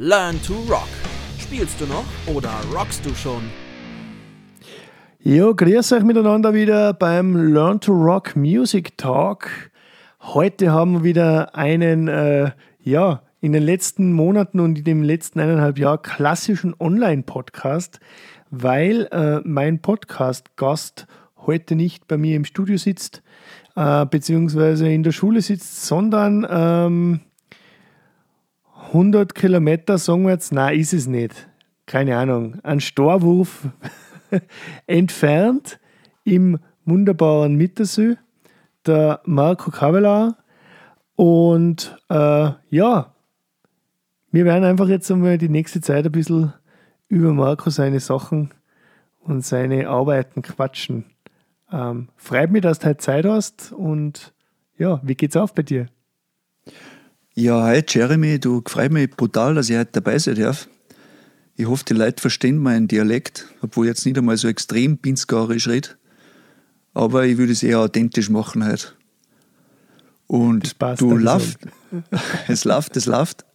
Learn 0.00 0.40
to 0.42 0.54
Rock. 0.70 0.86
Spielst 1.40 1.80
du 1.80 1.86
noch 1.86 2.04
oder 2.32 2.52
rockst 2.72 3.04
du 3.04 3.12
schon? 3.16 3.42
Ja, 5.18 5.50
grüß 5.50 5.90
euch 5.90 6.04
miteinander 6.04 6.54
wieder 6.54 6.92
beim 6.92 7.52
Learn 7.52 7.80
to 7.80 7.90
Rock 7.90 8.36
Music 8.36 8.96
Talk. 8.96 9.50
Heute 10.20 10.70
haben 10.70 10.92
wir 10.92 11.02
wieder 11.02 11.56
einen, 11.56 12.06
äh, 12.06 12.52
ja, 12.80 13.22
in 13.40 13.52
den 13.52 13.64
letzten 13.64 14.12
Monaten 14.12 14.60
und 14.60 14.78
in 14.78 14.84
dem 14.84 15.02
letzten 15.02 15.40
eineinhalb 15.40 15.80
Jahr 15.80 16.00
klassischen 16.00 16.76
Online-Podcast, 16.78 17.98
weil 18.50 19.08
äh, 19.10 19.40
mein 19.42 19.82
Podcast-Gast 19.82 21.08
heute 21.44 21.74
nicht 21.74 22.06
bei 22.06 22.16
mir 22.16 22.36
im 22.36 22.44
Studio 22.44 22.76
sitzt, 22.76 23.24
äh, 23.74 24.06
beziehungsweise 24.06 24.88
in 24.88 25.02
der 25.02 25.10
Schule 25.10 25.42
sitzt, 25.42 25.86
sondern 25.86 26.46
ähm, 26.48 27.20
100 28.88 29.34
Kilometer, 29.34 29.98
sagen 29.98 30.24
wir 30.24 30.32
jetzt, 30.32 30.52
nein, 30.52 30.78
ist 30.78 30.94
es 30.94 31.06
nicht. 31.06 31.48
Keine 31.86 32.16
Ahnung, 32.16 32.58
ein 32.62 32.80
Storwurf 32.80 33.68
entfernt 34.86 35.78
im 36.24 36.58
wunderbaren 36.84 37.56
Mittersee, 37.56 38.16
der 38.86 39.20
Marco 39.24 39.70
Kavelar. 39.70 40.38
Und 41.16 41.98
äh, 42.08 42.50
ja, 42.70 43.14
wir 44.30 44.44
werden 44.44 44.64
einfach 44.64 44.88
jetzt 44.88 45.10
einmal 45.10 45.36
die 45.36 45.48
nächste 45.48 45.80
Zeit 45.80 46.06
ein 46.06 46.12
bisschen 46.12 46.52
über 47.08 47.32
Marco 47.32 47.70
seine 47.70 48.00
Sachen 48.00 48.52
und 49.20 49.44
seine 49.44 49.88
Arbeiten 49.88 50.42
quatschen. 50.42 51.04
Ähm, 51.70 52.08
freut 52.16 52.50
mich, 52.50 52.62
dass 52.62 52.78
du 52.78 52.86
heute 52.86 52.98
Zeit 52.98 53.26
hast 53.26 53.72
und 53.72 54.32
ja, 54.78 55.00
wie 55.02 55.14
geht's 55.14 55.36
auf 55.36 55.54
bei 55.54 55.62
dir? 55.62 55.88
Ja, 57.40 57.62
hi 57.62 57.84
Jeremy, 57.86 58.40
du 58.40 58.62
freut 58.66 58.90
mich 58.90 59.10
brutal, 59.12 59.54
dass 59.54 59.70
ich 59.70 59.76
heute 59.76 59.92
dabei 59.92 60.18
sein 60.18 60.34
darf. 60.34 60.68
Ich 61.54 61.66
hoffe, 61.66 61.84
die 61.84 61.92
Leute 61.92 62.20
verstehen 62.20 62.58
meinen 62.58 62.88
Dialekt, 62.88 63.46
obwohl 63.62 63.86
ich 63.86 63.90
jetzt 63.90 64.04
nicht 64.06 64.18
einmal 64.18 64.36
so 64.36 64.48
extrem 64.48 64.98
pinzgarisch 64.98 65.68
rede. 65.68 65.90
Aber 66.94 67.26
ich 67.26 67.38
würde 67.38 67.52
es 67.52 67.62
eher 67.62 67.78
authentisch 67.78 68.28
machen 68.28 68.66
heute. 68.66 68.88
Und 70.26 70.74
du 70.98 71.16
läuft, 71.16 71.60
es 72.48 72.64
läuft, 72.64 72.96
es 72.96 73.06
läuft. 73.06 73.46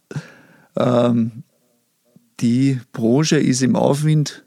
Ähm, 0.76 1.42
die 2.40 2.80
Branche 2.92 3.36
ist 3.36 3.60
im 3.60 3.76
Aufwind, 3.76 4.46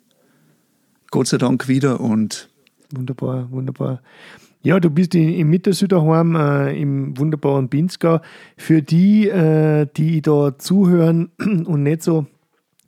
Gott 1.11 1.27
sei 1.27 1.37
Dank 1.37 1.67
wieder 1.67 1.99
und 1.99 2.49
Wunderbar, 2.89 3.51
wunderbar. 3.51 4.01
Ja, 4.67 4.81
du 4.81 4.89
bist 4.89 5.15
im 5.15 5.49
Mittersü 5.49 5.87
daheim, 5.87 6.35
äh, 6.35 6.77
im 6.77 7.17
wunderbaren 7.17 7.69
Pinzgau. 7.69 8.19
Für 8.57 8.81
die, 8.81 9.29
äh, 9.29 9.87
die 9.95 10.21
da 10.21 10.59
zuhören 10.59 11.31
und 11.39 11.83
nicht 11.83 12.03
so 12.03 12.25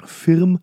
firm 0.03 0.59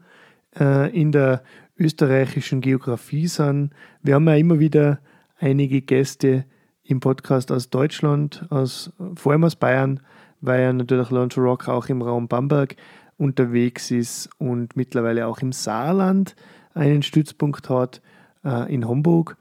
äh, 0.60 0.94
in 0.94 1.12
der 1.12 1.42
österreichischen 1.78 2.60
Geografie 2.60 3.28
sind, 3.28 3.70
wir 4.02 4.16
haben 4.16 4.28
ja 4.28 4.34
immer 4.34 4.60
wieder 4.60 4.98
einige 5.38 5.80
Gäste 5.80 6.44
im 6.84 7.00
Podcast 7.00 7.50
aus 7.50 7.70
Deutschland, 7.70 8.44
aus, 8.50 8.92
vor 9.14 9.32
allem 9.32 9.44
aus 9.44 9.56
Bayern, 9.56 10.00
weil 10.42 10.60
ja 10.60 10.72
natürlich 10.74 11.08
Launch 11.08 11.38
Rock 11.38 11.66
auch 11.66 11.88
im 11.88 12.02
Raum 12.02 12.28
Bamberg 12.28 12.76
unterwegs 13.16 13.90
ist 13.90 14.28
und 14.36 14.76
mittlerweile 14.76 15.28
auch 15.28 15.38
im 15.38 15.52
Saarland 15.52 16.36
einen 16.74 17.02
Stützpunkt 17.02 17.70
hat, 17.70 18.02
äh, 18.44 18.70
in 18.70 18.86
Homburg. 18.86 19.38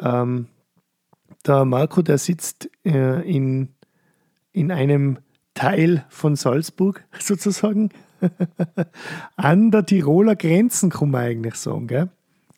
Ähm, 0.00 0.46
der 1.46 1.64
Marco, 1.64 2.02
der 2.02 2.18
sitzt 2.18 2.68
äh, 2.84 3.20
in, 3.28 3.68
in 4.52 4.70
einem 4.70 5.18
Teil 5.54 6.04
von 6.08 6.36
Salzburg 6.36 7.04
sozusagen. 7.18 7.90
An 9.36 9.70
der 9.70 9.84
Tiroler 9.84 10.36
Grenzen 10.36 10.90
kann 10.90 11.10
man 11.10 11.22
eigentlich 11.22 11.54
sagen, 11.56 11.86
gell? 11.88 12.08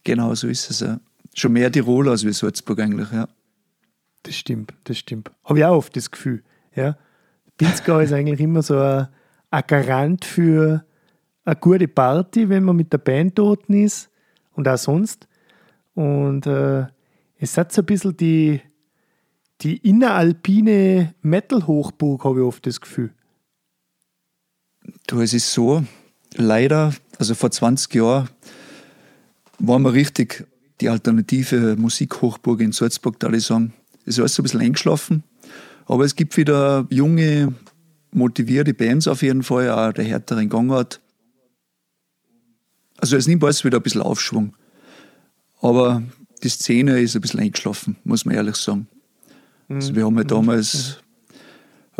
Genau, 0.04 0.34
so 0.34 0.48
ist 0.48 0.70
es 0.70 0.80
ja. 0.80 1.00
Schon 1.34 1.52
mehr 1.52 1.72
Tirol 1.72 2.08
als 2.08 2.24
wie 2.24 2.32
Salzburg 2.32 2.80
eigentlich, 2.80 3.10
ja. 3.10 3.28
Das 4.22 4.36
stimmt, 4.36 4.74
das 4.84 4.98
stimmt. 4.98 5.30
Habe 5.44 5.58
ich 5.58 5.64
auch 5.64 5.76
oft 5.76 5.96
das 5.96 6.10
Gefühl, 6.10 6.42
ja. 6.74 6.96
Pinzgau 7.56 8.00
ist 8.00 8.12
eigentlich 8.12 8.40
immer 8.40 8.62
so 8.62 8.78
ein, 8.78 9.08
ein 9.50 9.62
Garant 9.66 10.24
für 10.24 10.84
eine 11.44 11.56
gute 11.56 11.88
Party, 11.88 12.48
wenn 12.48 12.64
man 12.64 12.76
mit 12.76 12.92
der 12.92 12.98
Band 12.98 13.38
dort 13.38 13.68
ist 13.68 14.10
und 14.52 14.68
auch 14.68 14.78
sonst. 14.78 15.28
Und 15.94 16.46
äh, 16.46 16.86
es 17.44 17.58
hat 17.58 17.72
so 17.72 17.82
ein 17.82 17.86
bisschen 17.86 18.16
die, 18.16 18.60
die 19.60 19.76
inneralpine 19.76 21.14
Metal-Hochburg, 21.20 22.24
habe 22.24 22.40
ich 22.40 22.44
oft 22.46 22.66
das 22.66 22.80
Gefühl. 22.80 23.12
Du, 25.06 25.20
es 25.20 25.34
ist 25.34 25.52
so, 25.52 25.84
leider, 26.34 26.94
also 27.18 27.34
vor 27.34 27.50
20 27.50 27.94
Jahren 27.94 28.30
waren 29.58 29.82
wir 29.82 29.92
richtig 29.92 30.46
die 30.80 30.88
alternative 30.88 31.76
Musikhochburg 31.76 32.60
in 32.60 32.72
Salzburg, 32.72 33.20
da 33.20 33.30
ich 33.30 33.44
sagen. 33.44 33.74
Es 34.00 34.14
ist 34.14 34.20
alles 34.20 34.34
so 34.34 34.42
ein 34.42 34.44
bisschen 34.44 34.60
eingeschlafen, 34.60 35.22
aber 35.86 36.04
es 36.04 36.16
gibt 36.16 36.36
wieder 36.38 36.86
junge, 36.88 37.54
motivierte 38.10 38.72
Bands 38.72 39.06
auf 39.06 39.22
jeden 39.22 39.42
Fall, 39.42 39.70
auch 39.70 39.92
der 39.92 40.04
härteren 40.04 40.48
Gangart. 40.48 41.00
Also 42.96 43.16
es 43.16 43.26
nimmt 43.26 43.44
alles 43.44 43.64
wieder 43.64 43.78
ein 43.78 43.82
bisschen 43.82 44.02
Aufschwung. 44.02 44.56
Aber 45.60 46.02
die 46.44 46.50
Szene 46.50 47.00
ist 47.00 47.14
ein 47.14 47.22
bisschen 47.22 47.40
eingeschlafen, 47.40 47.96
muss 48.04 48.24
man 48.24 48.34
ehrlich 48.34 48.56
sagen. 48.56 48.86
Mhm. 49.68 49.76
Also 49.76 49.96
wir 49.96 50.04
haben 50.04 50.16
ja 50.18 50.24
damals 50.24 50.98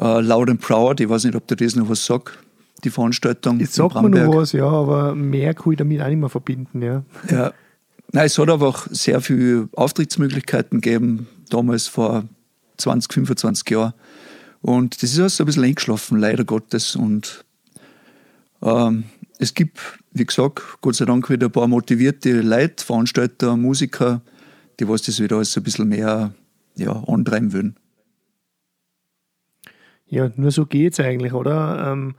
äh, 0.01 0.21
Loud 0.21 0.51
and 0.51 0.61
Proud, 0.61 1.01
ich 1.01 1.09
weiß 1.09 1.25
nicht, 1.25 1.35
ob 1.35 1.47
der 1.49 1.57
das 1.57 1.75
noch 1.75 1.89
was 1.89 2.05
sagt, 2.05 2.39
die 2.85 2.91
Veranstaltung. 2.91 3.59
Jetzt 3.59 3.75
sagt 3.75 3.95
man 3.95 4.11
noch 4.11 4.35
was, 4.37 4.53
ja, 4.53 4.67
aber 4.67 5.15
mehr 5.15 5.55
kann 5.55 5.73
ich 5.73 5.79
damit 5.79 6.01
auch 6.01 6.09
nicht 6.09 6.19
mehr 6.19 6.29
verbinden, 6.29 6.83
ja. 6.83 7.03
Ja. 7.31 7.53
Nein, 8.13 8.27
es 8.27 8.39
hat 8.39 8.51
einfach 8.51 8.87
sehr 8.91 9.21
viele 9.21 9.69
Auftrittsmöglichkeiten 9.73 10.81
gegeben, 10.81 11.27
damals 11.49 11.89
vor 11.89 12.25
20, 12.77 13.13
25 13.13 13.71
Jahren. 13.71 13.95
Und 14.61 15.03
das 15.03 15.13
ist 15.13 15.19
alles 15.19 15.41
ein 15.41 15.47
bisschen 15.47 15.65
eingeschlafen, 15.65 16.19
leider 16.19 16.45
Gottes. 16.45 16.97
Und 16.97 17.45
ähm, 18.63 19.05
es 19.39 19.55
gibt, 19.55 19.79
wie 20.13 20.25
gesagt, 20.25 20.63
Gott 20.81 20.95
sei 20.95 21.07
Dank 21.07 21.29
wieder 21.29 21.47
ein 21.47 21.53
paar 21.53 21.67
motivierte 21.67 22.41
Leute, 22.41 22.85
Veranstalter, 22.85 23.57
Musiker, 23.57 24.21
die 24.81 24.89
was 24.89 25.03
das 25.03 25.21
wieder 25.21 25.37
alles 25.37 25.57
ein 25.57 25.63
bisschen 25.63 25.89
mehr 25.89 26.35
ja, 26.77 26.93
antreiben 27.07 27.53
würden. 27.53 27.77
Ja, 30.07 30.31
nur 30.37 30.51
so 30.51 30.67
geht 30.67 30.93
es 30.93 31.01
eigentlich, 31.01 31.33
oder? 31.33 31.93
Ähm, 31.93 32.15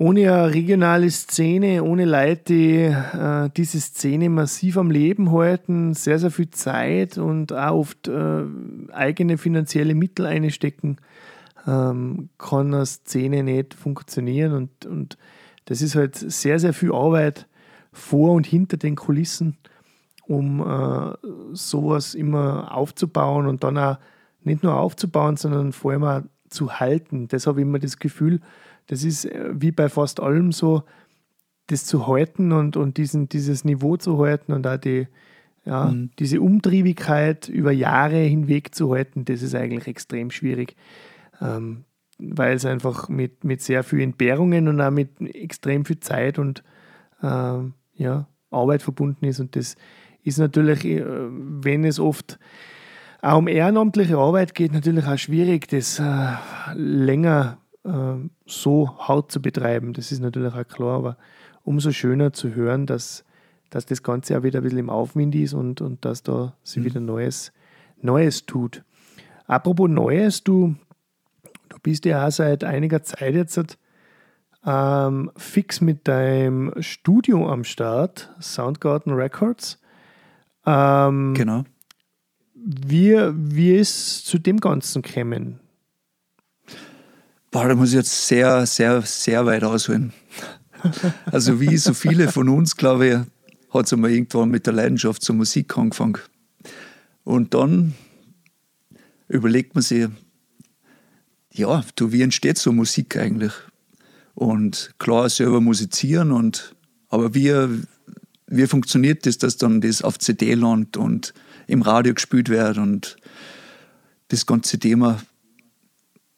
ohne 0.00 0.32
eine 0.32 0.54
regionale 0.54 1.10
Szene, 1.10 1.82
ohne 1.82 2.04
Leute, 2.04 2.42
die 2.54 2.76
äh, 2.82 3.50
diese 3.56 3.80
Szene 3.80 4.28
massiv 4.28 4.76
am 4.76 4.90
Leben 4.90 5.32
halten, 5.32 5.92
sehr, 5.94 6.20
sehr 6.20 6.30
viel 6.30 6.50
Zeit 6.50 7.18
und 7.18 7.52
auch 7.52 7.74
oft 7.74 8.06
äh, 8.06 8.44
eigene 8.92 9.38
finanzielle 9.38 9.96
Mittel 9.96 10.26
einstecken, 10.26 10.98
ähm, 11.66 12.28
kann 12.38 12.72
eine 12.72 12.86
Szene 12.86 13.42
nicht 13.42 13.74
funktionieren. 13.74 14.52
Und, 14.52 14.86
und 14.86 15.18
das 15.64 15.82
ist 15.82 15.96
halt 15.96 16.14
sehr, 16.14 16.60
sehr 16.60 16.72
viel 16.72 16.92
Arbeit 16.92 17.48
vor 17.92 18.34
und 18.34 18.46
hinter 18.46 18.76
den 18.76 18.94
Kulissen 18.94 19.56
um 20.28 20.60
äh, 20.60 21.16
sowas 21.52 22.14
immer 22.14 22.76
aufzubauen 22.76 23.46
und 23.46 23.64
dann 23.64 23.78
auch 23.78 23.98
nicht 24.44 24.62
nur 24.62 24.76
aufzubauen, 24.76 25.36
sondern 25.36 25.72
vor 25.72 25.92
allem 25.92 26.04
auch 26.04 26.20
zu 26.50 26.78
halten. 26.78 27.28
Das 27.28 27.46
habe 27.46 27.60
ich 27.60 27.66
immer 27.66 27.78
das 27.78 27.98
Gefühl, 27.98 28.40
das 28.86 29.04
ist 29.04 29.24
äh, 29.24 29.50
wie 29.52 29.72
bei 29.72 29.88
fast 29.88 30.20
allem 30.20 30.52
so, 30.52 30.82
das 31.66 31.84
zu 31.84 32.06
halten 32.06 32.52
und, 32.52 32.76
und 32.76 32.96
diesen, 32.98 33.28
dieses 33.28 33.64
Niveau 33.64 33.96
zu 33.96 34.18
halten 34.18 34.52
und 34.52 34.66
auch 34.66 34.78
die, 34.78 35.08
ja, 35.64 35.86
mhm. 35.86 36.10
diese 36.18 36.40
Umtriebigkeit 36.40 37.48
über 37.48 37.72
Jahre 37.72 38.18
hinweg 38.18 38.74
zu 38.74 38.94
halten, 38.94 39.24
das 39.24 39.42
ist 39.42 39.54
eigentlich 39.54 39.86
extrem 39.86 40.30
schwierig. 40.30 40.76
Ähm, 41.40 41.84
weil 42.18 42.54
es 42.56 42.64
einfach 42.64 43.08
mit, 43.08 43.44
mit 43.44 43.62
sehr 43.62 43.84
vielen 43.84 44.10
Entbehrungen 44.10 44.68
und 44.68 44.80
auch 44.80 44.90
mit 44.90 45.20
extrem 45.20 45.84
viel 45.84 46.00
Zeit 46.00 46.38
und 46.38 46.64
äh, 47.22 47.60
ja, 47.94 48.26
Arbeit 48.50 48.82
verbunden 48.82 49.24
ist. 49.24 49.40
Und 49.40 49.56
das 49.56 49.76
ist 50.28 50.38
natürlich, 50.38 50.84
äh, 50.84 51.04
wenn 51.04 51.84
es 51.84 51.98
oft 51.98 52.38
auch 53.20 53.38
um 53.38 53.48
ehrenamtliche 53.48 54.16
Arbeit 54.16 54.54
geht, 54.54 54.72
natürlich 54.72 55.06
auch 55.06 55.18
schwierig, 55.18 55.66
das 55.68 55.98
äh, 55.98 56.34
länger 56.74 57.58
äh, 57.84 58.14
so 58.46 58.98
hart 58.98 59.32
zu 59.32 59.42
betreiben. 59.42 59.92
Das 59.92 60.12
ist 60.12 60.20
natürlich 60.20 60.54
auch 60.54 60.68
klar, 60.68 60.96
aber 60.98 61.16
umso 61.64 61.90
schöner 61.90 62.32
zu 62.32 62.54
hören, 62.54 62.86
dass, 62.86 63.24
dass 63.70 63.86
das 63.86 64.02
Ganze 64.02 64.38
auch 64.38 64.42
wieder 64.42 64.60
ein 64.60 64.62
bisschen 64.62 64.78
im 64.78 64.90
Aufwind 64.90 65.34
ist 65.34 65.54
und, 65.54 65.80
und 65.80 66.04
dass 66.04 66.22
da 66.22 66.54
sich 66.62 66.82
mhm. 66.82 66.84
wieder 66.86 67.00
Neues, 67.00 67.52
Neues 68.00 68.46
tut. 68.46 68.84
Apropos 69.46 69.88
Neues, 69.88 70.44
du, 70.44 70.76
du 71.68 71.76
bist 71.82 72.04
ja 72.04 72.26
auch 72.26 72.30
seit 72.30 72.62
einiger 72.64 73.02
Zeit 73.02 73.34
jetzt 73.34 73.78
ähm, 74.64 75.30
fix 75.36 75.80
mit 75.80 76.06
deinem 76.06 76.72
Studio 76.80 77.50
am 77.50 77.64
Start, 77.64 78.34
Soundgarden 78.40 79.12
Records. 79.14 79.77
Ähm, 80.68 81.32
genau. 81.32 81.64
Wie, 82.54 83.16
wie 83.32 83.76
ist 83.76 84.26
zu 84.26 84.38
dem 84.38 84.60
Ganzen 84.60 85.00
gekommen? 85.00 85.60
Boah, 87.50 87.66
da 87.66 87.74
muss 87.74 87.90
ich 87.90 87.94
jetzt 87.94 88.26
sehr, 88.26 88.66
sehr, 88.66 89.00
sehr 89.02 89.46
weit 89.46 89.64
ausholen. 89.64 90.12
Also 91.26 91.60
wie 91.60 91.76
so 91.78 91.94
viele 91.94 92.30
von 92.30 92.50
uns, 92.50 92.76
glaube 92.76 93.08
ich, 93.08 93.14
hat 93.74 93.86
es 93.86 93.92
einmal 93.92 94.10
irgendwann 94.10 94.50
mit 94.50 94.66
der 94.66 94.74
Leidenschaft 94.74 95.22
zur 95.22 95.36
Musik 95.36 95.76
angefangen. 95.78 96.18
Und 97.24 97.54
dann 97.54 97.94
überlegt 99.28 99.74
man 99.74 99.82
sich, 99.82 100.08
ja, 101.52 101.82
du, 101.96 102.12
wie 102.12 102.22
entsteht 102.22 102.58
so 102.58 102.72
Musik 102.72 103.16
eigentlich? 103.16 103.52
Und 104.34 104.94
klar, 104.98 105.28
selber 105.30 105.60
musizieren, 105.60 106.30
und, 106.30 106.76
aber 107.08 107.34
wie, 107.34 107.52
wie 108.48 108.66
funktioniert 108.66 109.26
das, 109.26 109.38
dass 109.38 109.56
dann 109.56 109.80
das 109.80 110.02
auf 110.02 110.18
CD 110.18 110.54
landet 110.54 110.96
und 110.96 111.34
im 111.66 111.82
Radio 111.82 112.14
gespielt 112.14 112.48
wird 112.48 112.78
und 112.78 113.16
das 114.28 114.46
ganze 114.46 114.78
Thema. 114.78 115.20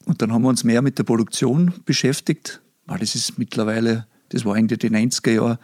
Und 0.05 0.21
dann 0.23 0.33
haben 0.33 0.43
wir 0.43 0.49
uns 0.49 0.65
mehr 0.65 0.83
mit 0.83 0.99
der 0.99 1.05
Produktion 1.05 1.73
beschäftigt, 1.85 2.61
weil 2.87 2.99
das 2.99 3.15
ist 3.15 3.39
mittlerweile, 3.39 4.07
das 4.31 4.45
war 4.45 4.57
Ende 4.57 4.77
der 4.77 4.91
90er 4.91 5.31
Jahre, 5.31 5.59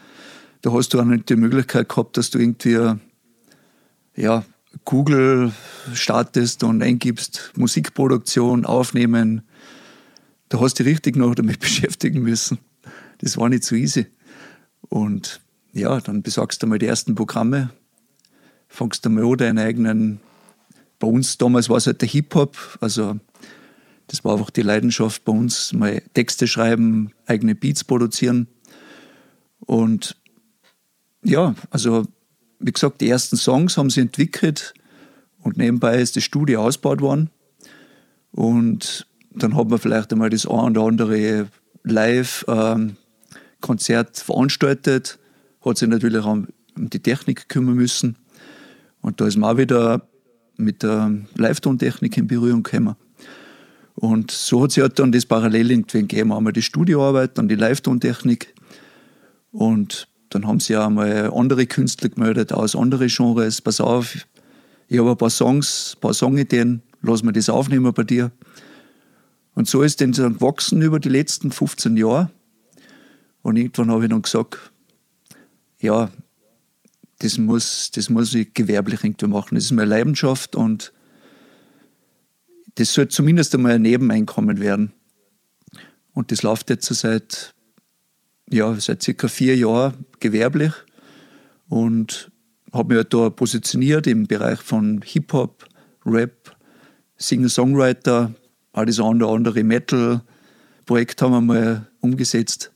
da 0.62 0.72
hast 0.72 0.94
du 0.94 1.00
auch 1.00 1.04
nicht 1.04 1.28
die 1.28 1.37
Möglichkeit 1.37 1.88
gehabt, 1.88 2.16
dass 2.16 2.31
du 2.31 2.38
irgendwie 2.38 2.99
ja, 4.16 4.44
Google 4.84 5.52
startest 5.94 6.62
und 6.62 6.82
eingibst 6.82 7.52
Musikproduktion, 7.56 8.64
Aufnehmen. 8.64 9.42
Da 10.49 10.60
hast 10.60 10.78
du 10.78 10.84
dich 10.84 10.92
richtig 10.92 11.16
noch 11.16 11.34
damit 11.34 11.58
beschäftigen 11.60 12.22
müssen. 12.22 12.58
Das 13.19 13.37
war 13.37 13.49
nicht 13.49 13.64
so 13.64 13.75
easy. 13.75 14.06
Und 14.88 15.40
ja, 15.76 16.00
dann 16.00 16.23
besorgst 16.23 16.62
du 16.62 16.67
mal 16.67 16.78
die 16.78 16.87
ersten 16.87 17.14
Programme, 17.14 17.70
fängst 18.69 19.05
du 19.05 19.11
mal 19.11 19.25
an, 19.25 19.37
deinen 19.37 19.58
eigenen. 19.58 20.20
Bei 20.99 21.06
uns 21.06 21.37
damals 21.37 21.69
war 21.69 21.76
es 21.76 21.87
halt 21.87 22.00
der 22.00 22.08
Hip-Hop, 22.08 22.78
also 22.81 23.20
das 24.06 24.25
war 24.25 24.32
einfach 24.32 24.50
die 24.50 24.62
Leidenschaft 24.62 25.25
bei 25.25 25.32
uns, 25.32 25.73
mal 25.73 26.00
Texte 26.14 26.46
schreiben, 26.46 27.12
eigene 27.26 27.55
Beats 27.55 27.84
produzieren. 27.84 28.46
Und 29.61 30.17
ja, 31.23 31.55
also 31.70 32.06
wie 32.58 32.73
gesagt, 32.73 33.00
die 33.02 33.08
ersten 33.11 33.37
Songs 33.37 33.76
haben 33.76 33.90
sie 33.90 34.00
entwickelt 34.00 34.73
und 35.43 35.58
nebenbei 35.58 35.99
ist 35.99 36.17
das 36.17 36.25
Studio 36.25 36.62
ausgebaut 36.62 37.02
worden. 37.02 37.31
Und 38.31 39.06
dann 39.31 39.55
hat 39.56 39.69
man 39.69 39.78
vielleicht 39.78 40.12
einmal 40.12 40.31
das 40.31 40.46
ein 40.46 40.70
oder 40.76 40.82
andere 40.82 41.49
Live-Konzert 41.82 42.96
ähm, 44.08 44.14
veranstaltet, 44.25 45.19
hat 45.66 45.78
sich 45.78 45.88
natürlich 45.88 46.24
auch 46.24 46.32
um 46.32 46.48
die 46.76 47.00
Technik 47.00 47.48
kümmern 47.48 47.74
müssen. 47.74 48.16
Und 49.00 49.20
da 49.20 49.26
ist 49.26 49.36
man 49.36 49.54
auch 49.54 49.58
wieder 49.58 50.08
mit 50.56 50.82
der 50.82 51.12
Live-Tontechnik 51.34 52.16
in 52.16 52.26
Berührung 52.26 52.62
gekommen. 52.62 52.96
Und 53.94 54.30
so 54.30 54.62
hat 54.62 54.72
sich 54.72 54.82
halt 54.82 54.98
dann 54.98 55.12
das 55.12 55.26
parallel 55.26 55.70
irgendwie 55.70 56.00
gegeben. 56.00 56.32
Einmal 56.32 56.52
die 56.52 56.62
Studioarbeit, 56.62 57.38
dann 57.38 57.48
die 57.48 57.54
Live-Tontechnik. 57.54 58.54
Und 59.52 60.08
dann 60.30 60.46
haben 60.46 60.60
sie 60.60 60.76
auch 60.76 60.90
mal 60.90 61.30
andere 61.32 61.66
Künstler 61.66 62.10
gemeldet 62.10 62.52
aus 62.52 62.76
anderen 62.76 63.08
Genres. 63.08 63.60
Pass 63.62 63.80
auf, 63.80 64.16
ich 64.88 64.98
habe 64.98 65.10
ein 65.10 65.16
paar 65.16 65.30
Songs, 65.30 65.94
ein 65.96 66.00
paar 66.00 66.14
Songideen, 66.14 66.82
lass 67.00 67.22
mir 67.22 67.32
das 67.32 67.48
aufnehmen 67.48 67.92
bei 67.92 68.04
dir. 68.04 68.30
Und 69.54 69.66
so 69.66 69.82
ist 69.82 70.00
dann 70.00 70.12
gewachsen 70.12 70.82
über 70.82 71.00
die 71.00 71.08
letzten 71.08 71.50
15 71.50 71.96
Jahre. 71.96 72.30
Und 73.42 73.56
irgendwann 73.56 73.90
habe 73.90 74.04
ich 74.04 74.10
dann 74.10 74.22
gesagt, 74.22 74.72
ja, 75.81 76.11
das 77.19 77.38
muss, 77.38 77.90
das 77.93 78.11
muss 78.11 78.34
ich 78.34 78.52
gewerblich 78.55 79.05
irgendwie 79.05 79.26
machen. 79.26 79.55
Das 79.55 79.64
ist 79.64 79.73
meine 79.73 79.90
Leidenschaft 79.90 80.55
und 80.55 80.93
das 82.75 82.93
soll 82.93 83.08
zumindest 83.08 83.55
einmal 83.55 83.73
ein 83.73 83.82
Nebeneinkommen 83.82 84.61
werden. 84.61 84.93
Und 86.12 86.31
das 86.31 86.43
läuft 86.43 86.69
jetzt 86.70 86.87
seit 86.87 87.55
ja, 88.50 88.75
seit 88.78 89.02
circa 89.02 89.28
vier 89.28 89.56
Jahren 89.56 90.06
gewerblich 90.20 90.73
und 91.69 92.31
habe 92.73 92.94
mich 92.94 92.96
halt 93.02 93.14
da 93.14 93.31
positioniert 93.31 94.06
im 94.06 94.26
Bereich 94.26 94.61
von 94.61 95.02
Hip-Hop, 95.02 95.67
Rap, 96.05 96.56
Singer-Songwriter, 97.17 98.32
alles 98.73 99.00
andere, 99.00 99.32
andere 99.32 99.64
Metal-Projekt 99.64 101.23
haben 101.23 101.32
wir 101.32 101.40
mal 101.40 101.87
umgesetzt. 102.00 102.73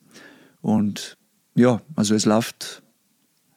Und 0.60 1.16
ja, 1.54 1.80
also 1.94 2.14
es 2.14 2.24
läuft, 2.24 2.82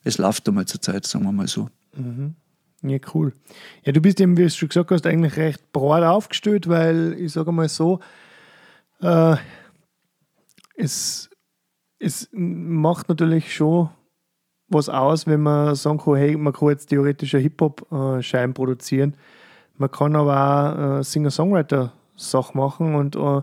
es 0.04 0.18
läuft 0.18 0.48
einmal 0.48 0.66
zur 0.66 0.82
Zeit, 0.82 1.06
sagen 1.06 1.26
wir 1.26 1.32
mal 1.32 1.48
so. 1.48 1.70
Mhm. 1.96 2.36
Ja, 2.82 2.98
cool. 3.14 3.34
Ja, 3.84 3.94
du 3.94 4.02
bist 4.02 4.20
eben, 4.20 4.38
wie 4.38 4.44
du 4.44 4.50
schon 4.50 4.68
gesagt 4.68 4.92
hast, 4.92 5.06
eigentlich 5.06 5.38
recht 5.38 5.72
breit 5.72 6.04
aufgestellt, 6.04 6.68
weil 6.68 7.16
ich 7.18 7.32
sage 7.32 7.52
mal 7.52 7.70
so, 7.70 8.00
äh, 9.02 9.38
es 10.76 11.30
es 12.04 12.30
macht 12.34 13.10
natürlich 13.10 13.54
schon 13.56 13.90
was 14.68 14.90
aus, 14.90 15.26
wenn 15.28 15.42
man 15.42 15.76
sagen 15.76 16.00
kann, 16.00 16.16
hey, 16.16 16.36
man 16.36 16.54
kann 16.54 16.70
jetzt 16.70 16.88
theoretisch 16.88 17.34
eine 17.34 17.44
Hip-Hop-Scheiben 17.44 18.54
produzieren. 18.54 19.16
Man 19.78 19.92
kann 19.92 20.16
aber 20.16 20.36
auch 20.36 21.00
äh, 21.00 21.04
Singer-Songwriter-Sachen 21.04 22.60
machen 22.60 22.96
und 22.96 23.16
äh, 23.16 23.42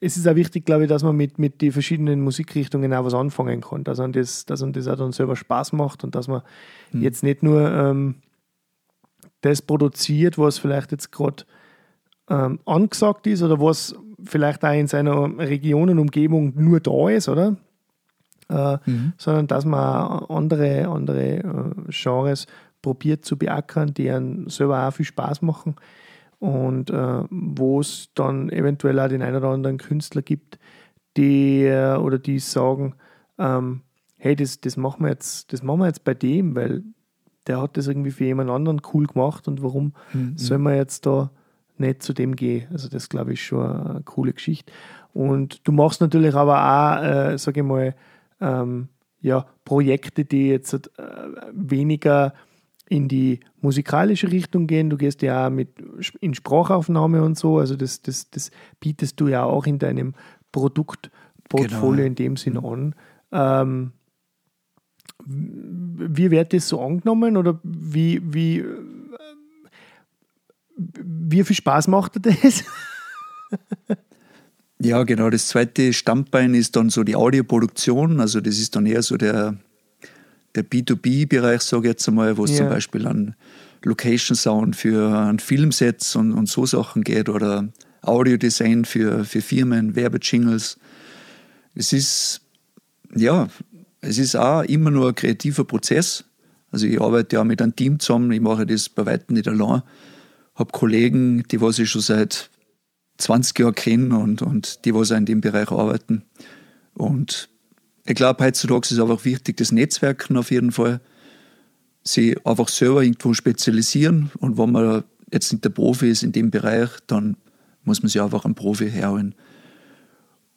es 0.00 0.16
ist 0.16 0.28
auch 0.28 0.34
wichtig, 0.34 0.64
glaube 0.64 0.84
ich, 0.84 0.88
dass 0.88 1.02
man 1.02 1.16
mit, 1.16 1.38
mit 1.38 1.60
den 1.60 1.72
verschiedenen 1.72 2.20
Musikrichtungen 2.20 2.92
auch 2.94 3.04
was 3.04 3.14
anfangen 3.14 3.60
kann, 3.60 3.84
dass 3.84 3.98
man 3.98 4.12
das, 4.12 4.46
dass 4.46 4.60
man 4.60 4.72
das 4.72 4.86
auch 4.86 4.96
dann 4.96 5.12
selber 5.12 5.36
Spaß 5.36 5.72
macht 5.72 6.04
und 6.04 6.14
dass 6.14 6.28
man 6.28 6.42
mhm. 6.92 7.02
jetzt 7.02 7.22
nicht 7.22 7.42
nur 7.42 7.70
ähm, 7.70 8.16
das 9.40 9.62
produziert, 9.62 10.38
was 10.38 10.58
vielleicht 10.58 10.92
jetzt 10.92 11.10
gerade 11.10 11.44
ähm, 12.28 12.60
angesagt 12.64 13.26
ist 13.26 13.42
oder 13.42 13.60
was 13.60 13.94
vielleicht 14.24 14.64
auch 14.64 14.72
in 14.72 14.86
seiner 14.86 15.38
Region 15.38 15.90
und 15.90 15.98
Umgebung 15.98 16.52
nur 16.56 16.80
da 16.80 17.08
ist, 17.08 17.28
oder? 17.28 17.56
Äh, 18.48 18.78
mhm. 18.86 19.12
Sondern 19.16 19.46
dass 19.46 19.64
man 19.64 20.24
andere, 20.28 20.88
andere 20.88 21.36
äh, 21.36 21.42
Genres 21.90 22.46
probiert 22.82 23.24
zu 23.24 23.36
beackern, 23.36 23.94
die 23.94 24.10
einem 24.10 24.48
selber 24.48 24.86
auch 24.86 24.92
viel 24.92 25.06
Spaß 25.06 25.42
machen 25.42 25.76
und 26.38 26.90
äh, 26.90 27.24
wo 27.30 27.80
es 27.80 28.10
dann 28.14 28.50
eventuell 28.50 28.98
auch 29.00 29.08
den 29.08 29.22
einen 29.22 29.36
oder 29.36 29.48
anderen 29.48 29.78
Künstler 29.78 30.22
gibt, 30.22 30.58
die 31.16 31.66
oder 31.66 32.18
die 32.18 32.38
sagen, 32.38 32.94
ähm, 33.38 33.82
hey, 34.18 34.36
das, 34.36 34.60
das, 34.60 34.76
machen 34.76 35.04
wir 35.04 35.10
jetzt, 35.10 35.52
das 35.52 35.62
machen 35.62 35.80
wir 35.80 35.86
jetzt 35.86 36.04
bei 36.04 36.14
dem, 36.14 36.54
weil 36.54 36.84
der 37.46 37.62
hat 37.62 37.76
das 37.76 37.88
irgendwie 37.88 38.10
für 38.10 38.24
jemand 38.24 38.50
anderen 38.50 38.82
cool 38.92 39.06
gemacht 39.06 39.48
und 39.48 39.62
warum 39.62 39.94
mhm. 40.12 40.36
soll 40.36 40.58
man 40.58 40.74
jetzt 40.74 41.06
da 41.06 41.30
nicht 41.78 42.02
zu 42.02 42.12
dem 42.12 42.36
gehe. 42.36 42.68
Also 42.70 42.88
das 42.88 43.08
glaube 43.08 43.32
ich 43.32 43.44
schon 43.44 43.64
eine 43.64 44.02
coole 44.02 44.32
Geschichte. 44.32 44.72
Und 45.14 45.66
du 45.66 45.72
machst 45.72 46.00
natürlich 46.00 46.34
aber 46.34 46.58
auch, 46.62 47.02
äh, 47.02 47.38
sage 47.38 47.60
ich 47.60 47.66
mal, 47.66 47.94
ähm, 48.40 48.88
ja, 49.20 49.46
Projekte, 49.64 50.24
die 50.24 50.48
jetzt 50.48 50.74
äh, 50.74 50.80
weniger 51.52 52.34
in 52.88 53.08
die 53.08 53.40
musikalische 53.60 54.30
Richtung 54.30 54.66
gehen. 54.66 54.90
Du 54.90 54.96
gehst 54.96 55.22
ja 55.22 55.46
auch 55.46 55.50
mit 55.50 55.68
in 56.20 56.34
Sprachaufnahme 56.34 57.22
und 57.22 57.38
so. 57.38 57.58
Also 57.58 57.76
das, 57.76 58.02
das, 58.02 58.30
das 58.30 58.50
bietest 58.80 59.20
du 59.20 59.28
ja 59.28 59.44
auch 59.44 59.66
in 59.66 59.78
deinem 59.78 60.14
Produktportfolio 60.52 61.96
genau. 61.96 62.06
in 62.06 62.14
dem 62.14 62.36
Sinn 62.36 62.58
an. 62.58 62.94
Ähm, 63.32 63.92
wie 65.24 66.30
wird 66.30 66.52
das 66.52 66.68
so 66.68 66.80
angenommen 66.80 67.36
oder 67.36 67.60
wie, 67.62 68.20
wie 68.24 68.64
wie 70.78 71.44
viel 71.44 71.56
Spaß 71.56 71.88
macht 71.88 72.16
dir 72.16 72.20
das? 72.20 72.64
ja, 74.80 75.02
genau. 75.02 75.30
Das 75.30 75.48
zweite 75.48 75.92
Standbein 75.92 76.54
ist 76.54 76.76
dann 76.76 76.90
so 76.90 77.04
die 77.04 77.16
Audioproduktion. 77.16 78.20
Also 78.20 78.40
das 78.40 78.58
ist 78.58 78.76
dann 78.76 78.86
eher 78.86 79.02
so 79.02 79.16
der, 79.16 79.56
der 80.58 80.64
B2B-Bereich, 80.68 81.62
sage 81.62 81.88
ich 81.88 81.92
jetzt 81.92 82.08
einmal, 82.08 82.36
wo 82.36 82.44
es 82.44 82.52
ja. 82.52 82.58
zum 82.58 82.68
Beispiel 82.68 83.06
an 83.06 83.34
Location 83.84 84.36
Sound 84.36 84.76
für 84.76 85.16
ein 85.16 85.38
Filmsets 85.38 86.16
und, 86.16 86.32
und 86.32 86.48
so 86.48 86.66
Sachen 86.66 87.02
geht 87.04 87.28
oder 87.28 87.68
Audiodesign 88.02 88.84
für, 88.84 89.24
für 89.24 89.40
Firmen, 89.40 89.94
Werbejingles. 89.94 90.78
Es 91.74 91.92
ist, 91.92 92.40
ja, 93.14 93.48
es 94.00 94.18
ist 94.18 94.36
auch 94.36 94.62
immer 94.62 94.90
nur 94.90 95.08
ein 95.08 95.14
kreativer 95.14 95.64
Prozess. 95.64 96.24
Also 96.70 96.86
ich 96.86 97.00
arbeite 97.00 97.36
ja 97.36 97.44
mit 97.44 97.62
einem 97.62 97.76
Team 97.76 98.00
zusammen, 98.00 98.32
ich 98.32 98.40
mache 98.40 98.66
das 98.66 98.88
bei 98.88 99.06
weitem 99.06 99.34
nicht 99.34 99.48
allein 99.48 99.82
habe 100.58 100.72
Kollegen, 100.72 101.44
die 101.50 101.60
was 101.60 101.78
ich 101.78 101.88
schon 101.88 102.02
seit 102.02 102.50
20 103.18 103.58
Jahren 103.58 103.74
kenne 103.74 104.18
und, 104.18 104.42
und 104.42 104.84
die 104.84 104.94
was 104.94 105.10
in 105.10 105.24
dem 105.24 105.40
Bereich 105.40 105.70
arbeiten. 105.70 106.22
Und 106.94 107.48
ich 108.08 108.14
glaube, 108.14 108.42
heutzutage 108.42 108.86
ist 108.86 108.92
es 108.92 109.00
einfach 109.00 109.24
wichtig, 109.26 109.58
das 109.58 109.70
Netzwerken 109.70 110.38
auf 110.38 110.50
jeden 110.50 110.72
Fall. 110.72 111.00
Sie 112.02 112.38
einfach 112.42 112.68
selber 112.68 113.02
irgendwo 113.02 113.34
spezialisieren 113.34 114.30
und 114.38 114.56
wenn 114.56 114.72
man 114.72 115.04
jetzt 115.30 115.52
nicht 115.52 115.62
der 115.62 115.70
Profi 115.70 116.10
ist 116.10 116.22
in 116.22 116.32
dem 116.32 116.50
Bereich, 116.50 116.88
dann 117.06 117.36
muss 117.84 118.02
man 118.02 118.08
sich 118.08 118.22
einfach 118.22 118.46
einen 118.46 118.54
Profi 118.54 118.90
herholen. 118.90 119.34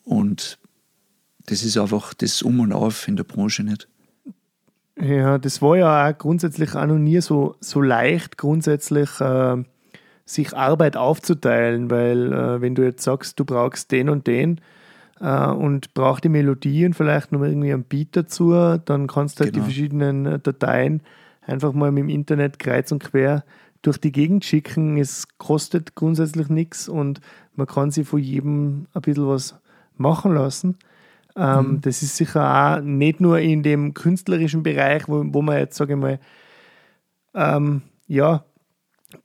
Und 0.05 0.59
das 1.47 1.63
ist 1.63 1.77
einfach 1.77 2.13
das 2.13 2.41
Um 2.41 2.61
und 2.61 2.71
Auf 2.71 3.07
in 3.09 3.17
der 3.17 3.25
Branche 3.25 3.63
nicht. 3.63 3.89
Ja, 4.97 5.37
das 5.37 5.61
war 5.61 5.75
ja 5.75 6.09
auch 6.09 6.17
grundsätzlich 6.17 6.73
auch 6.75 6.85
noch 6.85 6.99
nie 6.99 7.19
so, 7.19 7.55
so 7.59 7.81
leicht, 7.81 8.37
grundsätzlich 8.37 9.09
äh, 9.19 9.63
sich 10.25 10.55
Arbeit 10.55 10.95
aufzuteilen, 10.95 11.89
weil 11.89 12.31
äh, 12.31 12.61
wenn 12.61 12.75
du 12.75 12.83
jetzt 12.83 13.03
sagst, 13.03 13.37
du 13.39 13.43
brauchst 13.43 13.91
den 13.91 14.07
und 14.07 14.27
den, 14.27 14.61
und 15.27 15.93
braucht 15.93 16.23
die 16.23 16.29
Melodie 16.29 16.85
und 16.85 16.95
vielleicht 16.95 17.31
noch 17.31 17.41
irgendwie 17.43 17.73
einen 17.73 17.83
Beat 17.83 18.15
dazu, 18.15 18.51
dann 18.85 19.07
kannst 19.07 19.39
du 19.39 19.43
halt 19.43 19.53
Genau. 19.53 19.65
die 19.65 19.71
verschiedenen 19.71 20.25
äh, 20.25 20.39
Dateien 20.39 21.01
einfach 21.45 21.73
mal 21.73 21.91
mit 21.91 22.03
dem 22.03 22.09
Internet 22.09 22.59
kreuz 22.59 22.91
und 22.91 23.03
quer 23.03 23.43
durch 23.81 23.97
die 23.97 24.11
Gegend 24.11 24.45
schicken. 24.45 24.97
Es 24.97 25.27
kostet 25.37 25.95
grundsätzlich 25.95 26.49
nichts 26.49 26.87
und 26.89 27.21
man 27.55 27.67
kann 27.67 27.91
sich 27.91 28.07
von 28.07 28.19
jedem 28.19 28.87
ein 28.93 29.01
bisschen 29.01 29.27
was 29.27 29.55
machen 29.97 30.33
lassen. 30.33 30.77
Ähm, 31.35 31.79
Das 31.81 32.01
ist 32.03 32.15
sicher 32.17 32.77
auch 32.77 32.81
nicht 32.81 33.21
nur 33.21 33.39
in 33.39 33.63
dem 33.63 33.93
künstlerischen 33.93 34.63
Bereich, 34.63 35.07
wo, 35.07 35.23
wo 35.27 35.41
man 35.41 35.57
jetzt, 35.57 35.77
sage 35.77 35.93
ich 35.93 35.99
mal, 35.99 36.19
ähm, 37.33 37.81
ja, 38.07 38.43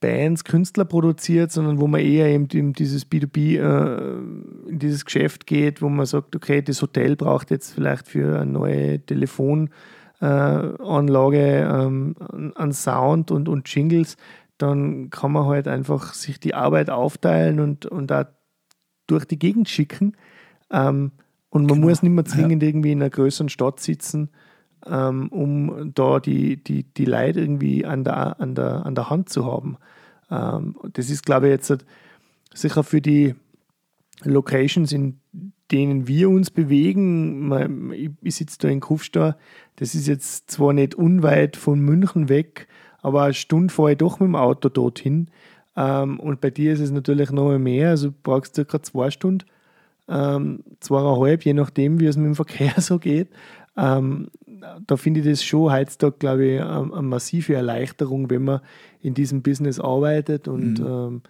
Bands, 0.00 0.44
Künstler 0.44 0.84
produziert, 0.84 1.52
sondern 1.52 1.80
wo 1.80 1.86
man 1.86 2.00
eher 2.00 2.28
eben 2.28 2.46
in 2.52 2.72
dieses 2.72 3.10
B2B, 3.10 3.58
äh, 3.58 4.18
in 4.68 4.78
dieses 4.78 5.04
Geschäft 5.04 5.46
geht, 5.46 5.82
wo 5.82 5.88
man 5.88 6.06
sagt, 6.06 6.36
okay, 6.36 6.62
das 6.62 6.82
Hotel 6.82 7.16
braucht 7.16 7.50
jetzt 7.50 7.72
vielleicht 7.72 8.08
für 8.08 8.40
eine 8.40 8.50
neue 8.50 9.00
Telefonanlage 9.00 11.38
äh, 11.38 11.62
ähm, 11.62 12.14
an- 12.54 12.72
Sound 12.72 13.30
und, 13.30 13.48
und 13.48 13.72
Jingles, 13.72 14.16
dann 14.58 15.10
kann 15.10 15.32
man 15.32 15.46
halt 15.46 15.68
einfach 15.68 16.14
sich 16.14 16.40
die 16.40 16.54
Arbeit 16.54 16.90
aufteilen 16.90 17.60
und, 17.60 17.86
und 17.86 18.12
auch 18.12 18.24
durch 19.06 19.24
die 19.24 19.38
Gegend 19.38 19.68
schicken. 19.68 20.16
Ähm, 20.70 21.12
und 21.50 21.70
man 21.70 21.80
muss 21.80 22.02
nicht 22.02 22.12
mehr 22.12 22.24
zwingend 22.24 22.62
irgendwie 22.62 22.92
in 22.92 23.00
einer 23.00 23.10
größeren 23.10 23.48
Stadt 23.48 23.80
sitzen, 23.80 24.30
ähm, 24.88 25.28
um 25.28 25.92
da 25.94 26.20
die, 26.20 26.62
die, 26.62 26.84
die 26.84 27.04
Leute 27.04 27.40
irgendwie 27.40 27.84
an 27.84 28.04
der, 28.04 28.40
an 28.40 28.54
der, 28.54 28.86
an 28.86 28.94
der 28.94 29.10
Hand 29.10 29.28
zu 29.28 29.44
haben. 29.44 29.76
Ähm, 30.30 30.76
das 30.92 31.10
ist, 31.10 31.24
glaube 31.24 31.46
ich, 31.46 31.52
jetzt 31.52 31.70
halt 31.70 31.84
sicher 32.54 32.84
für 32.84 33.00
die 33.00 33.34
Locations, 34.22 34.92
in 34.92 35.20
denen 35.70 36.08
wir 36.08 36.30
uns 36.30 36.50
bewegen. 36.50 37.92
Ich, 38.22 38.36
sitze 38.36 38.58
da 38.60 38.68
in 38.68 38.80
Kufstein, 38.80 39.34
das 39.76 39.94
ist 39.94 40.06
jetzt 40.06 40.50
zwar 40.50 40.72
nicht 40.72 40.94
unweit 40.94 41.56
von 41.56 41.80
München 41.80 42.28
weg, 42.28 42.68
aber 43.00 43.24
eine 43.24 43.34
Stunde 43.34 43.72
fahre 43.72 43.92
ich 43.92 43.98
doch 43.98 44.20
mit 44.20 44.28
dem 44.28 44.36
Auto 44.36 44.68
dorthin. 44.68 45.28
Ähm, 45.76 46.18
und 46.20 46.40
bei 46.40 46.50
dir 46.50 46.72
ist 46.72 46.80
es 46.80 46.90
natürlich 46.90 47.30
noch 47.30 47.56
mehr, 47.58 47.90
also 47.90 48.08
du 48.08 48.14
brauchst 48.22 48.54
circa 48.54 48.82
zwei 48.82 49.10
Stunden, 49.10 49.46
ähm, 50.08 50.60
zweieinhalb, 50.80 51.44
je 51.44 51.52
nachdem, 51.52 52.00
wie 52.00 52.06
es 52.06 52.16
mit 52.16 52.26
dem 52.26 52.34
Verkehr 52.34 52.74
so 52.78 52.98
geht. 52.98 53.28
Ähm, 53.76 54.28
da 54.86 54.96
finde 54.96 55.20
ich 55.20 55.26
das 55.26 55.44
schon 55.44 55.72
heutzutage, 55.72 56.16
glaube 56.18 56.46
ich, 56.46 56.60
eine 56.60 57.02
massive 57.02 57.54
Erleichterung, 57.54 58.30
wenn 58.30 58.44
man 58.44 58.60
in 59.00 59.14
diesem 59.14 59.42
Business 59.42 59.78
arbeitet 59.80 60.48
und 60.48 60.80
ähm, 60.80 61.22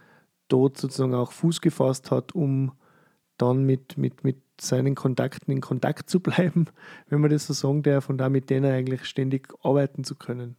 dort 0.49 0.79
sozusagen 0.79 1.15
auch 1.15 1.33
Fuß 1.33 1.61
gefasst 1.61 2.11
hat, 2.11 2.35
um 2.35 2.73
dann 3.39 3.65
mit, 3.65 3.99
mit, 3.99 4.25
mit 4.25 4.39
seinen 4.61 4.95
Kontakten 4.95 5.53
in 5.53 5.61
Kontakt 5.61 6.09
zu 6.09 6.21
bleiben, 6.21 6.67
wenn 7.09 7.21
man 7.21 7.31
das 7.31 7.47
so 7.47 7.53
sagen 7.53 7.83
darf, 7.83 8.09
und 8.09 8.23
auch 8.23 8.29
mit 8.29 8.51
denen 8.51 8.73
eigentlich 8.73 9.05
ständig 9.05 9.53
arbeiten 9.63 10.05
zu 10.05 10.15
können. 10.15 10.57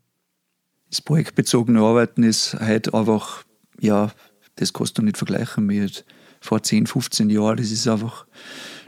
Das 0.89 1.01
projektbezogene 1.01 1.81
Arbeiten 1.81 2.24
ist 2.24 2.53
halt 2.53 2.93
einfach, 2.93 3.43
ja, 3.79 4.12
das 4.55 4.74
kannst 4.74 4.97
du 4.97 5.01
nicht 5.01 5.17
vergleichen 5.17 5.65
mit 5.65 6.05
vor 6.39 6.63
10, 6.63 6.88
15 6.88 7.29
Jahren. 7.29 7.57
Das 7.57 7.71
ist 7.71 7.88
einfach 7.88 8.25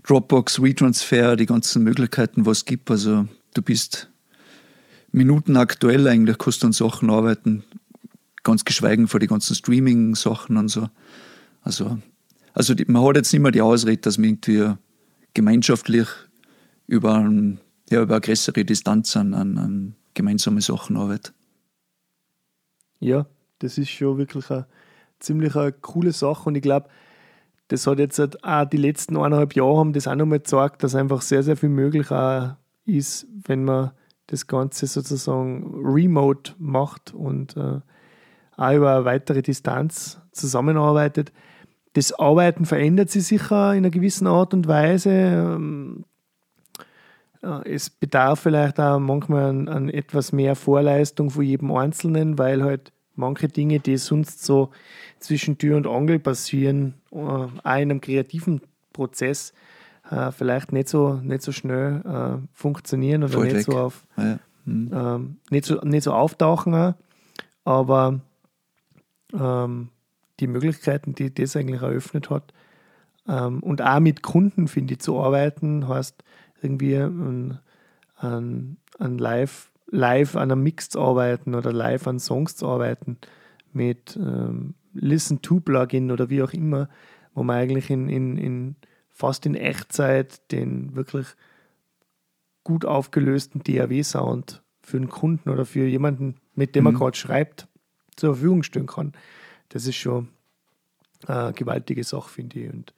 Dropbox, 0.04 0.62
WeTransfer, 0.62 1.36
die 1.36 1.46
ganzen 1.46 1.84
Möglichkeiten, 1.84 2.46
was 2.46 2.60
es 2.60 2.66
gibt. 2.66 2.90
Also 2.90 3.28
du 3.54 3.62
bist 3.62 4.10
minutenaktuell 5.12 6.08
eigentlich, 6.08 6.38
kannst 6.38 6.64
an 6.64 6.72
Sachen 6.72 7.10
arbeiten, 7.10 7.64
ganz 8.44 8.66
geschweigen 8.66 9.08
vor 9.08 9.20
die 9.20 9.28
ganzen 9.28 9.56
Streaming-Sachen 9.56 10.58
und 10.58 10.70
so. 10.70 10.90
Also, 11.62 12.00
also 12.54 12.74
die, 12.74 12.86
man 12.86 13.04
hat 13.04 13.16
jetzt 13.16 13.34
nicht 13.34 13.42
mehr 13.42 13.52
die 13.52 13.62
Ausrede, 13.62 14.02
dass 14.02 14.18
man 14.18 14.30
irgendwie 14.30 14.74
gemeinschaftlich 15.34 16.08
über, 16.88 17.30
ja, 17.90 18.02
über 18.02 18.16
eine 18.16 18.22
größere 18.22 18.66
Distanz 18.66 19.16
an, 19.16 19.34
an, 19.34 19.58
an 19.58 19.96
gemeinsame 20.14 20.62
Sachen 20.62 20.98
arbeitet. 20.98 21.34
Ja, 23.00 23.26
das 23.60 23.78
ist 23.78 23.90
schon 23.90 24.18
wirklich 24.18 24.50
eine 24.50 24.68
ziemlich 25.20 25.56
eine 25.56 25.72
coole 25.72 26.12
Sache 26.12 26.50
und 26.50 26.56
ich 26.56 26.62
glaube, 26.62 26.90
das 27.70 27.86
hat 27.86 28.00
jetzt 28.00 28.18
halt 28.20 28.44
auch 28.44 28.66
die 28.66 28.78
letzten 28.78 29.16
eineinhalb 29.16 29.56
Jahre 29.56 29.78
haben 29.78 29.94
das 29.94 30.08
auch 30.08 30.16
nochmal 30.16 30.40
gezeigt, 30.40 30.84
dass 30.84 30.96
einfach 30.96 31.22
sehr, 31.22 31.44
sehr 31.44 31.56
viel 31.56 31.70
möglich 31.70 32.10
auch 32.12 32.56
ist, 32.98 33.28
wenn 33.46 33.64
man 33.64 33.92
das 34.28 34.48
Ganze 34.48 34.88
sozusagen 34.88 35.82
remote 35.84 36.54
macht 36.58 37.14
und 37.14 37.58
äh, 37.58 37.80
auch 38.58 38.74
über 38.74 38.96
eine 38.96 39.06
weitere 39.06 39.42
Distanz 39.42 40.20
zusammenarbeitet. 40.32 41.32
Das 41.94 42.14
Arbeiten 42.14 42.66
verändert 42.66 43.10
sich 43.10 43.26
sicher 43.26 43.72
in 43.72 43.80
einer 43.80 43.90
gewissen 43.90 44.28
Art 44.28 44.54
und 44.54 44.68
Weise. 44.68 45.10
Ähm, 45.12 46.06
äh, 47.42 47.74
Es 47.74 47.90
bedarf 47.90 48.42
vielleicht 48.42 48.80
auch 48.80 49.00
manchmal 49.00 49.46
an, 49.46 49.68
an 49.68 49.90
etwas 49.90 50.32
mehr 50.32 50.56
Vorleistung 50.56 51.30
von 51.32 51.44
jedem 51.44 51.72
Einzelnen, 51.72 52.38
weil 52.38 52.64
halt 52.64 52.92
manche 53.16 53.48
Dinge, 53.48 53.80
die 53.80 53.98
sonst 53.98 54.46
so 54.46 54.70
zwischen 55.20 55.58
Tür 55.58 55.78
und 55.78 55.88
Angel 55.88 56.20
passieren, 56.20 56.96
äh, 57.12 57.16
auch 57.16 57.50
in 57.50 57.60
einem 57.64 58.02
kreativen 58.02 58.62
Prozess, 58.94 59.54
äh, 60.10 60.32
vielleicht 60.32 60.72
nicht 60.72 60.90
so, 60.90 61.16
nicht 61.16 61.42
so 61.42 61.52
schnell 61.52 62.02
äh, 62.06 62.48
funktionieren 62.54 63.24
oder 63.24 63.42
nicht 63.42 63.56
weg. 63.56 63.66
so, 63.66 63.78
auf, 63.78 64.06
Ja. 64.18 64.40
Hm. 64.66 64.92
ähm, 64.94 65.36
nicht, 65.50 65.66
so, 65.66 65.76
nicht 65.82 66.04
so 66.04 66.14
auftauchen. 66.14 66.74
Auch. 66.74 66.94
Aber 67.64 68.20
ähm, 69.34 69.90
die 70.40 70.48
Möglichkeiten, 70.48 71.14
die 71.14 71.34
das 71.34 71.56
eigentlich 71.56 71.82
eröffnet 71.82 72.30
hat, 72.30 72.54
ähm, 73.28 73.62
und 73.62 73.82
auch 73.82 74.00
mit 74.00 74.24
Kunden, 74.24 74.68
finde 74.68 74.94
ich, 74.94 75.00
zu 75.00 75.20
arbeiten, 75.20 75.88
heißt 75.88 76.24
irgendwie 76.62 76.98
an, 76.98 77.60
an, 78.16 78.78
an 78.98 79.18
live, 79.18 79.72
live 79.92 80.36
an 80.36 80.52
einem 80.52 80.64
Mix 80.64 80.90
zu 80.90 81.00
arbeiten 81.00 81.54
oder 81.54 81.72
live 81.72 82.08
an 82.08 82.20
Songs 82.20 82.56
zu 82.56 82.68
arbeiten 82.68 83.18
mit 83.72 84.18
ähm, 84.18 84.74
Listen-to-Plugin 84.94 86.12
oder 86.12 86.30
wie 86.30 86.42
auch 86.42 86.54
immer, 86.54 86.90
wo 87.36 87.44
man 87.44 87.58
eigentlich 87.58 87.90
in, 87.92 88.10
in, 88.10 88.38
in 88.38 88.76
fast 89.20 89.46
in 89.46 89.54
Echtzeit 89.56 90.50
den 90.52 90.96
wirklich 90.96 91.28
gut 92.64 92.86
aufgelösten 92.86 93.62
DAW-Sound 93.62 94.64
für 94.82 94.98
einen 94.98 95.10
Kunden 95.10 95.50
oder 95.50 95.66
für 95.66 95.86
jemanden, 95.86 96.36
mit 96.56 96.74
dem 96.74 96.86
man 96.86 96.94
Mhm. 96.94 97.00
gerade 97.00 97.18
schreibt, 97.18 97.68
zur 98.16 98.34
Verfügung 98.36 98.64
stellen 98.64 98.88
kann. 98.88 99.12
Das 99.70 99.86
ist 99.86 99.98
schon 99.98 100.30
eine 101.28 101.52
gewaltige 101.54 102.04
Sache, 102.06 102.30
finde 102.30 102.60
ich. 102.62 102.70
Und 102.72 102.94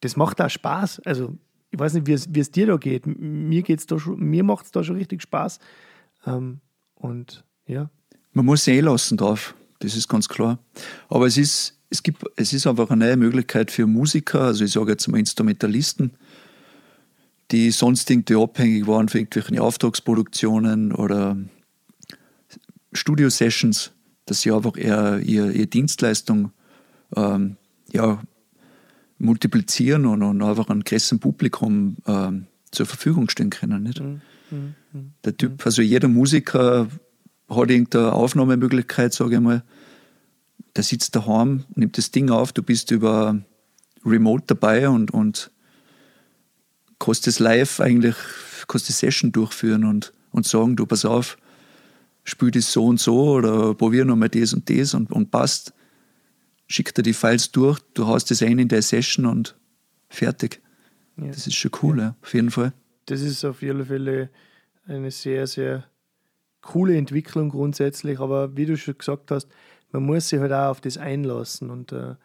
das 0.00 0.16
macht 0.16 0.40
auch 0.40 0.48
Spaß. 0.48 1.00
Also, 1.00 1.36
ich 1.70 1.78
weiß 1.78 1.92
nicht, 1.94 2.06
wie 2.06 2.40
es, 2.40 2.50
dir 2.50 2.66
da 2.66 2.76
geht. 2.76 3.06
Mir, 3.06 3.62
geht's 3.62 3.86
da 3.86 3.98
schon, 3.98 4.18
mir 4.18 4.44
macht 4.44 4.64
es 4.64 4.70
da 4.70 4.82
schon 4.82 4.96
richtig 4.96 5.20
Spaß. 5.22 5.58
Ähm, 6.26 6.60
und 6.94 7.44
ja, 7.66 7.90
Man 8.32 8.46
muss 8.46 8.64
sich 8.64 8.78
einlassen 8.78 9.18
drauf, 9.18 9.54
das 9.84 9.96
ist 9.96 10.08
ganz 10.08 10.28
klar. 10.28 10.58
Aber 11.08 11.26
es 11.26 11.36
ist, 11.36 11.74
es 11.90 12.02
gibt, 12.02 12.24
es 12.36 12.52
ist 12.52 12.66
einfach 12.66 12.90
eine 12.90 13.04
neue 13.04 13.16
Möglichkeit 13.16 13.70
für 13.70 13.86
Musiker, 13.86 14.42
also 14.42 14.64
ich 14.64 14.72
sage 14.72 14.92
jetzt 14.92 15.06
mal 15.08 15.18
Instrumentalisten, 15.18 16.12
die 17.50 17.70
sonst 17.70 18.10
irgendwie 18.10 18.36
abhängig 18.36 18.86
waren 18.86 19.08
von 19.08 19.20
irgendwelchen 19.20 19.58
Auftragsproduktionen 19.58 20.92
oder 20.92 21.36
Studio-Sessions, 22.92 23.92
dass 24.26 24.40
sie 24.40 24.52
einfach 24.52 24.76
eher 24.76 25.20
ihre, 25.20 25.52
ihre 25.52 25.66
Dienstleistung 25.66 26.52
ähm, 27.14 27.56
ja, 27.92 28.22
multiplizieren 29.18 30.06
und, 30.06 30.22
und 30.22 30.42
einfach 30.42 30.68
einem 30.68 30.82
größeren 30.82 31.20
Publikum 31.20 31.96
ähm, 32.06 32.46
zur 32.70 32.86
Verfügung 32.86 33.28
stellen 33.28 33.50
können. 33.50 33.82
Nicht? 33.82 34.02
Der 35.24 35.36
Typ, 35.36 35.64
also 35.64 35.82
jeder 35.82 36.08
Musiker 36.08 36.88
hat 37.48 37.70
irgendeine 37.70 38.12
Aufnahmemöglichkeit, 38.12 39.12
sage 39.12 39.36
ich 39.36 39.40
mal. 39.40 39.62
Der 40.76 40.82
sitzt 40.82 41.14
daheim, 41.14 41.64
nimmt 41.74 41.98
das 41.98 42.10
Ding 42.10 42.30
auf, 42.30 42.52
du 42.52 42.62
bist 42.62 42.90
über 42.90 43.40
Remote 44.04 44.44
dabei 44.46 44.88
und, 44.88 45.12
und 45.12 45.50
kannst 46.98 47.26
das 47.26 47.38
live 47.38 47.80
eigentlich, 47.80 48.16
kannst 48.66 48.88
die 48.88 48.92
Session 48.92 49.30
durchführen 49.32 49.84
und, 49.84 50.12
und 50.30 50.46
sagen, 50.46 50.76
du 50.76 50.86
pass 50.86 51.04
auf, 51.04 51.36
spiel 52.24 52.50
das 52.50 52.72
so 52.72 52.86
und 52.86 52.98
so 52.98 53.32
oder 53.32 53.74
probier 53.74 54.04
nochmal 54.04 54.30
das 54.30 54.52
und 54.52 54.68
das 54.68 54.94
und, 54.94 55.12
und 55.12 55.30
passt. 55.30 55.74
Schick 56.66 56.94
dir 56.94 57.02
die 57.02 57.12
Files 57.12 57.52
durch, 57.52 57.78
du 57.92 58.06
haust 58.06 58.30
das 58.30 58.42
ein 58.42 58.58
in 58.58 58.68
der 58.68 58.82
Session 58.82 59.26
und 59.26 59.56
fertig. 60.08 60.60
Ja. 61.16 61.26
Das 61.28 61.46
ist 61.46 61.54
schon 61.54 61.70
cool, 61.82 61.98
ja, 62.00 62.16
auf 62.22 62.34
jeden 62.34 62.50
Fall. 62.50 62.72
das 63.06 63.20
ist 63.20 63.44
auf 63.44 63.62
jeden 63.62 63.84
Fall 63.84 64.30
eine 64.86 65.10
sehr, 65.10 65.46
sehr 65.46 65.84
coole 66.64 66.96
Entwicklung 66.96 67.50
grundsätzlich. 67.50 68.18
Aber 68.20 68.56
wie 68.56 68.66
du 68.66 68.76
schon 68.76 68.98
gesagt 68.98 69.30
hast, 69.30 69.48
man 69.92 70.04
muss 70.04 70.28
sich 70.28 70.40
halt 70.40 70.52
auch 70.52 70.70
auf 70.70 70.80
das 70.80 70.98
einlassen. 70.98 71.70
Und 71.70 71.92
äh, 71.92 72.16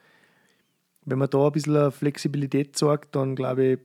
wenn 1.06 1.20
man 1.20 1.30
da 1.30 1.46
ein 1.46 1.52
bisschen 1.52 1.92
Flexibilität 1.92 2.76
zeigt, 2.76 3.16
dann 3.16 3.36
glaube 3.36 3.66
ich, 3.66 3.80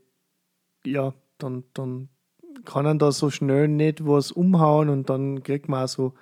ja, 0.86 1.12
dann, 1.38 1.64
dann 1.74 2.08
kann 2.64 2.84
man 2.84 2.98
da 2.98 3.12
so 3.12 3.30
schnell 3.30 3.68
nicht 3.68 4.06
was 4.06 4.32
umhauen 4.32 4.88
und 4.88 5.10
dann 5.10 5.42
kriegt 5.42 5.68
man 5.68 5.84
auch 5.84 5.88
so 5.88 6.14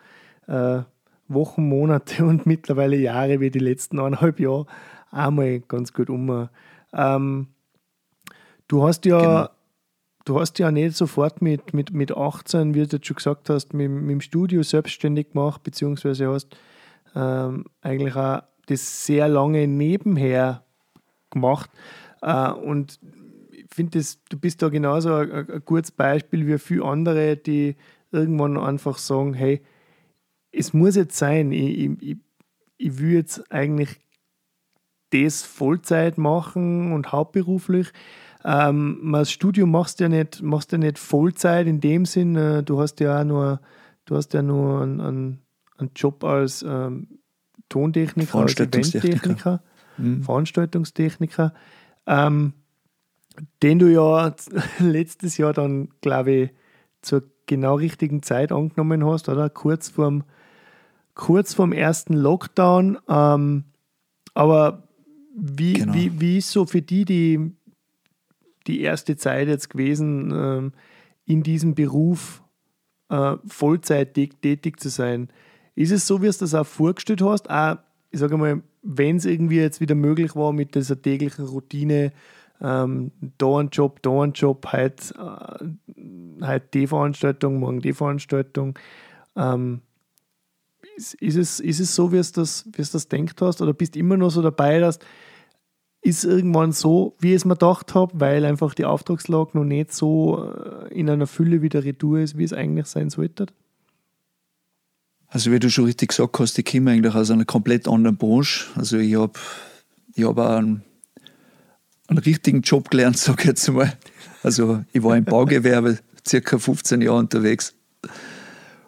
äh, 0.48 0.82
Wochen, 1.28 1.68
Monate 1.68 2.24
und 2.26 2.46
mittlerweile 2.46 2.96
Jahre 2.96 3.40
wie 3.40 3.50
die 3.50 3.58
letzten 3.58 3.98
eineinhalb 3.98 4.40
Jahre 4.40 4.66
einmal 5.10 5.60
ganz 5.60 5.92
gut 5.92 6.10
um. 6.10 6.48
Ähm, 6.92 7.48
Du 8.72 8.82
hast 8.82 9.04
ja, 9.04 9.18
genau. 9.20 9.48
Du 10.24 10.40
hast 10.40 10.58
ja 10.58 10.70
nicht 10.70 10.96
sofort 10.96 11.42
mit, 11.42 11.74
mit, 11.74 11.92
mit 11.92 12.16
18, 12.16 12.74
wie 12.74 12.86
du 12.86 12.96
jetzt 12.96 13.06
schon 13.06 13.16
gesagt 13.16 13.50
hast, 13.50 13.74
mit, 13.74 13.90
mit 13.90 14.10
dem 14.10 14.20
Studio 14.20 14.62
selbstständig 14.62 15.32
gemacht, 15.32 15.62
beziehungsweise 15.62 16.28
hast 16.28 16.56
ähm, 17.14 17.64
eigentlich 17.80 18.14
auch 18.16 18.42
das 18.66 19.06
sehr 19.06 19.28
lange 19.28 19.66
nebenher 19.66 20.64
gemacht. 21.30 21.70
Äh, 22.20 22.50
und 22.52 23.00
ich 23.50 23.66
finde, 23.74 24.00
du 24.28 24.38
bist 24.38 24.62
da 24.62 24.68
genauso 24.68 25.14
ein, 25.14 25.48
ein 25.48 25.62
gutes 25.64 25.90
Beispiel 25.90 26.46
wie 26.46 26.58
viele 26.58 26.84
andere, 26.84 27.36
die 27.36 27.76
irgendwann 28.10 28.58
einfach 28.58 28.98
sagen, 28.98 29.34
hey, 29.34 29.62
es 30.52 30.72
muss 30.72 30.96
jetzt 30.96 31.16
sein, 31.16 31.50
ich, 31.50 31.90
ich, 32.00 32.16
ich 32.76 32.98
will 32.98 33.12
jetzt 33.14 33.50
eigentlich 33.50 33.98
das 35.10 35.42
Vollzeit 35.42 36.18
machen 36.18 36.92
und 36.92 37.12
hauptberuflich. 37.12 37.92
Ähm, 38.44 39.10
das 39.12 39.30
Studium 39.30 39.70
machst 39.70 40.00
du 40.00 40.04
ja 40.04 40.08
nicht, 40.08 40.42
machst 40.42 40.72
ja 40.72 40.78
nicht 40.78 40.98
Vollzeit 40.98 41.66
in 41.66 41.80
dem 41.80 42.04
Sinn. 42.04 42.36
Äh, 42.36 42.62
du 42.62 42.80
hast 42.80 43.00
ja 43.00 43.20
auch 43.20 43.24
nur, 43.24 43.60
du 44.04 44.16
hast 44.16 44.34
ja 44.34 44.42
nur 44.42 44.82
einen, 44.82 45.00
einen, 45.00 45.38
einen 45.78 45.90
Job 45.94 46.24
als 46.24 46.64
ähm, 46.66 47.08
Tontechniker, 47.68 48.38
als 48.38 48.58
Eventtechniker, 48.58 49.62
mhm. 49.96 50.22
Veranstaltungstechniker, 50.22 51.54
ähm, 52.06 52.52
den 53.62 53.78
du 53.78 53.86
ja 53.86 54.34
letztes 54.78 55.36
Jahr 55.36 55.52
dann, 55.52 55.88
glaube 56.00 56.32
ich, 56.32 56.50
zur 57.00 57.24
genau 57.46 57.76
richtigen 57.76 58.22
Zeit 58.22 58.52
angenommen 58.52 59.04
hast, 59.06 59.28
oder? 59.28 59.50
Kurz 59.50 59.88
vorm, 59.88 60.24
kurz 61.14 61.54
vorm 61.54 61.72
ersten 61.72 62.14
Lockdown. 62.14 62.98
Ähm, 63.08 63.64
aber 64.34 64.88
wie, 65.36 65.74
genau. 65.74 65.94
wie, 65.94 66.20
wie 66.20 66.38
ist 66.38 66.50
so 66.50 66.66
für 66.66 66.82
die, 66.82 67.04
die 67.04 67.52
die 68.64 68.80
erste 68.80 69.16
Zeit 69.16 69.48
jetzt 69.48 69.70
gewesen, 69.70 70.32
ähm, 70.32 70.72
in 71.24 71.42
diesem 71.42 71.74
Beruf 71.74 72.42
äh, 73.08 73.36
Vollzeit 73.46 74.14
tätig 74.14 74.80
zu 74.80 74.88
sein? 74.88 75.28
Ist 75.74 75.92
es 75.92 76.06
so, 76.06 76.20
wie 76.22 76.26
du 76.26 76.32
das 76.38 76.54
auch 76.54 76.66
vorgestellt 76.66 77.22
hast? 77.22 77.48
Auch, 77.50 77.78
ich 78.10 78.20
sage 78.20 78.36
mal, 78.36 78.62
wenn 78.82 79.16
es 79.16 79.24
irgendwie 79.24 79.58
jetzt 79.58 79.80
wieder 79.80 79.94
möglich 79.94 80.36
war 80.36 80.52
mit 80.52 80.74
dieser 80.74 81.00
täglichen 81.00 81.46
Routine, 81.46 82.12
ähm, 82.60 83.10
da 83.38 83.58
ein 83.58 83.68
Job, 83.70 84.02
da 84.02 84.22
ein 84.22 84.32
Job, 84.32 84.72
heute, 84.72 85.14
äh, 85.14 86.44
heute 86.44 86.66
die 86.74 86.86
Veranstaltung, 86.86 87.58
morgen 87.58 87.80
die 87.80 87.92
Veranstaltung. 87.92 88.78
Ähm, 89.36 89.80
ist, 90.96 91.14
ist, 91.14 91.36
es, 91.36 91.60
ist 91.60 91.80
es 91.80 91.94
so, 91.94 92.12
wie 92.12 92.16
du 92.16 92.32
das, 92.34 92.68
wie 92.72 92.82
das 92.82 93.08
denkt 93.08 93.40
hast? 93.40 93.62
Oder 93.62 93.72
bist 93.72 93.94
du 93.94 93.98
immer 93.98 94.16
noch 94.16 94.30
so 94.30 94.42
dabei, 94.42 94.78
dass 94.78 94.98
ist 96.02 96.24
irgendwann 96.24 96.72
so, 96.72 97.14
wie 97.20 97.30
ich 97.30 97.36
es 97.36 97.44
mir 97.44 97.54
gedacht 97.54 97.94
habe, 97.94 98.20
weil 98.20 98.44
einfach 98.44 98.74
die 98.74 98.84
Auftragslage 98.84 99.50
noch 99.54 99.64
nicht 99.64 99.92
so 99.92 100.52
äh, 100.52 100.92
in 100.92 101.08
einer 101.08 101.28
Fülle 101.28 101.62
wieder 101.62 101.84
retour 101.84 102.18
ist, 102.18 102.36
wie 102.36 102.44
es 102.44 102.52
eigentlich 102.52 102.86
sein 102.86 103.08
sollte? 103.08 103.46
Also 105.28 105.52
wie 105.52 105.60
du 105.60 105.70
schon 105.70 105.86
richtig 105.86 106.10
gesagt 106.10 106.38
hast, 106.40 106.58
ich 106.58 106.64
komme 106.64 106.90
eigentlich 106.90 107.14
aus 107.14 107.30
einer 107.30 107.44
komplett 107.44 107.88
anderen 107.88 108.16
Branche. 108.16 108.66
Also 108.74 108.98
ich 108.98 109.14
habe 109.14 109.32
ich 110.14 110.24
hab 110.24 110.38
einen, 110.38 110.82
einen 112.08 112.18
richtigen 112.18 112.62
Job 112.62 112.90
gelernt, 112.90 113.16
sage 113.18 113.42
ich 113.42 113.46
jetzt 113.48 113.68
mal. 113.70 113.96
Also 114.42 114.84
ich 114.92 115.02
war 115.04 115.16
im 115.16 115.24
Baugewerbe 115.24 116.00
circa 116.26 116.58
15 116.58 117.00
Jahre 117.00 117.18
unterwegs. 117.18 117.74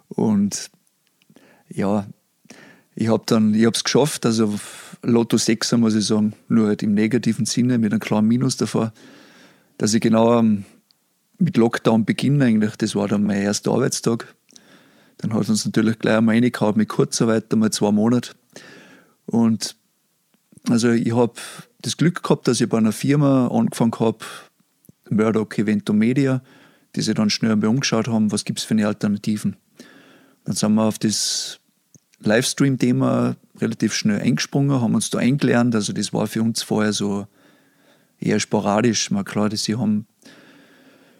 Und 0.08 0.70
ja, 1.68 2.06
ich 2.96 3.08
habe 3.08 3.24
dann, 3.26 3.54
ich 3.54 3.66
habe 3.66 3.74
es 3.74 3.84
geschafft, 3.84 4.24
also 4.24 4.58
Lotto 5.02 5.36
6 5.36 5.72
muss 5.72 5.94
ich 5.94 6.06
sagen, 6.06 6.34
nur 6.48 6.68
halt 6.68 6.82
im 6.82 6.94
negativen 6.94 7.46
Sinne, 7.46 7.78
mit 7.78 7.92
einem 7.92 8.00
kleinen 8.00 8.28
Minus 8.28 8.56
davor, 8.56 8.92
dass 9.78 9.94
ich 9.94 10.00
genau 10.00 10.42
mit 11.38 11.56
Lockdown 11.56 12.04
beginne 12.04 12.44
eigentlich, 12.44 12.76
das 12.76 12.94
war 12.94 13.08
dann 13.08 13.24
mein 13.24 13.42
erster 13.42 13.72
Arbeitstag. 13.72 14.34
Dann 15.18 15.32
hat 15.34 15.48
uns 15.48 15.64
natürlich 15.64 15.98
gleich 15.98 16.16
einmal 16.16 16.36
reingehauen 16.36 16.76
mit 16.76 16.88
Kurzarbeit, 16.88 17.52
einmal 17.52 17.70
zwei 17.70 17.90
Monate. 17.90 18.32
Und 19.26 19.76
also 20.68 20.90
ich 20.90 21.14
habe 21.14 21.34
das 21.82 21.96
Glück 21.96 22.22
gehabt, 22.22 22.48
dass 22.48 22.60
ich 22.60 22.68
bei 22.68 22.78
einer 22.78 22.92
Firma 22.92 23.48
angefangen 23.48 23.98
habe, 23.98 24.18
Murdoch 25.10 25.52
Evento 25.56 25.92
Media, 25.92 26.42
die 26.96 27.02
sich 27.02 27.14
dann 27.14 27.30
schnell 27.30 27.52
einmal 27.52 27.68
umgeschaut 27.68 28.08
haben, 28.08 28.32
was 28.32 28.44
gibt 28.44 28.60
es 28.60 28.64
für 28.64 28.74
eine 28.74 28.86
Alternativen. 28.86 29.56
Dann 30.44 30.54
sind 30.54 30.74
wir 30.74 30.84
auf 30.84 30.98
das 30.98 31.60
Livestream-Thema 32.26 33.36
relativ 33.60 33.94
schnell 33.94 34.20
eingesprungen, 34.20 34.80
haben 34.80 34.94
uns 34.94 35.10
da 35.10 35.18
eingelernt. 35.18 35.74
Also 35.74 35.92
das 35.92 36.12
war 36.12 36.26
für 36.26 36.42
uns 36.42 36.62
vorher 36.62 36.92
so 36.92 37.26
eher 38.20 38.40
sporadisch. 38.40 39.10
Mal 39.10 39.24
klar, 39.24 39.48
dass 39.48 39.64
sie 39.64 39.76
haben 39.76 40.06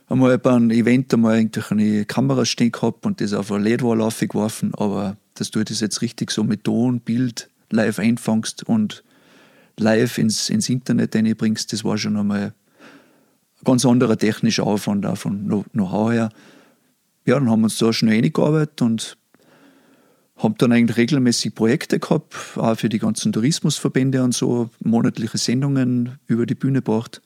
einmal 0.09 0.39
bei 0.39 0.53
einem 0.53 0.71
Event 0.71 1.13
einmal 1.13 1.37
eigentlich 1.37 1.71
eine 1.71 2.05
Kamera 2.05 2.45
stehen 2.45 2.73
gehabt 2.73 3.07
und 3.07 3.21
das 3.21 3.33
auf 3.33 3.51
eine 3.53 3.69
LED-Wall 3.69 4.01
aufgeworfen, 4.01 4.75
aber 4.75 5.17
dass 5.35 5.51
du 5.51 5.63
das 5.65 5.81
jetzt 5.81 6.03
richtig 6.03 6.31
so 6.31 6.45
mit 6.45 6.65
Ton, 6.65 7.01
Bild 7.01 7.49
live 7.71 7.99
einfangst 7.99 8.65
und 8.65 9.03
live 9.79 10.19
ins, 10.19 10.51
ins 10.51 10.69
Internet 10.69 11.17
reinbringst, 11.17 11.73
das 11.73 11.85
war 11.85 11.99
schon 11.99 12.17
einmal 12.17 12.41
ein 12.41 13.65
ganz 13.65 13.85
anderer 13.85 14.17
technischer 14.17 14.65
Aufwand 14.65 15.07
auch 15.07 15.17
von 15.17 15.65
Know-how 15.73 16.13
her. 16.13 16.29
Ja, 17.27 17.39
dann 17.39 17.51
haben 17.51 17.61
wir 17.61 17.65
uns 17.65 17.79
da 17.79 17.93
schnell 17.93 18.23
eingearbeitet 18.23 18.83
und 18.83 19.17
haben 20.37 20.57
dann 20.59 20.73
eigentlich 20.73 20.97
regelmäßig 20.97 21.55
Projekte 21.55 21.99
gehabt, 21.99 22.35
auch 22.57 22.77
für 22.77 22.89
die 22.89 22.99
ganzen 22.99 23.33
Tourismusverbände 23.33 24.23
und 24.23 24.35
so, 24.35 24.71
monatliche 24.81 25.39
Sendungen 25.39 26.19
über 26.27 26.45
die 26.45 26.57
Bühne 26.57 26.81
gebracht. 26.81 27.23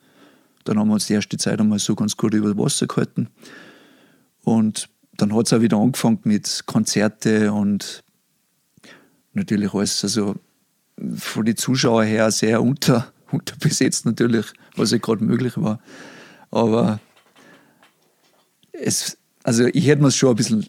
Dann 0.63 0.77
haben 0.77 0.89
wir 0.89 0.93
uns 0.93 1.07
die 1.07 1.13
erste 1.13 1.37
Zeit 1.37 1.59
einmal 1.59 1.79
so 1.79 1.95
ganz 1.95 2.15
gut 2.15 2.33
über 2.33 2.55
Wasser 2.57 2.85
gehalten. 2.85 3.29
Und 4.43 4.89
dann 5.17 5.35
hat 5.35 5.47
es 5.47 5.53
auch 5.53 5.61
wieder 5.61 5.77
angefangen 5.77 6.19
mit 6.23 6.63
Konzerte 6.65 7.51
und 7.51 8.03
natürlich 9.33 9.73
alles, 9.73 10.03
also 10.03 10.35
von 11.15 11.45
den 11.45 11.57
Zuschauern 11.57 12.07
her 12.07 12.29
sehr 12.31 12.61
unter, 12.61 13.11
unterbesetzt 13.31 14.05
natürlich, 14.05 14.45
was 14.75 14.91
ja 14.91 14.97
gerade 14.97 15.23
möglich 15.23 15.53
war. 15.57 15.79
Aber 16.51 16.99
es, 18.71 19.17
also 19.43 19.65
ich 19.65 19.87
hätte 19.87 20.01
mir 20.01 20.09
es 20.09 20.15
schon 20.15 20.29
ein 20.29 20.35
bisschen 20.35 20.65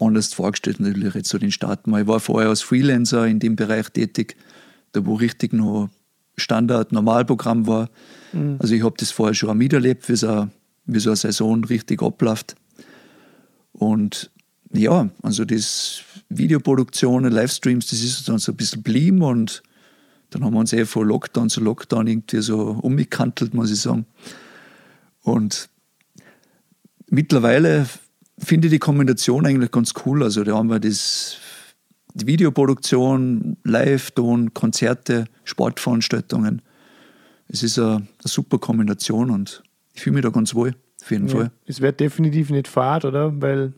anders 0.00 0.32
vorgestellt, 0.32 0.80
natürlich 0.80 1.14
jetzt 1.14 1.28
so 1.28 1.38
den 1.38 1.52
Start. 1.52 1.86
Ich 1.86 2.06
war 2.06 2.20
vorher 2.20 2.48
als 2.48 2.62
Freelancer 2.62 3.26
in 3.26 3.38
dem 3.38 3.56
Bereich 3.56 3.90
tätig, 3.90 4.36
da 4.92 5.04
wo 5.04 5.14
richtig 5.14 5.52
noch 5.52 5.90
Standard, 6.36 6.92
Normalprogramm 6.92 7.66
war. 7.66 7.90
Mhm. 8.32 8.56
Also 8.58 8.74
ich 8.74 8.82
habe 8.82 8.94
das 8.98 9.10
vorher 9.10 9.34
schon 9.34 9.56
miterlebt, 9.58 10.08
wie 10.08 10.16
so, 10.16 10.48
wie 10.86 11.00
so 11.00 11.10
eine 11.10 11.16
Saison 11.16 11.64
richtig 11.64 12.02
abläuft. 12.02 12.56
Und 13.72 14.30
ja, 14.72 15.10
also 15.22 15.44
das 15.44 16.02
Videoproduktionen, 16.28 17.32
Livestreams, 17.32 17.88
das 17.88 18.02
ist 18.02 18.28
dann 18.28 18.38
so 18.38 18.52
ein 18.52 18.56
bisschen 18.56 18.82
blieben 18.82 19.22
und 19.22 19.62
dann 20.30 20.44
haben 20.44 20.54
wir 20.54 20.60
uns 20.60 20.72
eh 20.72 20.84
von 20.84 21.06
Lockdown 21.06 21.50
zu 21.50 21.60
Lockdown 21.60 22.06
irgendwie 22.06 22.40
so 22.40 22.78
umgekantelt, 22.82 23.52
muss 23.52 23.70
ich 23.70 23.80
sagen. 23.80 24.06
Und 25.22 25.68
mittlerweile 27.08 27.86
finde 28.40 28.68
die 28.68 28.78
Kombination 28.78 29.46
eigentlich 29.46 29.70
ganz 29.70 29.92
cool. 30.04 30.22
Also 30.22 30.44
da 30.44 30.56
haben 30.56 30.68
wir 30.68 30.80
das, 30.80 31.38
die 32.14 32.26
Videoproduktion, 32.26 33.56
Live-Ton, 33.64 34.54
Konzerte, 34.54 35.26
Sportveranstaltungen. 35.44 36.62
Es 37.48 37.62
ist 37.62 37.78
eine, 37.78 37.96
eine, 37.96 38.06
super 38.24 38.58
Kombination 38.58 39.30
und 39.30 39.62
ich 39.94 40.02
fühle 40.02 40.14
mich 40.14 40.22
da 40.22 40.30
ganz 40.30 40.54
wohl, 40.54 40.74
auf 41.02 41.10
jeden 41.10 41.28
ja, 41.28 41.36
Fall. 41.36 41.50
Es 41.66 41.80
wird 41.80 42.00
definitiv 42.00 42.50
nicht 42.50 42.68
fad, 42.68 43.04
oder? 43.04 43.40
Weil 43.40 43.72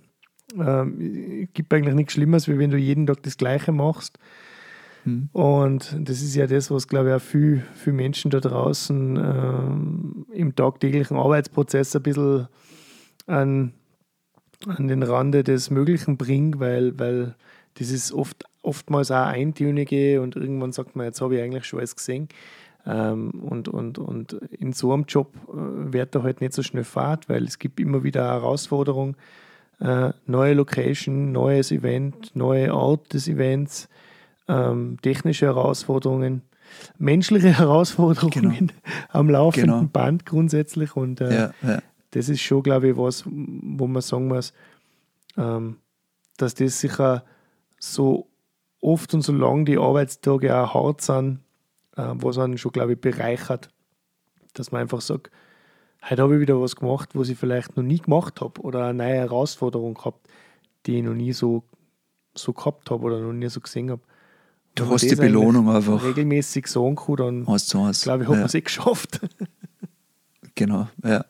ähm, 0.58 1.44
es 1.44 1.48
gibt 1.54 1.72
eigentlich 1.72 1.94
nichts 1.94 2.12
Schlimmeres, 2.12 2.48
wie 2.48 2.58
wenn 2.58 2.70
du 2.70 2.76
jeden 2.76 3.06
Tag 3.06 3.22
das 3.22 3.36
Gleiche 3.36 3.72
machst. 3.72 4.18
Hm. 5.04 5.30
Und 5.32 5.96
das 5.98 6.22
ist 6.22 6.34
ja 6.34 6.46
das, 6.46 6.70
was, 6.70 6.86
glaube 6.86 7.08
ich, 7.08 7.14
auch 7.14 7.22
viele, 7.22 7.62
viele 7.74 7.96
Menschen 7.96 8.30
da 8.30 8.40
draußen 8.40 9.16
ähm, 9.16 10.26
im 10.32 10.54
tagtäglichen 10.54 11.16
Arbeitsprozess 11.16 11.96
ein 11.96 12.02
bisschen 12.02 12.48
an 13.26 13.72
an 14.66 14.88
den 14.88 15.02
Rande 15.02 15.42
des 15.42 15.70
Möglichen 15.70 16.16
bringe, 16.16 16.58
weil, 16.60 16.98
weil 16.98 17.34
das 17.74 17.90
ist 17.90 18.12
oft, 18.12 18.44
oftmals 18.62 19.10
auch 19.10 19.26
eintönige 19.26 20.20
und 20.20 20.36
irgendwann 20.36 20.72
sagt 20.72 20.96
man, 20.96 21.06
jetzt 21.06 21.20
habe 21.20 21.36
ich 21.36 21.42
eigentlich 21.42 21.64
schon 21.64 21.78
alles 21.78 21.96
gesehen. 21.96 22.28
Ähm, 22.84 23.30
und, 23.30 23.68
und, 23.68 23.98
und 23.98 24.32
in 24.32 24.72
so 24.72 24.92
einem 24.92 25.04
Job 25.06 25.32
äh, 25.48 25.92
wird 25.92 26.14
er 26.14 26.24
halt 26.24 26.40
nicht 26.40 26.52
so 26.52 26.62
schnell 26.62 26.84
Fahrt, 26.84 27.28
weil 27.28 27.44
es 27.44 27.58
gibt 27.58 27.78
immer 27.78 28.02
wieder 28.02 28.24
Herausforderungen. 28.24 29.16
Äh, 29.80 30.12
neue 30.26 30.54
Location, 30.54 31.32
neues 31.32 31.70
Event, 31.70 32.34
neue 32.34 32.72
Art 32.72 33.12
des 33.12 33.28
Events, 33.28 33.88
ähm, 34.48 34.96
technische 35.00 35.46
Herausforderungen, 35.46 36.42
menschliche 36.98 37.48
Herausforderungen 37.58 38.52
genau. 38.52 38.72
am 39.10 39.30
laufenden 39.30 39.70
genau. 39.70 39.88
Band 39.92 40.26
grundsätzlich. 40.26 40.96
Und 40.96 41.20
äh, 41.20 41.34
ja, 41.34 41.54
ja 41.62 41.82
das 42.12 42.28
ist 42.28 42.40
schon, 42.40 42.62
glaube 42.62 42.88
ich, 42.90 42.96
was, 42.96 43.24
wo 43.26 43.86
man 43.86 44.00
sagen 44.02 44.28
muss, 44.28 44.52
ähm, 45.36 45.78
dass 46.36 46.54
das 46.54 46.80
sicher 46.80 47.24
so 47.78 48.28
oft 48.80 49.12
und 49.14 49.22
so 49.22 49.32
lang 49.32 49.64
die 49.64 49.78
Arbeitstage 49.78 50.56
auch 50.56 50.74
hart 50.74 51.00
sind, 51.02 51.40
äh, 51.96 52.12
was 52.14 52.38
einen 52.38 52.58
schon, 52.58 52.72
glaube 52.72 52.92
ich, 52.94 53.00
bereichert, 53.00 53.70
dass 54.54 54.72
man 54.72 54.82
einfach 54.82 55.00
sagt, 55.00 55.30
heute 56.08 56.22
habe 56.22 56.34
ich 56.34 56.40
wieder 56.40 56.60
was 56.60 56.76
gemacht, 56.76 57.10
was 57.14 57.28
ich 57.28 57.38
vielleicht 57.38 57.76
noch 57.76 57.82
nie 57.84 57.98
gemacht 57.98 58.40
habe 58.40 58.60
oder 58.62 58.84
eine 58.86 58.94
neue 58.98 59.14
Herausforderung 59.14 59.94
gehabt, 59.94 60.28
die 60.86 60.98
ich 60.98 61.02
noch 61.04 61.14
nie 61.14 61.32
so, 61.32 61.62
so 62.34 62.52
gehabt 62.52 62.90
habe 62.90 63.04
oder 63.04 63.20
noch 63.20 63.32
nie 63.32 63.48
so 63.48 63.60
gesehen 63.60 63.90
habe. 63.90 64.02
Du 64.74 64.88
hast 64.88 65.02
die 65.02 65.14
Belohnung 65.14 65.68
einfach. 65.70 66.02
Regelmäßig 66.02 66.66
sagen 66.66 66.96
kann, 66.96 67.16
dann 67.16 67.44
glaube 67.44 68.22
ich, 68.24 68.28
hat 68.28 68.34
Ja. 68.34 68.40
man 68.40 68.44
es 68.44 68.54
eh 68.54 68.60
geschafft. 68.60 69.20
Genau, 70.54 70.86
ja. 71.02 71.24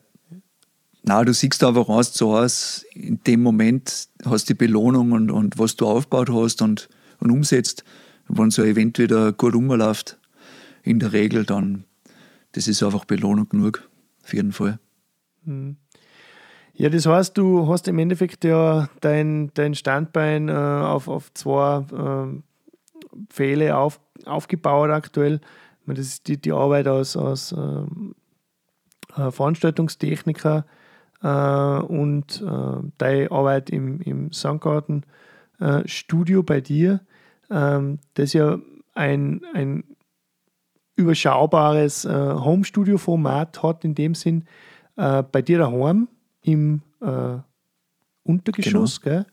Na, 1.05 1.21
du 1.25 1.33
siehst 1.33 1.61
einfach 1.65 1.89
eins 1.89 2.13
zu 2.13 2.33
eins, 2.33 2.85
in 2.93 3.21
dem 3.23 3.43
Moment 3.43 4.07
hast 4.23 4.49
du 4.49 4.53
die 4.53 4.57
Belohnung 4.57 5.11
und, 5.11 5.31
und 5.31 5.59
was 5.59 5.75
du 5.75 5.85
aufgebaut 5.85 6.29
hast 6.31 6.61
und, 6.61 6.87
und 7.19 7.29
umsetzt. 7.29 7.83
Wenn 8.29 8.51
so 8.51 8.61
ein 8.61 8.69
Event 8.69 8.97
wieder 8.99 9.33
gut 9.33 9.53
rumläuft, 9.53 10.17
in 10.81 10.99
der 10.99 11.11
Regel, 11.11 11.43
dann, 11.45 11.83
das 12.53 12.69
ist 12.69 12.81
einfach 12.81 13.03
Belohnung 13.03 13.49
genug, 13.49 13.89
auf 14.23 14.33
jeden 14.33 14.53
Fall. 14.53 14.79
Ja, 16.73 16.89
das 16.89 17.05
heißt, 17.05 17.37
du 17.37 17.67
hast 17.67 17.89
im 17.89 17.99
Endeffekt 17.99 18.45
ja 18.45 18.87
dein, 19.01 19.51
dein 19.55 19.75
Standbein 19.75 20.47
äh, 20.47 20.53
auf, 20.53 21.09
auf 21.09 21.33
zwei 21.33 21.85
ähm, 21.93 22.43
Pfähle 23.29 23.75
auf, 23.75 23.99
aufgebaut 24.25 24.89
aktuell. 24.89 25.41
Meine, 25.85 25.99
das 25.99 26.07
ist 26.07 26.27
die, 26.29 26.37
die 26.37 26.53
Arbeit 26.53 26.87
als, 26.87 27.17
als 27.17 27.51
ähm, 27.51 28.15
äh, 29.17 29.31
Veranstaltungstechniker 29.31 30.59
äh, 30.59 30.82
und 31.27 32.41
äh, 32.41 32.89
deine 32.97 33.31
Arbeit 33.31 33.69
im, 33.69 34.01
im 34.01 34.31
Soundgarten 34.31 35.05
äh, 35.59 35.87
Studio 35.87 36.43
bei 36.43 36.61
dir, 36.61 37.01
ähm, 37.49 37.99
das 38.15 38.33
ja 38.33 38.59
ein, 38.93 39.41
ein 39.53 39.83
überschaubares 40.95 42.05
äh, 42.05 42.09
Home-Studio-Format 42.11 43.63
hat, 43.63 43.83
in 43.83 43.95
dem 43.95 44.15
Sinn, 44.15 44.45
äh, 44.95 45.23
bei 45.23 45.41
dir 45.41 45.59
daheim 45.59 46.07
im 46.41 46.81
äh, 47.01 47.37
Untergeschoss, 48.23 49.01
gell? 49.01 49.25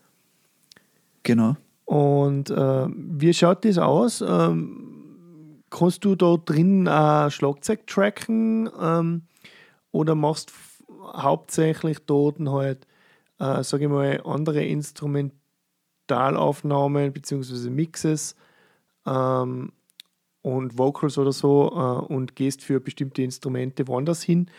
Genau. 1.23 1.55
Und 1.85 2.49
äh, 2.49 2.87
wie 2.89 3.33
schaut 3.33 3.65
das 3.65 3.77
aus? 3.77 4.21
Ähm, 4.21 5.61
kannst 5.69 6.03
du 6.05 6.15
da 6.15 6.37
drin 6.37 6.87
auch 6.87 7.29
Schlagzeug 7.29 7.85
tracken 7.85 8.69
ähm, 8.79 9.23
oder 9.91 10.15
machst 10.15 10.51
hauptsächlich 11.01 11.99
dort 12.05 12.39
halt, 12.39 12.85
äh, 13.39 13.63
sage 13.63 13.85
ich 13.85 13.89
mal, 13.89 14.21
andere 14.25 14.65
Instrumentalaufnahmen 14.65 17.13
bzw. 17.13 17.69
Mixes 17.69 18.35
ähm, 19.05 19.71
und 20.41 20.77
Vocals 20.77 21.17
oder 21.17 21.31
so 21.31 21.69
äh, 21.69 22.01
und 22.13 22.35
gehst 22.35 22.61
für 22.63 22.79
bestimmte 22.79 23.23
Instrumente 23.23 23.87
woanders 23.87 24.21
hin? 24.23 24.49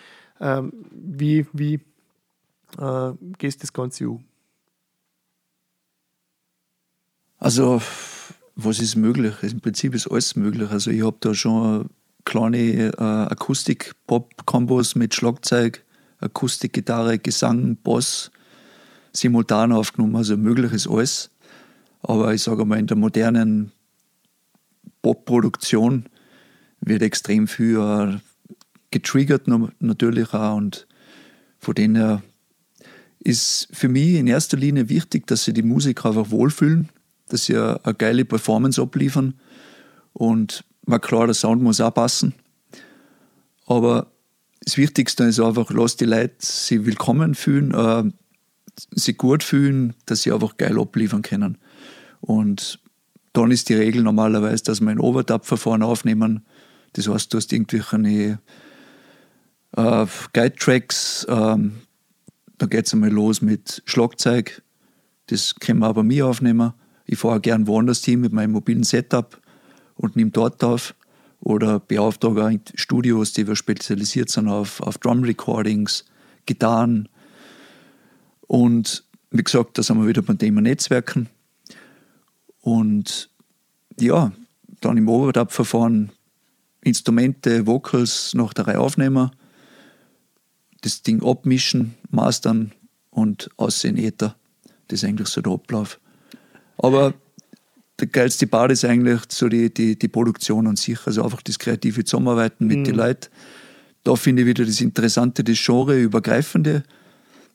Ähm, 0.40 0.72
wie 0.90 1.46
wie 1.52 1.80
äh, 2.78 3.12
gehst 3.38 3.62
das 3.62 3.72
Ganze 3.72 4.10
um? 4.10 4.24
Also, 7.38 7.80
was 8.54 8.80
ist 8.80 8.96
möglich? 8.96 9.34
Im 9.42 9.60
Prinzip 9.60 9.94
ist 9.94 10.08
alles 10.08 10.36
möglich. 10.36 10.70
Also, 10.70 10.92
ich 10.92 11.04
habe 11.04 11.16
da 11.18 11.34
schon 11.34 11.90
kleine 12.24 12.58
äh, 12.58 12.92
Akustik-Pop-Kombos 13.02 14.94
mit 14.94 15.14
Schlagzeug, 15.14 15.84
Akustikgitarre, 16.22 17.18
Gesang, 17.18 17.76
Bass 17.82 18.30
simultan 19.12 19.72
aufgenommen. 19.72 20.16
Also, 20.16 20.36
möglich 20.36 20.72
ist 20.72 20.88
alles. 20.88 21.30
Aber 22.02 22.34
ich 22.34 22.42
sage 22.42 22.64
mal, 22.64 22.78
in 22.78 22.86
der 22.86 22.96
modernen 22.96 23.72
Pop-Produktion 25.02 26.06
wird 26.80 27.02
extrem 27.02 27.46
viel 27.46 27.76
äh, 27.78 28.18
getriggert 28.90 29.48
natürlich 29.80 30.32
auch 30.34 30.56
und 30.56 30.86
von 31.58 31.74
denen 31.74 31.96
her 31.96 32.22
ist 33.20 33.68
für 33.72 33.88
mich 33.88 34.14
in 34.14 34.26
erster 34.26 34.56
Linie 34.56 34.88
wichtig, 34.88 35.26
dass 35.26 35.44
sie 35.44 35.52
die 35.52 35.62
Musiker 35.62 36.08
einfach 36.08 36.30
wohlfühlen, 36.30 36.88
dass 37.28 37.44
sie 37.44 37.56
eine 37.56 37.94
geile 37.94 38.24
Performance 38.24 38.82
abliefern 38.82 39.34
und 40.12 40.64
war 40.84 40.98
klar, 40.98 41.26
der 41.26 41.34
Sound 41.34 41.62
muss 41.62 41.80
auch 41.80 41.94
passen. 41.94 42.34
Aber 43.66 44.08
das 44.64 44.76
Wichtigste 44.76 45.24
ist 45.24 45.40
einfach, 45.40 45.70
lass 45.70 45.96
die 45.96 46.04
Leute 46.04 46.34
sich 46.38 46.84
willkommen 46.84 47.34
fühlen, 47.34 47.74
äh, 47.74 48.04
sich 48.92 49.18
gut 49.18 49.42
fühlen, 49.42 49.94
dass 50.06 50.22
sie 50.22 50.32
einfach 50.32 50.56
geil 50.56 50.78
abliefern 50.78 51.22
können. 51.22 51.58
Und 52.20 52.78
dann 53.32 53.50
ist 53.50 53.68
die 53.68 53.74
Regel 53.74 54.02
normalerweise, 54.02 54.64
dass 54.64 54.80
wir 54.80 54.90
ein 54.90 55.00
Overdub-Verfahren 55.00 55.82
aufnehmen. 55.82 56.44
Das 56.92 57.08
heißt, 57.08 57.32
du 57.32 57.38
hast 57.38 57.52
irgendwelche 57.52 58.38
äh, 59.76 60.06
Guide-Tracks, 60.32 61.26
ähm, 61.28 61.72
dann 62.58 62.70
geht 62.70 62.86
es 62.86 62.92
einmal 62.92 63.10
los 63.10 63.42
mit 63.42 63.82
Schlagzeug. 63.86 64.62
Das 65.26 65.56
können 65.56 65.80
wir 65.80 65.92
bei 65.92 66.02
mir 66.02 66.26
aufnehmen. 66.26 66.74
Ich 67.06 67.18
fahre 67.18 67.40
gern 67.40 67.66
woanders 67.66 68.04
hin 68.04 68.20
mit 68.20 68.32
meinem 68.32 68.52
mobilen 68.52 68.84
Setup 68.84 69.40
und 69.96 70.14
nehme 70.14 70.30
dort 70.30 70.62
auf. 70.62 70.94
Oder 71.42 71.80
beauftrage 71.80 72.60
Studios, 72.74 73.32
die 73.32 73.46
wir 73.46 73.56
spezialisiert 73.56 74.30
sind 74.30 74.48
auf, 74.48 74.80
auf 74.80 74.98
Drum 74.98 75.24
Recordings, 75.24 76.04
Gitarren. 76.46 77.08
Und 78.46 79.04
wie 79.30 79.42
gesagt, 79.42 79.76
da 79.76 79.82
sind 79.82 79.98
wir 80.00 80.06
wieder 80.06 80.22
beim 80.22 80.38
Thema 80.38 80.60
Netzwerken. 80.60 81.28
Und 82.60 83.28
ja, 83.98 84.32
dann 84.80 84.96
im 84.96 85.08
Overdub-Verfahren 85.08 86.12
Instrumente, 86.80 87.66
Vocals 87.66 88.34
nach 88.34 88.54
der 88.54 88.66
Reihe 88.66 88.80
aufnehmen 88.80 89.30
das 90.82 91.02
Ding 91.02 91.22
abmischen, 91.22 91.94
mastern 92.10 92.72
und 93.10 93.48
aussehen 93.56 93.96
Äther. 93.96 94.36
Das 94.88 95.02
ist 95.02 95.08
eigentlich 95.08 95.28
so 95.28 95.40
der 95.40 95.52
Ablauf. 95.52 95.98
Aber 96.76 97.14
der 98.02 98.08
geilste 98.08 98.48
Part 98.48 98.72
ist 98.72 98.84
eigentlich 98.84 99.20
so 99.28 99.48
die, 99.48 99.72
die, 99.72 99.96
die 99.96 100.08
Produktion 100.08 100.66
an 100.66 100.74
sich, 100.74 100.98
also 101.06 101.22
einfach 101.22 101.40
das 101.40 101.60
kreative 101.60 102.04
Zusammenarbeiten 102.04 102.66
mit 102.66 102.84
den 102.84 102.96
Leuten. 102.96 103.28
Da 104.02 104.16
finde 104.16 104.42
ich 104.42 104.48
wieder 104.48 104.64
das 104.64 104.80
Interessante, 104.80 105.44
das 105.44 105.64
Genre-übergreifende, 105.64 106.82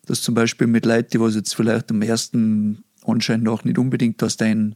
dass 0.05 0.21
zum 0.21 0.35
Beispiel 0.35 0.67
mit 0.67 0.85
Leuten, 0.85 1.09
die 1.11 1.19
was 1.19 1.35
jetzt 1.35 1.53
vielleicht 1.53 1.91
am 1.91 2.01
ersten 2.01 2.85
Anschein 3.05 3.43
nach 3.43 3.65
nicht 3.65 3.77
unbedingt 3.77 4.23
aus 4.23 4.37
deinem 4.37 4.75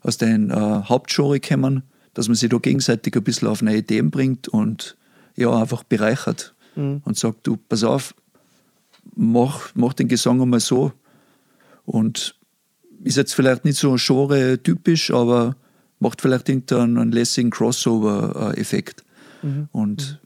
aus 0.00 0.16
dein, 0.16 0.50
äh, 0.50 0.54
Hauptgenre 0.54 1.40
kommen, 1.40 1.82
dass 2.12 2.28
man 2.28 2.36
sich 2.36 2.50
da 2.50 2.58
gegenseitig 2.58 3.16
ein 3.16 3.24
bisschen 3.24 3.48
auf 3.48 3.62
neue 3.62 3.78
Ideen 3.78 4.12
bringt 4.12 4.46
und 4.46 4.96
ja, 5.34 5.50
einfach 5.50 5.82
bereichert 5.82 6.54
und 7.04 7.16
sagt, 7.16 7.46
du, 7.46 7.56
pass 7.56 7.82
auf, 7.82 8.14
mach, 9.16 9.70
mach 9.74 9.92
den 9.94 10.06
Gesang 10.06 10.40
einmal 10.40 10.60
so. 10.60 10.92
Und 11.84 12.36
ist 13.04 13.16
jetzt 13.16 13.34
vielleicht 13.34 13.64
nicht 13.64 13.78
so 13.78 13.94
genre-typisch, 13.98 15.10
aber 15.12 15.56
macht 16.00 16.20
vielleicht 16.20 16.48
irgendeinen 16.48 16.98
einen 16.98 17.12
lässigen 17.12 17.50
Crossover-Effekt. 17.50 19.04
Und 19.72 20.20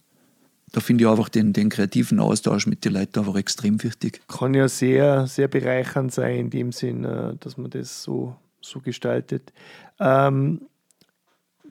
da 0.72 0.80
finde 0.80 1.04
ich 1.04 1.10
einfach 1.10 1.28
den, 1.28 1.52
den 1.52 1.70
kreativen 1.70 2.20
Austausch 2.20 2.66
mit 2.66 2.84
den 2.84 2.92
Leuten 2.92 3.18
einfach 3.18 3.36
extrem 3.36 3.82
wichtig. 3.82 4.20
kann 4.28 4.54
ja 4.54 4.68
sehr, 4.68 5.26
sehr 5.26 5.48
bereichernd 5.48 6.12
sein, 6.12 6.36
in 6.36 6.50
dem 6.50 6.72
Sinn, 6.72 7.04
äh, 7.04 7.34
dass 7.40 7.56
man 7.56 7.70
das 7.70 8.02
so, 8.02 8.36
so 8.60 8.80
gestaltet. 8.80 9.52
Ähm, 9.98 10.60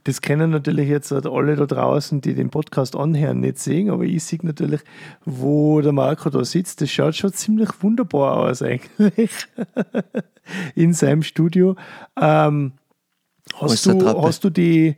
das 0.03 0.21
kennen 0.21 0.51
natürlich 0.51 0.87
jetzt 0.87 1.11
halt 1.11 1.27
alle 1.27 1.55
da 1.55 1.65
draußen, 1.65 2.21
die 2.21 2.33
den 2.33 2.49
Podcast 2.49 2.95
anhören, 2.95 3.41
nicht 3.41 3.59
sehen, 3.59 3.89
aber 3.89 4.03
ich 4.03 4.23
sehe 4.23 4.39
natürlich, 4.41 4.81
wo 5.25 5.81
der 5.81 5.91
Marco 5.91 6.29
da 6.29 6.45
sitzt. 6.45 6.81
Das 6.81 6.89
schaut 6.89 7.15
schon 7.15 7.33
ziemlich 7.33 7.69
wunderbar 7.81 8.37
aus 8.37 8.61
eigentlich 8.61 9.45
in 10.75 10.93
seinem 10.93 11.23
Studio. 11.23 11.75
Ähm, 12.19 12.73
hast, 13.59 13.85
du, 13.85 14.21
hast 14.21 14.43
du 14.43 14.49
die 14.49 14.97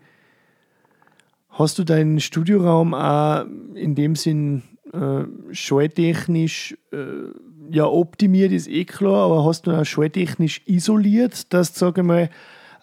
Hast 1.60 1.78
du 1.78 1.84
deinen 1.84 2.22
Studioraum 2.22 2.94
auch 2.94 3.44
in 3.74 3.94
dem 3.94 4.16
Sinn 4.16 4.64
äh, 4.94 5.26
schalltechnisch 5.52 6.78
äh, 6.94 7.34
ja 7.70 7.86
optimiert, 7.86 8.54
ist 8.54 8.70
eh 8.70 8.86
klar, 8.86 9.26
aber 9.26 9.44
hast 9.44 9.68
du 9.68 9.72
auch 9.72 9.84
schalltechnisch 9.84 10.62
isoliert, 10.68 11.54
dass 11.54 11.74
du, 11.74 11.80
sage 11.80 12.00
ich 12.00 12.08
mal, 12.08 12.30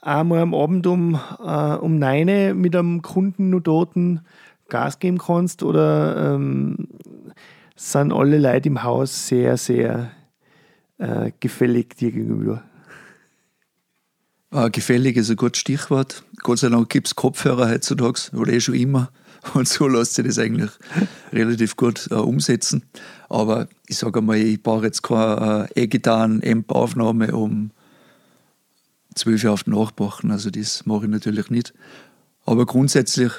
einmal 0.03 0.41
am 0.41 0.55
Abend 0.55 0.87
um, 0.87 1.19
äh, 1.43 1.75
um 1.77 1.99
9 1.99 2.29
Uhr 2.29 2.55
mit 2.55 2.77
einem 2.77 3.01
Kunden 3.01 3.49
nur 3.49 3.63
dort 3.63 3.95
Gas 4.69 4.99
geben 4.99 5.17
kannst 5.17 5.63
oder 5.63 6.35
ähm, 6.35 6.89
sind 7.77 8.13
alle 8.13 8.39
Leute 8.39 8.69
im 8.69 8.83
Haus 8.83 9.27
sehr, 9.27 9.57
sehr 9.57 10.11
äh, 10.99 11.33
gefällig 11.41 11.97
dir 11.97 12.13
gegenüber? 12.13 12.63
Äh, 14.51 14.71
gefällig 14.71 15.17
ist 15.17 15.31
ein 15.31 15.37
gutes 15.37 15.61
Stichwort. 15.61 16.23
Gott 16.39 16.59
sei 16.59 16.69
Dank 16.69 16.89
gibt 16.89 17.09
es 17.09 17.15
Kopfhörer 17.15 17.69
heutzutage, 17.69 18.31
oder 18.35 18.53
eh 18.53 18.61
schon 18.61 18.75
immer. 18.75 19.11
Und 19.55 19.69
so 19.69 19.87
lässt 19.87 20.15
sich 20.15 20.25
das 20.25 20.39
eigentlich 20.39 20.71
relativ 21.33 21.77
gut 21.77 22.09
äh, 22.11 22.15
umsetzen. 22.15 22.83
Aber 23.29 23.69
ich 23.87 23.99
sage 23.99 24.21
einmal, 24.21 24.39
ich 24.39 24.63
brauche 24.63 24.85
jetzt 24.85 25.03
keine 25.03 25.69
äh, 25.75 25.83
E-Gitarren-Amp-Aufnahme 25.83 27.37
um 27.37 27.71
12 29.15 29.45
Uhr 29.45 29.53
auf 29.53 29.65
den 29.65 29.75
Nachbachen. 29.75 30.31
Also 30.31 30.51
das 30.51 30.87
mache 30.87 31.05
ich 31.05 31.11
natürlich 31.11 31.51
nicht. 31.51 31.75
Aber 32.45 32.67
grundsätzlich 32.67 33.33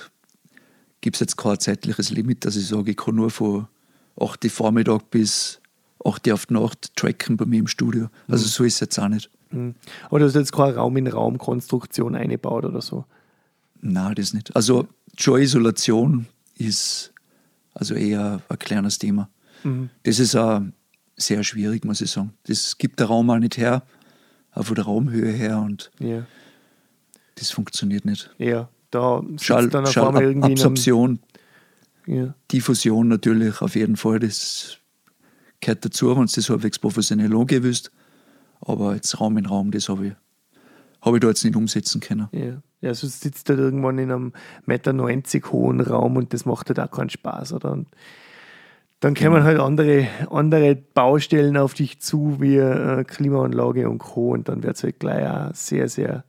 gibt 1.01 1.15
es 1.15 1.19
jetzt 1.21 1.37
kein 1.37 1.59
zeitliches 1.59 2.09
Limit, 2.09 2.45
dass 2.45 2.55
ich 2.55 2.67
sage, 2.67 2.91
ich 2.91 2.97
kann 2.97 3.15
nur 3.15 3.29
von 3.29 3.67
8 4.19 4.43
Uhr 4.43 4.49
Vormittag 4.51 5.09
bis 5.11 5.61
8 6.07 6.27
Uhr 6.27 6.33
auf 6.33 6.45
die 6.45 6.53
Nacht 6.53 6.95
tracken 6.95 7.37
bei 7.37 7.45
mir 7.45 7.59
im 7.59 7.67
Studio. 7.67 8.09
Also 8.27 8.45
Mhm. 8.45 8.49
so 8.49 8.63
ist 8.63 8.73
es 8.75 8.79
jetzt 8.81 8.99
auch 8.99 9.07
nicht. 9.09 9.29
Oder 10.09 10.25
hast 10.25 10.35
du 10.35 10.39
jetzt 10.39 10.51
keine 10.51 10.75
Raum-in-Raum-Konstruktion 10.75 12.15
eingebaut 12.15 12.65
oder 12.65 12.81
so? 12.81 13.05
Nein, 13.81 14.15
das 14.15 14.33
nicht. 14.33 14.55
Also 14.55 14.87
schon 15.17 15.41
Isolation 15.41 16.25
ist 16.57 17.13
also 17.73 17.93
eher 17.93 18.41
ein 18.49 18.59
kleines 18.59 18.97
Thema. 18.99 19.29
Das 20.03 20.19
ist 20.19 20.35
auch 20.35 20.61
sehr 21.15 21.43
schwierig, 21.43 21.83
muss 21.85 22.01
ich 22.01 22.11
sagen. 22.11 22.33
Das 22.47 22.77
gibt 22.77 22.99
der 22.99 23.07
Raum 23.07 23.29
auch 23.29 23.37
nicht 23.39 23.57
her, 23.57 23.83
auch 24.53 24.65
von 24.65 24.75
der 24.75 24.85
Raumhöhe 24.85 25.31
her 25.31 25.59
und 25.59 25.91
Ja. 25.99 26.25
das 27.35 27.51
funktioniert 27.51 28.05
nicht. 28.05 28.29
Ja, 28.37 28.69
da 28.91 29.21
Schall, 29.39 29.69
dann 29.69 29.85
auf 29.85 29.97
einmal 29.97 30.23
irgendwie 30.23 30.51
in 30.51 30.57
Schallabsorption, 30.57 31.19
einem, 32.07 32.17
ja. 32.25 32.33
Diffusion 32.51 33.07
natürlich 33.07 33.61
auf 33.61 33.75
jeden 33.75 33.95
Fall, 33.97 34.19
das 34.19 34.77
gehört 35.61 35.85
dazu, 35.85 36.09
wenn 36.09 36.25
du 36.25 36.31
das 36.33 36.49
halbwegs 36.49 36.79
professionell 36.79 37.35
angehen 37.35 37.63
willst. 37.63 37.91
Aber 38.61 38.95
jetzt 38.95 39.19
Raum 39.19 39.37
in 39.37 39.45
Raum, 39.45 39.71
das 39.71 39.89
habe 39.89 40.07
ich, 40.07 40.13
habe 41.01 41.17
ich 41.17 41.21
da 41.21 41.27
jetzt 41.27 41.43
nicht 41.43 41.55
umsetzen 41.55 42.01
können. 42.01 42.27
Ja. 42.31 42.61
ja, 42.81 42.93
so 42.93 43.07
sitzt 43.07 43.49
halt 43.49 43.59
irgendwann 43.59 43.97
in 43.99 44.11
einem 44.11 44.33
Meter 44.65 44.93
90 44.93 45.51
hohen 45.51 45.79
Raum 45.79 46.17
und 46.17 46.33
das 46.33 46.45
macht 46.45 46.69
halt 46.69 46.79
auch 46.79 46.91
keinen 46.91 47.09
Spaß, 47.09 47.53
oder? 47.53 47.71
Und 47.71 47.87
dann 48.99 49.13
kommen 49.13 49.43
halt 49.43 49.59
andere, 49.59 50.07
andere 50.31 50.75
Baustellen 50.75 51.55
auf 51.55 51.75
dich 51.75 51.99
zu, 52.01 52.41
wie 52.41 52.57
äh, 52.57 53.03
Klimaanlage 53.03 53.87
und 53.87 53.99
Co. 53.99 54.31
Und 54.31 54.49
dann 54.49 54.63
wird 54.63 54.75
es 54.75 54.83
halt 54.83 54.99
gleich 54.99 55.29
auch 55.29 55.53
sehr, 55.53 55.87
sehr 55.87 56.23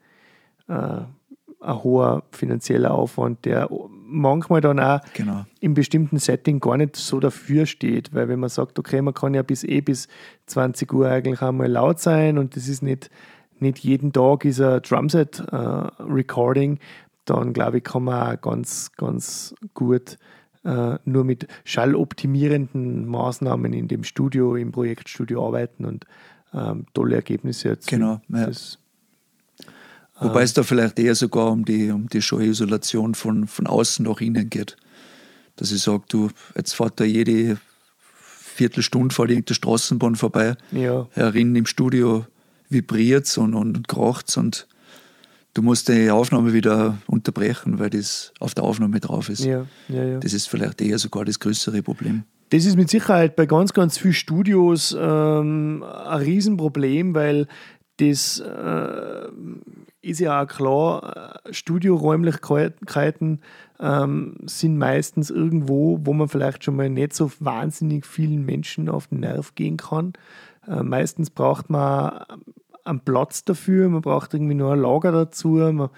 äh, 0.69 1.01
ein 1.61 1.83
hoher 1.83 2.23
finanzieller 2.31 2.93
Aufwand, 2.93 3.45
der 3.45 3.69
manchmal 3.91 4.61
dann 4.61 4.81
auch 4.81 5.01
Genau. 5.15 5.45
im 5.61 5.75
bestimmten 5.75 6.19
Setting 6.19 6.61
gar 6.61 6.77
nicht 6.77 6.97
so 6.97 7.21
dafür 7.21 7.67
steht, 7.67 8.15
weil 8.15 8.29
wenn 8.29 8.41
man 8.41 8.49
sagt, 8.49 8.79
okay, 8.79 9.03
man 9.03 9.15
kann 9.15 9.35
ja 9.35 9.43
bis 9.43 9.65
eh 9.65 9.81
bis 9.81 10.09
20 10.47 10.93
Uhr 10.93 11.09
eigentlich 11.09 11.43
einmal 11.43 11.69
laut 11.71 11.99
sein 12.01 12.39
und 12.39 12.57
das 12.57 12.69
ist 12.69 12.83
nicht, 12.83 13.11
nicht 13.59 13.79
jeden 13.81 14.13
Tag 14.13 14.45
ist 14.45 14.61
ein 14.61 14.81
Drumset 14.83 15.41
äh, 15.51 15.57
Recording, 15.57 16.79
dann 17.25 17.53
glaube 17.53 17.79
ich, 17.79 17.85
kann 17.85 18.05
man 18.05 18.37
auch 18.37 18.41
ganz, 18.41 18.93
ganz 18.97 19.55
gut 19.75 20.17
äh, 20.65 20.97
nur 21.05 21.25
mit 21.25 21.47
schalloptimierenden 21.65 23.07
Maßnahmen 23.07 23.73
in 23.73 23.89
dem 23.89 24.05
Studio, 24.05 24.57
im 24.57 24.73
Projektstudio 24.73 25.47
arbeiten 25.47 25.85
und 25.85 26.07
ähm, 26.55 26.87
tolle 26.95 27.17
Ergebnisse 27.17 27.71
erzielen. 27.71 28.01
Genau, 28.01 28.21
ja. 28.41 28.47
Das, 28.47 28.79
Wobei 30.21 30.43
es 30.43 30.53
da 30.53 30.63
vielleicht 30.63 30.99
eher 30.99 31.15
sogar 31.15 31.51
um 31.53 31.65
die, 31.65 31.91
um 31.91 32.09
die 32.09 32.23
Schallisolation 32.23 33.15
von, 33.15 33.47
von 33.47 33.67
außen 33.67 34.05
nach 34.05 34.21
innen 34.21 34.51
geht. 34.51 34.77
Dass 35.57 35.73
ich 35.73 35.83
sage, 35.83 36.03
du, 36.09 36.31
jetzt 36.57 36.75
fährt 36.75 36.99
da 37.01 37.05
jede 37.05 37.59
Viertelstunde 38.59 39.15
vor 39.15 39.29
irgendeiner 39.29 39.55
Straßenbahn 39.55 40.17
vorbei. 40.17 40.57
ja, 40.73 41.07
Herin 41.13 41.55
im 41.55 41.67
Studio 41.67 42.27
vibriert 42.69 43.39
und, 43.39 43.55
und, 43.55 43.77
und 43.77 43.89
kracht 43.89 44.37
und 44.37 44.67
du 45.55 45.63
musst 45.63 45.89
die 45.89 46.11
Aufnahme 46.11 46.53
wieder 46.53 46.99
unterbrechen, 47.07 47.79
weil 47.79 47.91
das 47.91 48.33
auf 48.41 48.55
der 48.55 48.65
Aufnahme 48.65 49.01
drauf 49.01 49.29
ist. 49.29 49.45
ja, 49.45 49.67
ja, 49.89 50.05
ja. 50.05 50.19
Das 50.19 50.33
ist 50.33 50.49
vielleicht 50.49 50.81
eher 50.81 50.99
sogar 50.99 51.25
das 51.25 51.39
größere 51.39 51.83
Problem. 51.83 52.25
Das 52.51 52.65
ist 52.65 52.77
mit 52.77 52.89
Sicherheit 52.89 53.37
bei 53.37 53.47
ganz, 53.47 53.73
ganz 53.73 53.99
vielen 53.99 54.15
Studios 54.15 54.97
ähm, 54.99 55.83
ein 55.83 56.21
Riesenproblem, 56.21 57.15
weil 57.15 57.47
das 57.99 58.41
äh, 58.41 59.29
ist 60.01 60.21
ja 60.21 60.43
auch 60.43 60.47
klar, 60.47 61.43
äh, 61.45 61.53
Studioräumlichkeiten 61.53 63.41
ähm, 63.81 64.37
sind 64.45 64.79
meistens 64.79 65.31
irgendwo, 65.31 65.99
wo 66.03 66.13
man 66.13 66.29
vielleicht 66.29 66.65
schon 66.65 66.77
mal 66.77 66.89
nicht 66.89 67.15
so 67.15 67.31
wahnsinnig 67.41 68.07
vielen 68.07 68.45
Menschen 68.45 68.89
auf 68.89 69.09
den 69.09 69.21
Nerv 69.21 69.55
gehen 69.55 69.77
kann. 69.77 70.13
Äh, 70.67 70.83
meistens 70.83 71.31
braucht 71.31 71.71
man 71.71 72.25
einen 72.85 73.01
Platz 73.01 73.45
dafür, 73.45 73.89
man 73.89 74.03
braucht 74.03 74.35
irgendwie 74.35 74.55
nur 74.55 74.73
ein 74.73 74.81
Lager 74.81 75.13
dazu, 75.13 75.49
man, 75.49 75.91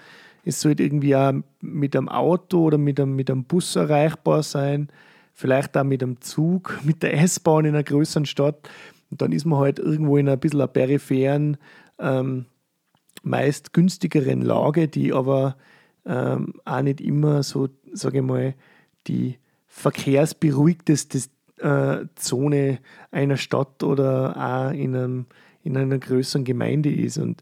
es 0.43 0.61
sollte 0.61 0.83
irgendwie 0.83 1.15
auch 1.15 1.33
mit 1.61 1.95
einem 1.95 2.09
Auto 2.09 2.63
oder 2.63 2.77
mit 2.77 2.99
einem, 2.99 3.15
mit 3.15 3.29
einem 3.29 3.43
Bus 3.43 3.75
erreichbar 3.75 4.43
sein, 4.43 4.89
vielleicht 5.33 5.77
auch 5.77 5.83
mit 5.83 6.01
einem 6.01 6.19
Zug, 6.21 6.79
mit 6.83 7.03
der 7.03 7.19
S-Bahn 7.21 7.65
in 7.65 7.75
einer 7.75 7.83
größeren 7.83 8.25
Stadt. 8.25 8.69
Und 9.11 9.21
dann 9.21 9.31
ist 9.31 9.45
man 9.45 9.59
halt 9.59 9.77
irgendwo 9.77 10.17
in 10.17 10.27
einer 10.27 10.37
bisschen 10.37 10.61
einer 10.61 10.67
peripheren, 10.67 11.57
ähm, 11.99 12.45
meist 13.21 13.73
günstigeren 13.73 14.41
Lage, 14.41 14.87
die 14.87 15.13
aber 15.13 15.55
ähm, 16.05 16.53
auch 16.65 16.81
nicht 16.81 17.01
immer 17.01 17.43
so, 17.43 17.69
sage 17.93 18.19
ich 18.19 18.23
mal, 18.23 18.55
die 19.07 19.37
verkehrsberuhigteste 19.67 21.29
äh, 21.59 22.05
Zone 22.15 22.79
einer 23.11 23.37
Stadt 23.37 23.83
oder 23.83 24.35
auch 24.35 24.71
in, 24.73 24.95
einem, 24.95 25.25
in 25.63 25.77
einer 25.77 25.99
größeren 25.99 26.43
Gemeinde 26.43 26.91
ist. 26.91 27.17
Und 27.17 27.41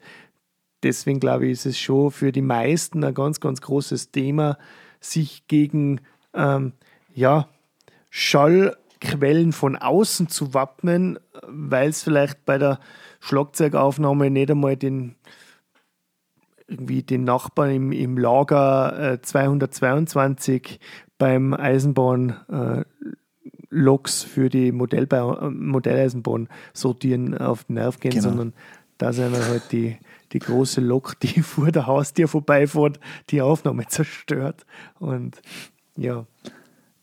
deswegen 0.84 1.20
glaube 1.20 1.48
ich, 1.48 1.54
ist 1.54 1.66
es 1.66 1.80
schon 1.80 2.12
für 2.12 2.32
die 2.32 2.42
meisten 2.42 3.04
ein 3.04 3.14
ganz, 3.14 3.40
ganz 3.40 3.62
großes 3.62 4.12
Thema, 4.12 4.58
sich 5.00 5.48
gegen 5.48 6.02
ähm, 6.34 6.74
ja, 7.14 7.48
Schallquellen 8.10 9.54
von 9.54 9.76
außen 9.76 10.28
zu 10.28 10.54
wappnen, 10.54 11.20
weil 11.48 11.90
es 11.90 12.04
vielleicht 12.04 12.46
bei 12.46 12.58
der 12.58 12.80
Schlagzeugaufnahme 13.22 14.30
nicht 14.30 14.52
einmal 14.52 14.76
den 14.76 15.16
irgendwie 16.70 17.04
den 17.04 17.24
Nachbarn 17.24 17.72
im, 17.72 17.92
im 17.92 18.18
Lager 18.18 19.14
äh, 19.14 19.22
222 19.22 20.80
beim 21.18 21.54
Eisenbahn 21.54 22.36
äh, 22.50 22.84
Loks 23.70 24.24
für 24.24 24.50
die 24.50 24.72
Modellbau, 24.72 25.38
äh, 25.38 25.50
Modelleisenbahn 25.50 26.48
sortieren 26.74 27.38
auf 27.38 27.66
den 27.66 27.76
Nerv 27.76 28.00
gehen, 28.00 28.12
Genau. 28.12 28.24
sondern 28.24 28.54
da 28.98 29.14
sind 29.14 29.32
wir 29.32 29.46
halt 29.48 29.72
die, 29.72 29.98
die 30.34 30.40
große 30.40 30.82
Lok, 30.82 31.20
die 31.22 31.42
vor 31.42 31.72
der 31.72 31.88
Haustür 31.88 32.28
vorbeifährt, 32.28 33.00
die 33.30 33.42
Aufnahme 33.42 33.88
zerstört. 33.88 34.66
Und 35.00 35.42
ja, 35.96 36.26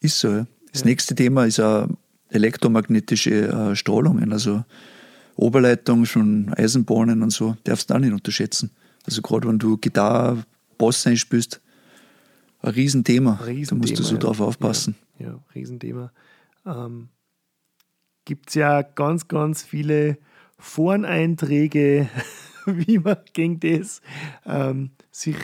Ist 0.01 0.19
so, 0.21 0.29
ja. 0.29 0.47
Das 0.73 0.85
nächste 0.85 1.15
Thema 1.15 1.47
ist 1.47 1.59
auch 1.59 1.89
elektromagnetische 2.29 3.49
äh, 3.49 3.77
Strahlungen, 3.77 4.33
also 4.33 4.65
Oberleitung 5.37 6.05
von 6.07 6.53
Eisenbahnen 6.55 7.23
und 7.23 7.31
so, 7.31 7.57
darfst 7.65 7.91
du 7.91 7.95
auch 7.95 7.99
nicht 7.99 8.13
unterschätzen. 8.13 8.71
Also 9.07 9.23
gerade 9.23 9.49
wenn 9.49 9.59
du 9.59 9.77
Gitarre, 9.79 10.45
Bass 10.77 11.07
einspielst, 11.07 11.63
ein 12.61 12.71
Riesenthema. 12.71 13.35
Riesenthema. 13.35 13.67
da 13.69 13.75
musst 13.77 13.99
du 13.99 14.03
so 14.03 14.15
ja. 14.15 14.21
drauf 14.21 14.41
aufpassen. 14.41 14.97
Ja, 15.19 15.29
ja 15.29 15.45
Riesenthema. 15.55 16.13
Ähm, 16.65 17.09
Gibt 18.25 18.49
es 18.49 18.55
ja 18.55 18.83
ganz, 18.83 19.29
ganz 19.29 19.63
viele 19.63 20.19
Foreneinträge, 20.59 22.09
wie 22.67 22.99
man 22.99 23.19
gegen 23.33 23.61
das 23.61 24.03
ähm, 24.45 24.91
sich 25.11 25.37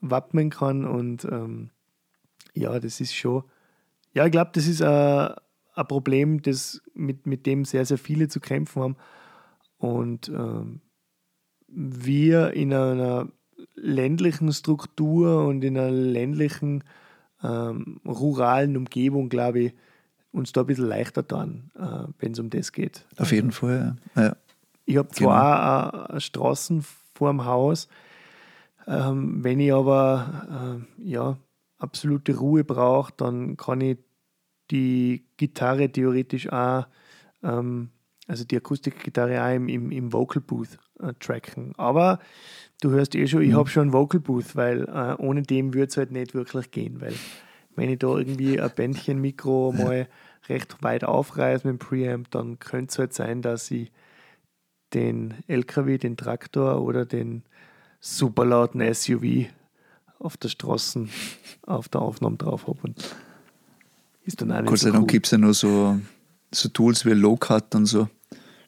wappnen 0.00 0.50
kann. 0.50 0.84
Und 0.84 1.24
ähm, 1.24 1.70
ja, 2.54 2.78
das 2.78 3.00
ist 3.00 3.14
schon, 3.14 3.44
ja, 4.12 4.26
ich 4.26 4.32
glaube, 4.32 4.50
das 4.54 4.66
ist 4.66 4.82
ein, 4.82 5.34
ein 5.74 5.88
Problem, 5.88 6.42
das 6.42 6.80
mit, 6.94 7.26
mit 7.26 7.46
dem 7.46 7.64
sehr, 7.64 7.84
sehr 7.84 7.98
viele 7.98 8.28
zu 8.28 8.38
kämpfen 8.38 8.82
haben. 8.82 8.96
Und 9.78 10.28
ähm, 10.28 10.82
wir 11.70 12.52
in 12.52 12.72
einer 12.72 13.28
ländlichen 13.74 14.52
Struktur 14.52 15.46
und 15.46 15.62
in 15.62 15.78
einer 15.78 15.90
ländlichen, 15.90 16.84
ähm, 17.42 18.00
ruralen 18.06 18.76
Umgebung, 18.76 19.28
glaube 19.28 19.60
ich, 19.60 19.72
uns 20.32 20.52
da 20.52 20.60
ein 20.60 20.66
bisschen 20.66 20.88
leichter 20.88 21.26
tun, 21.26 21.70
äh, 21.76 22.04
wenn 22.18 22.32
es 22.32 22.38
um 22.38 22.50
das 22.50 22.72
geht. 22.72 23.06
Auf 23.16 23.32
jeden 23.32 23.52
Fall, 23.52 23.96
ja. 24.16 24.22
ja. 24.22 24.36
Ich 24.84 24.96
habe 24.96 25.08
zwar 25.08 26.10
eine 26.10 26.20
Straßen 26.20 26.84
vor 27.14 27.30
dem 27.30 27.44
Haus, 27.44 27.88
ähm, 28.86 29.44
wenn 29.44 29.60
ich 29.60 29.72
aber 29.72 30.82
äh, 30.98 31.02
ja, 31.08 31.36
absolute 31.78 32.36
Ruhe 32.36 32.64
brauche, 32.64 33.12
dann 33.16 33.56
kann 33.56 33.80
ich 33.80 33.98
die 34.70 35.24
Gitarre 35.36 35.90
theoretisch 35.90 36.50
auch, 36.50 36.86
ähm, 37.42 37.90
also 38.30 38.44
die 38.44 38.56
Akustikgitarre 38.56 39.42
auch 39.42 39.54
im, 39.54 39.68
im, 39.68 39.90
im 39.90 40.12
Vocal 40.12 40.40
Booth 40.40 40.78
äh, 41.00 41.12
tracken. 41.18 41.74
Aber 41.76 42.20
du 42.80 42.90
hörst 42.90 43.16
eh 43.16 43.26
schon, 43.26 43.42
ich 43.42 43.54
habe 43.54 43.68
schon 43.68 43.88
ein 43.88 43.92
Vocal 43.92 44.20
Booth, 44.20 44.54
weil 44.54 44.84
äh, 44.84 45.16
ohne 45.18 45.42
dem 45.42 45.74
würde 45.74 45.88
es 45.88 45.96
halt 45.96 46.12
nicht 46.12 46.32
wirklich 46.32 46.70
gehen, 46.70 47.00
weil 47.00 47.12
wenn 47.74 47.90
ich 47.90 47.98
da 47.98 48.16
irgendwie 48.16 48.60
ein 48.60 48.70
Bändchen-Mikro 48.70 49.72
mal 49.76 50.08
recht 50.48 50.80
weit 50.82 51.02
aufreiße 51.02 51.66
mit 51.66 51.80
dem 51.80 51.84
Preamp, 51.84 52.30
dann 52.30 52.60
könnte 52.60 52.92
es 52.92 52.98
halt 53.00 53.14
sein, 53.14 53.42
dass 53.42 53.68
ich 53.72 53.90
den 54.94 55.34
LKW, 55.48 55.98
den 55.98 56.16
Traktor 56.16 56.82
oder 56.82 57.04
den 57.06 57.42
superlauten 57.98 58.82
SUV 58.94 59.46
auf 60.20 60.36
der 60.36 60.48
Straße 60.48 61.08
auf 61.66 61.88
der 61.88 62.02
Aufnahme 62.02 62.36
drauf 62.36 62.68
habe. 62.68 62.78
Und 62.84 63.16
ist 64.24 64.40
dann 64.40 64.52
auch 64.52 64.60
nicht 64.60 64.68
Gott 64.68 64.78
sei 64.78 64.90
Dank 64.90 65.08
gibt 65.10 65.26
es 65.26 65.32
ja 65.32 65.38
noch 65.38 65.52
so, 65.52 65.98
so 66.52 66.68
Tools 66.68 67.04
wie 67.04 67.10
Low-Cut 67.10 67.74
und 67.74 67.86
so, 67.86 68.08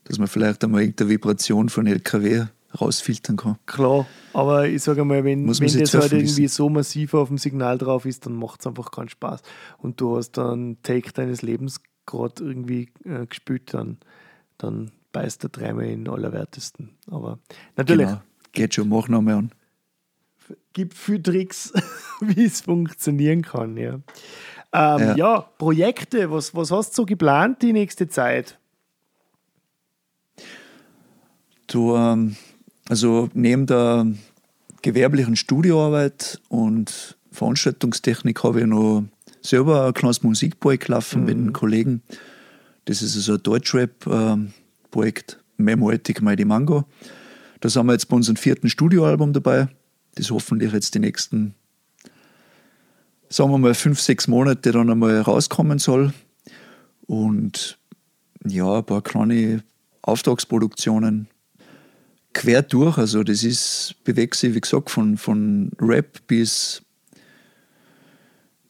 dass 0.04 0.18
man 0.18 0.28
vielleicht 0.28 0.62
einmal 0.64 0.82
irgendeine 0.82 1.10
Vibration 1.10 1.68
von 1.68 1.86
LKW 1.86 2.46
rausfiltern 2.80 3.36
kann. 3.36 3.58
Klar, 3.66 4.06
aber 4.32 4.66
ich 4.66 4.82
sage 4.82 5.04
mal, 5.04 5.24
wenn, 5.24 5.44
Muss 5.44 5.60
wenn 5.60 5.78
das 5.78 5.94
halt 5.94 6.12
irgendwie 6.12 6.48
so 6.48 6.68
massiv 6.68 7.14
auf 7.14 7.28
dem 7.28 7.38
Signal 7.38 7.78
drauf 7.78 8.06
ist, 8.06 8.26
dann 8.26 8.34
macht 8.34 8.60
es 8.60 8.66
einfach 8.66 8.90
keinen 8.90 9.08
Spaß. 9.08 9.42
Und 9.78 10.00
du 10.00 10.16
hast 10.16 10.32
dann 10.32 10.78
Take 10.82 11.12
deines 11.12 11.42
Lebens 11.42 11.80
gerade 12.06 12.42
irgendwie 12.42 12.88
äh, 13.04 13.26
gespielt, 13.26 13.74
dann, 13.74 13.98
dann 14.58 14.90
beißt 15.12 15.44
er 15.44 15.50
dreimal 15.50 15.86
in 15.86 16.08
allerwertesten. 16.08 16.90
Aber 17.10 17.38
natürlich. 17.76 18.06
Genau. 18.06 18.22
Geht 18.52 18.74
schon, 18.74 18.88
mach 18.88 19.08
nochmal 19.08 19.34
an. 19.34 19.52
Gibt 20.72 20.94
viele 20.94 21.22
Tricks, 21.22 21.72
wie 22.20 22.44
es 22.44 22.62
funktionieren 22.62 23.42
kann, 23.42 23.76
ja. 23.76 24.00
Ähm, 24.72 25.00
ja. 25.00 25.16
ja. 25.16 25.40
Projekte, 25.58 26.30
was, 26.30 26.54
was 26.54 26.70
hast 26.70 26.90
du 26.92 27.02
so 27.02 27.06
geplant 27.06 27.62
die 27.62 27.72
nächste 27.72 28.08
Zeit? 28.08 28.58
Du, 31.66 31.94
ähm, 31.96 32.36
also 32.88 33.28
neben 33.34 33.66
der 33.66 34.06
gewerblichen 34.82 35.36
Studioarbeit 35.36 36.40
und 36.48 37.16
Veranstaltungstechnik 37.30 38.42
habe 38.44 38.60
ich 38.60 38.66
noch 38.66 39.04
selber 39.40 39.86
ein 39.86 39.94
kleines 39.94 40.22
Musikprojekt 40.22 40.88
laufen 40.88 41.20
mhm. 41.20 41.26
mit 41.26 41.36
einem 41.36 41.52
Kollegen. 41.52 42.02
Das 42.84 43.02
ist 43.02 43.16
also 43.16 43.34
ein 43.34 43.42
Deutschrap-Projekt, 43.42 45.38
Memoetic 45.56 46.20
Mighty 46.20 46.44
Mango. 46.44 46.84
Da 47.60 47.68
sind 47.68 47.86
wir 47.86 47.92
jetzt 47.92 48.08
bei 48.08 48.16
unserem 48.16 48.36
vierten 48.36 48.68
Studioalbum 48.68 49.32
dabei, 49.32 49.68
das 50.16 50.30
hoffentlich 50.30 50.72
jetzt 50.72 50.94
die 50.94 50.98
nächsten, 50.98 51.54
sagen 53.32 53.50
wir 53.50 53.58
mal, 53.58 53.74
fünf, 53.74 54.00
sechs 54.00 54.28
Monate 54.28 54.72
dann 54.72 54.90
einmal 54.90 55.20
rauskommen 55.20 55.78
soll. 55.78 56.12
Und 57.06 57.78
ja, 58.46 58.78
ein 58.78 58.84
paar 58.84 59.02
kleine 59.02 59.62
Auftragsproduktionen 60.02 61.28
quer 62.34 62.62
durch. 62.62 62.98
Also 62.98 63.22
das 63.22 63.42
ist, 63.42 63.94
bewegt 64.04 64.34
sich, 64.34 64.54
wie 64.54 64.60
gesagt, 64.60 64.90
von, 64.90 65.16
von 65.16 65.70
Rap 65.80 66.26
bis 66.26 66.82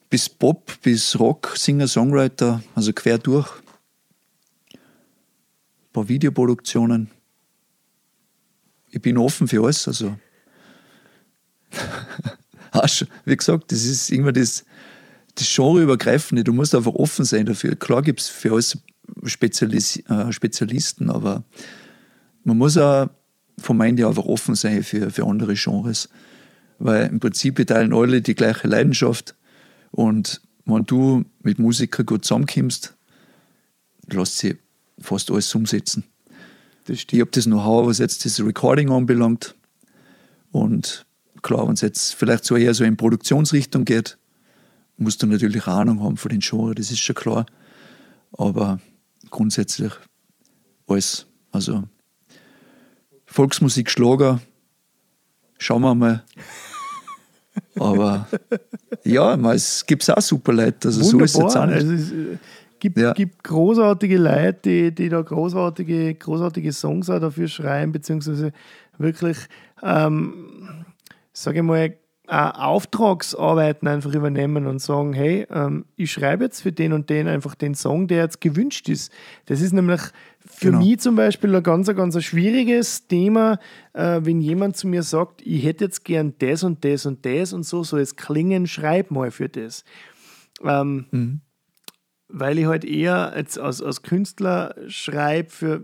bis 0.09 0.29
Pop, 0.29 0.71
bis 0.83 1.19
Rock, 1.19 1.53
Singer, 1.57 1.87
Songwriter, 1.87 2.61
also 2.75 2.93
quer 2.93 3.17
durch. 3.17 3.49
Ein 4.71 4.79
paar 5.91 6.07
Videoproduktionen. 6.07 7.09
Ich 8.91 9.01
bin 9.01 9.17
offen 9.17 9.47
für 9.47 9.63
alles. 9.63 9.87
Also. 9.87 10.15
Wie 13.25 13.35
gesagt, 13.35 13.71
das 13.71 13.85
ist 13.85 14.09
irgendwann 14.09 14.33
das, 14.33 14.65
das 15.35 15.55
Genreübergreifende. 15.55 16.43
Du 16.43 16.53
musst 16.53 16.75
einfach 16.75 16.93
offen 16.93 17.25
sein 17.25 17.45
dafür. 17.45 17.75
Klar 17.75 18.01
gibt 18.01 18.21
es 18.21 18.29
für 18.29 18.53
alles 18.53 18.77
Spezialis 19.25 19.97
äh, 20.09 20.31
Spezialisten, 20.31 21.09
aber 21.09 21.43
man 22.43 22.57
muss 22.57 22.77
auch 22.77 23.09
von 23.57 23.77
meinem 23.77 23.97
her 23.97 24.07
einfach 24.07 24.25
offen 24.25 24.55
sein 24.55 24.83
für, 24.83 25.09
für 25.09 25.25
andere 25.25 25.53
Genres. 25.53 26.09
Weil 26.79 27.07
im 27.07 27.19
Prinzip 27.19 27.65
teilen 27.67 27.93
alle 27.93 28.21
die 28.21 28.35
gleiche 28.35 28.67
Leidenschaft 28.67 29.35
und 29.91 30.41
wenn 30.65 30.85
du 30.85 31.25
mit 31.41 31.59
Musikern 31.59 32.05
gut 32.05 32.25
zusammenkommst, 32.25 32.95
lässt 34.07 34.37
sich 34.37 34.55
fast 34.99 35.29
alles 35.31 35.53
umsetzen. 35.53 36.03
Ich 36.87 37.07
habe 37.13 37.31
das 37.31 37.45
Know-how, 37.45 37.87
was 37.87 37.99
jetzt 37.99 38.25
das 38.25 38.39
Recording 38.39 38.89
anbelangt. 38.91 39.55
Und 40.51 41.05
klar, 41.43 41.67
wenn 41.67 41.73
es 41.73 41.81
jetzt 41.81 42.15
vielleicht 42.15 42.45
so 42.45 42.55
eher 42.55 42.73
so 42.73 42.83
in 42.83 42.97
Produktionsrichtung 42.97 43.85
geht, 43.85 44.17
musst 44.97 45.21
du 45.21 45.27
natürlich 45.27 45.67
Ahnung 45.67 46.01
haben 46.01 46.17
von 46.17 46.29
den 46.29 46.39
Genre, 46.39 46.73
das 46.73 46.91
ist 46.91 46.99
schon 46.99 47.15
klar. 47.15 47.45
Aber 48.31 48.79
grundsätzlich 49.29 49.91
alles. 50.87 51.27
Also 51.51 51.83
Volksmusik, 53.25 53.89
Schlager, 53.89 54.41
schauen 55.59 55.81
wir 55.81 55.95
mal. 55.95 56.23
Aber 57.79 58.27
ja, 59.03 59.35
es 59.53 59.85
gibt 59.85 60.09
auch 60.09 60.21
super 60.21 60.53
Leute. 60.53 60.87
Also 60.87 61.01
Wunderbar. 61.01 61.19
so 61.19 61.23
ist 61.23 61.35
es 61.35 61.41
jetzt 61.41 61.57
auch 61.57 61.65
nicht. 61.65 61.75
Also 61.75 61.93
es 61.93 62.11
äh, 62.11 62.37
gibt, 62.79 62.97
ja. 62.97 63.13
gibt 63.13 63.43
großartige 63.43 64.17
Leute, 64.17 64.59
die, 64.63 64.95
die 64.95 65.09
da 65.09 65.21
großartige, 65.21 66.15
großartige 66.15 66.73
Songs 66.73 67.09
auch 67.09 67.19
dafür 67.19 67.47
schreiben, 67.47 67.91
beziehungsweise 67.91 68.51
wirklich, 68.97 69.37
ähm, 69.81 70.33
sage 71.33 71.59
ich 71.59 71.63
mal, 71.63 71.97
Auftragsarbeiten 72.25 73.87
einfach 73.87 74.13
übernehmen 74.13 74.65
und 74.65 74.79
sagen, 74.79 75.11
hey, 75.11 75.45
ähm, 75.49 75.85
ich 75.97 76.13
schreibe 76.13 76.45
jetzt 76.45 76.61
für 76.61 76.71
den 76.71 76.93
und 76.93 77.09
den 77.09 77.27
einfach 77.27 77.53
den 77.53 77.75
Song, 77.75 78.07
der 78.07 78.19
jetzt 78.19 78.39
gewünscht 78.39 78.87
ist. 78.87 79.11
Das 79.45 79.59
ist 79.59 79.73
nämlich 79.73 79.99
für 80.39 80.67
genau. 80.67 80.79
mich 80.79 80.99
zum 80.99 81.17
Beispiel 81.17 81.53
ein 81.53 81.63
ganz, 81.63 81.87
ganz 81.93 82.23
schwieriges 82.23 83.07
Thema, 83.07 83.59
äh, 83.91 84.21
wenn 84.23 84.39
jemand 84.39 84.77
zu 84.77 84.87
mir 84.87 85.03
sagt, 85.03 85.41
ich 85.41 85.65
hätte 85.65 85.85
jetzt 85.85 86.05
gern 86.05 86.33
das 86.39 86.63
und 86.63 86.85
das 86.85 87.05
und 87.05 87.25
das 87.25 87.51
und 87.51 87.63
so 87.63 87.83
soll 87.83 87.99
es 87.99 88.15
klingen, 88.15 88.67
schreib 88.67 89.11
mal 89.11 89.29
für 89.29 89.49
das. 89.49 89.83
Ähm, 90.63 91.05
mhm. 91.11 91.41
Weil 92.29 92.57
ich 92.57 92.65
halt 92.65 92.85
eher 92.85 93.33
als, 93.33 93.57
als, 93.57 93.81
als 93.81 94.01
Künstler 94.01 94.75
schreibe 94.87 95.49
für, 95.49 95.83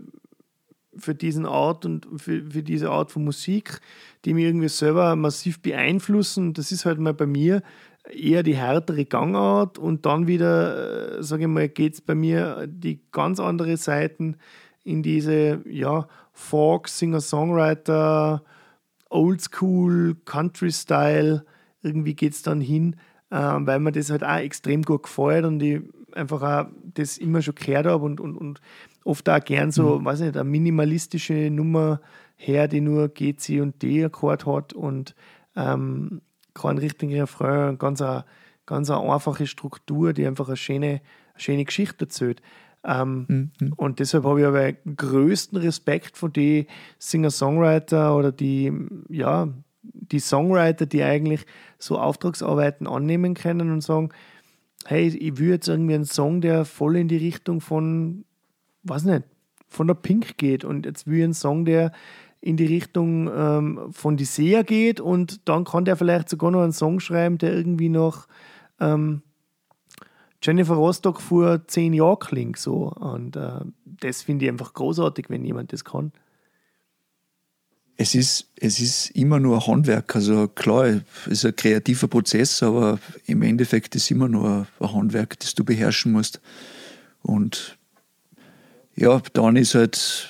für 0.96 1.14
diesen 1.14 1.46
Art 1.46 1.84
und 1.84 2.06
für, 2.16 2.50
für 2.50 2.62
diese 2.62 2.90
Art 2.90 3.10
von 3.10 3.24
Musik, 3.24 3.80
die 4.24 4.34
mich 4.34 4.44
irgendwie 4.44 4.68
selber 4.68 5.14
massiv 5.16 5.60
beeinflussen. 5.60 6.52
Das 6.52 6.72
ist 6.72 6.84
halt 6.84 6.98
mal 6.98 7.14
bei 7.14 7.26
mir 7.26 7.62
eher 8.10 8.42
die 8.42 8.56
härtere 8.56 9.04
Gangart 9.04 9.78
und 9.78 10.06
dann 10.06 10.26
wieder, 10.26 11.18
äh, 11.18 11.22
sage 11.22 11.42
ich 11.42 11.48
mal, 11.48 11.68
geht 11.68 11.94
es 11.94 12.00
bei 12.00 12.14
mir 12.14 12.66
die 12.66 13.00
ganz 13.12 13.38
andere 13.40 13.76
Seiten 13.76 14.36
in 14.84 15.02
diese, 15.02 15.60
ja, 15.68 16.08
Folk, 16.32 16.88
Singer-Songwriter, 16.88 18.42
Oldschool, 19.10 20.16
Country-Style, 20.24 21.44
irgendwie 21.82 22.14
geht 22.14 22.32
es 22.32 22.42
dann 22.42 22.60
hin, 22.60 22.96
äh, 23.30 23.36
weil 23.36 23.80
mir 23.80 23.92
das 23.92 24.10
halt 24.10 24.24
auch 24.24 24.38
extrem 24.38 24.82
gut 24.82 25.04
gefällt 25.04 25.44
und 25.44 25.62
ich 25.62 25.82
einfach 26.12 26.42
auch 26.42 26.70
das 26.82 27.18
immer 27.18 27.42
schon 27.42 27.54
gehört 27.54 27.86
habe 27.86 28.04
und, 28.04 28.20
und, 28.20 28.36
und 28.36 28.60
oft 29.04 29.28
auch 29.28 29.40
gern 29.44 29.70
so, 29.70 29.98
mhm. 29.98 30.04
weiß 30.04 30.20
nicht, 30.20 30.36
eine 30.36 30.48
minimalistische 30.48 31.50
Nummer 31.50 32.00
her, 32.36 32.68
die 32.68 32.80
nur 32.80 33.08
G, 33.08 33.34
C 33.36 33.60
und 33.60 33.82
D-Akkord 33.82 34.46
hat 34.46 34.72
und 34.72 35.14
ähm, 35.56 36.22
kein 36.54 36.78
richtiger 36.78 37.22
Refrain, 37.22 37.78
ganz 37.78 38.00
eine, 38.02 38.24
ganz 38.66 38.90
eine 38.90 39.10
einfache 39.10 39.46
Struktur, 39.46 40.12
die 40.12 40.26
einfach 40.26 40.48
eine 40.48 40.56
schöne, 40.56 40.86
eine 40.86 41.00
schöne 41.36 41.64
Geschichte 41.64 42.04
erzählt. 42.04 42.40
Ähm, 42.82 43.52
mhm. 43.60 43.72
Und 43.76 43.98
deshalb 43.98 44.24
habe 44.24 44.40
ich 44.40 44.46
aber 44.46 44.72
größten 44.72 45.58
Respekt 45.58 46.16
vor 46.16 46.30
die 46.30 46.66
Singer-Songwriter 46.98 48.16
oder 48.16 48.32
die, 48.32 48.72
ja, 49.08 49.48
die 49.82 50.18
Songwriter, 50.18 50.86
die 50.86 51.02
eigentlich 51.02 51.44
so 51.78 51.98
Auftragsarbeiten 51.98 52.86
annehmen 52.86 53.34
können 53.34 53.70
und 53.70 53.82
sagen, 53.82 54.10
hey, 54.86 55.08
ich 55.08 55.38
will 55.38 55.50
jetzt 55.50 55.68
irgendwie 55.68 55.94
einen 55.94 56.04
Song, 56.04 56.40
der 56.40 56.64
voll 56.64 56.96
in 56.96 57.08
die 57.08 57.18
Richtung 57.18 57.60
von, 57.60 58.24
weiß 58.82 59.04
nicht, 59.04 59.24
von 59.68 59.86
der 59.86 59.94
Pink 59.94 60.36
geht 60.36 60.64
und 60.64 60.86
jetzt 60.86 61.06
will 61.06 61.18
ich 61.18 61.24
einen 61.24 61.34
Song, 61.34 61.64
der 61.64 61.92
in 62.40 62.56
die 62.56 62.66
Richtung 62.66 63.30
ähm, 63.34 63.92
von 63.92 64.16
die 64.16 64.26
geht 64.64 65.00
und 65.00 65.48
dann 65.48 65.64
kann 65.64 65.84
der 65.84 65.96
vielleicht 65.96 66.28
sogar 66.28 66.50
noch 66.50 66.62
einen 66.62 66.72
Song 66.72 66.98
schreiben, 66.98 67.38
der 67.38 67.54
irgendwie 67.54 67.90
noch 67.90 68.26
ähm, 68.80 69.22
Jennifer 70.42 70.74
Rostock 70.74 71.20
vor 71.20 71.66
zehn 71.66 71.92
Jahren 71.92 72.18
klingt. 72.18 72.58
So. 72.58 72.90
Und 72.90 73.36
äh, 73.36 73.60
das 73.84 74.22
finde 74.22 74.46
ich 74.46 74.50
einfach 74.50 74.72
großartig, 74.72 75.26
wenn 75.28 75.44
jemand 75.44 75.72
das 75.72 75.84
kann. 75.84 76.12
Es 77.96 78.14
ist, 78.14 78.50
es 78.56 78.80
ist 78.80 79.10
immer 79.10 79.38
nur 79.38 79.56
ein 79.56 79.66
Handwerk. 79.66 80.16
Also 80.16 80.48
klar, 80.48 80.86
es 80.86 81.02
ist 81.26 81.44
ein 81.44 81.56
kreativer 81.56 82.08
Prozess, 82.08 82.62
aber 82.62 82.98
im 83.26 83.42
Endeffekt 83.42 83.94
ist 83.94 84.04
es 84.04 84.10
immer 84.10 84.28
nur 84.28 84.66
ein 84.80 84.92
Handwerk, 84.94 85.38
das 85.38 85.54
du 85.54 85.64
beherrschen 85.64 86.12
musst. 86.12 86.40
Und 87.20 87.78
ja, 88.96 89.22
dann 89.32 89.56
ist 89.56 89.74
halt 89.74 90.28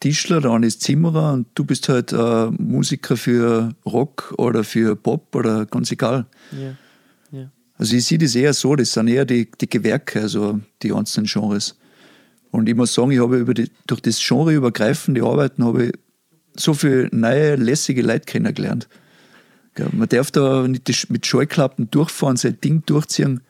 Tischler, 0.00 0.40
der 0.40 0.50
eine 0.50 0.66
ist 0.66 0.82
Zimmerer 0.82 1.32
und 1.32 1.46
du 1.54 1.64
bist 1.64 1.88
halt 1.88 2.12
äh, 2.12 2.50
Musiker 2.58 3.16
für 3.16 3.74
Rock 3.86 4.34
oder 4.36 4.62
für 4.62 4.96
Pop 4.96 5.34
oder 5.34 5.66
ganz 5.66 5.90
egal. 5.90 6.26
Ja. 6.52 6.76
Ja. 7.38 7.50
Also 7.78 7.96
ich 7.96 8.04
sehe 8.04 8.18
das 8.18 8.34
eher 8.34 8.52
so, 8.52 8.76
das 8.76 8.92
sind 8.92 9.08
eher 9.08 9.24
die, 9.24 9.50
die 9.50 9.68
Gewerke, 9.68 10.20
also 10.20 10.60
die 10.82 10.92
einzelnen 10.92 11.26
Genres. 11.26 11.76
Und 12.50 12.68
ich 12.68 12.76
muss 12.76 12.94
sagen, 12.94 13.10
ich 13.10 13.20
habe 13.20 13.38
über 13.38 13.54
die, 13.54 13.70
durch 13.86 14.00
das 14.00 14.20
genreübergreifende 14.24 15.22
Arbeiten 15.22 15.64
habe 15.64 15.86
ich 15.86 15.92
so 16.54 16.74
viele 16.74 17.08
neue, 17.10 17.56
lässige 17.56 18.02
Leute 18.02 18.26
kennengelernt. 18.26 18.88
Man 19.90 20.08
darf 20.08 20.30
da 20.30 20.68
nicht 20.68 21.10
mit 21.10 21.26
Scheuklappen 21.26 21.90
durchfahren, 21.90 22.36
sein 22.36 22.60
Ding 22.60 22.84
durchziehen. 22.86 23.40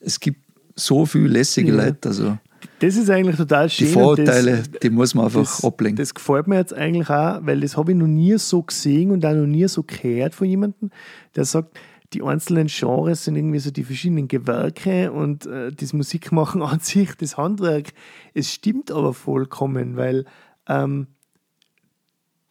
Es 0.00 0.18
gibt 0.18 0.40
so 0.76 1.04
viele 1.04 1.28
lässige 1.28 1.72
ja. 1.72 1.84
Leute. 1.84 2.08
Also 2.08 2.38
das 2.82 2.96
ist 2.96 3.08
eigentlich 3.10 3.36
total 3.36 3.70
schön. 3.70 3.86
Die 3.86 3.92
Vorurteile, 3.92 4.58
das, 4.58 4.70
die 4.82 4.90
muss 4.90 5.14
man 5.14 5.26
einfach 5.26 5.40
das, 5.40 5.64
ablenken. 5.64 5.96
Das 5.96 6.12
gefällt 6.12 6.48
mir 6.48 6.56
jetzt 6.56 6.74
eigentlich 6.74 7.08
auch, 7.10 7.38
weil 7.42 7.60
das 7.60 7.76
habe 7.76 7.92
ich 7.92 7.96
noch 7.96 8.08
nie 8.08 8.36
so 8.38 8.62
gesehen 8.62 9.12
und 9.12 9.24
auch 9.24 9.34
noch 9.34 9.46
nie 9.46 9.68
so 9.68 9.84
gehört 9.84 10.34
von 10.34 10.48
jemandem, 10.48 10.90
der 11.36 11.44
sagt, 11.44 11.78
die 12.12 12.22
einzelnen 12.22 12.66
Genres 12.66 13.24
sind 13.24 13.36
irgendwie 13.36 13.60
so 13.60 13.70
die 13.70 13.84
verschiedenen 13.84 14.26
Gewerke 14.26 15.12
und 15.12 15.46
äh, 15.46 15.70
das 15.70 15.92
Musikmachen 15.92 16.60
an 16.62 16.80
sich, 16.80 17.14
das 17.14 17.36
Handwerk. 17.36 17.92
Es 18.34 18.52
stimmt 18.52 18.90
aber 18.90 19.14
vollkommen, 19.14 19.96
weil 19.96 20.24
ähm, 20.66 21.06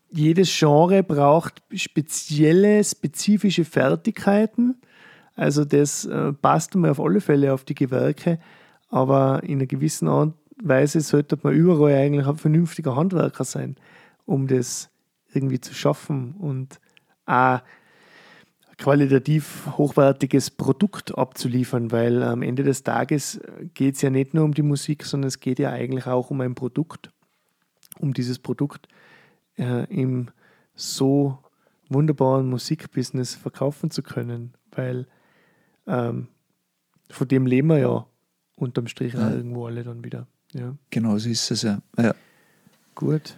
jedes 0.09 0.57
Genre 0.57 1.03
braucht 1.03 1.61
spezielle, 1.73 2.81
spezifische 2.85 3.65
Fertigkeiten. 3.65 4.81
Also 5.35 5.65
das 5.65 6.05
äh, 6.05 6.31
passt 6.31 6.75
mir 6.75 6.91
auf 6.91 7.01
alle 7.01 7.19
Fälle 7.19 7.53
auf 7.53 7.65
die 7.65 7.75
Gewerke. 7.75 8.39
Aber 8.91 9.41
in 9.43 9.59
einer 9.59 9.65
gewissen 9.65 10.07
Art 10.07 10.27
und 10.27 10.35
Weise 10.69 11.01
sollte 11.01 11.39
man 11.41 11.53
überall 11.53 11.95
eigentlich 11.95 12.27
ein 12.27 12.35
vernünftiger 12.35 12.95
Handwerker 12.95 13.45
sein, 13.45 13.77
um 14.25 14.47
das 14.47 14.89
irgendwie 15.33 15.59
zu 15.59 15.73
schaffen 15.73 16.35
und 16.37 16.79
auch 17.25 17.61
qualitativ 18.77 19.67
hochwertiges 19.77 20.51
Produkt 20.51 21.17
abzuliefern, 21.17 21.91
weil 21.91 22.21
am 22.23 22.41
Ende 22.41 22.63
des 22.63 22.83
Tages 22.83 23.39
geht 23.73 23.95
es 23.95 24.01
ja 24.01 24.09
nicht 24.09 24.33
nur 24.33 24.43
um 24.43 24.53
die 24.53 24.63
Musik, 24.63 25.03
sondern 25.05 25.29
es 25.29 25.39
geht 25.39 25.59
ja 25.59 25.71
eigentlich 25.71 26.07
auch 26.07 26.31
um 26.31 26.41
ein 26.41 26.55
Produkt, 26.55 27.11
um 27.99 28.13
dieses 28.13 28.39
Produkt 28.39 28.87
äh, 29.57 29.85
im 29.85 30.29
so 30.73 31.37
wunderbaren 31.89 32.49
Musikbusiness 32.49 33.35
verkaufen 33.35 33.91
zu 33.91 34.01
können, 34.01 34.53
weil 34.71 35.07
ähm, 35.87 36.27
von 37.09 37.27
dem 37.27 37.45
leben 37.45 37.67
wir 37.67 37.77
ja 37.77 38.05
unterm 38.61 38.87
Strich 38.87 39.13
ja. 39.13 39.31
irgendwo 39.31 39.65
alle 39.65 39.83
dann 39.83 40.03
wieder. 40.03 40.27
Ja. 40.53 40.75
Genau, 40.89 41.17
so 41.17 41.29
ist 41.29 41.49
es 41.51 41.61
ja. 41.63 41.81
ja. 41.97 42.13
Gut. 42.95 43.35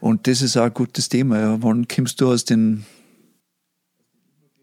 Und 0.00 0.26
das 0.26 0.42
ist 0.42 0.56
auch 0.56 0.64
ein 0.64 0.74
gutes 0.74 1.08
Thema. 1.08 1.38
Ja. 1.38 1.62
Wann 1.62 1.88
kommst 1.88 2.20
du 2.20 2.30
aus 2.30 2.44
den 2.44 2.84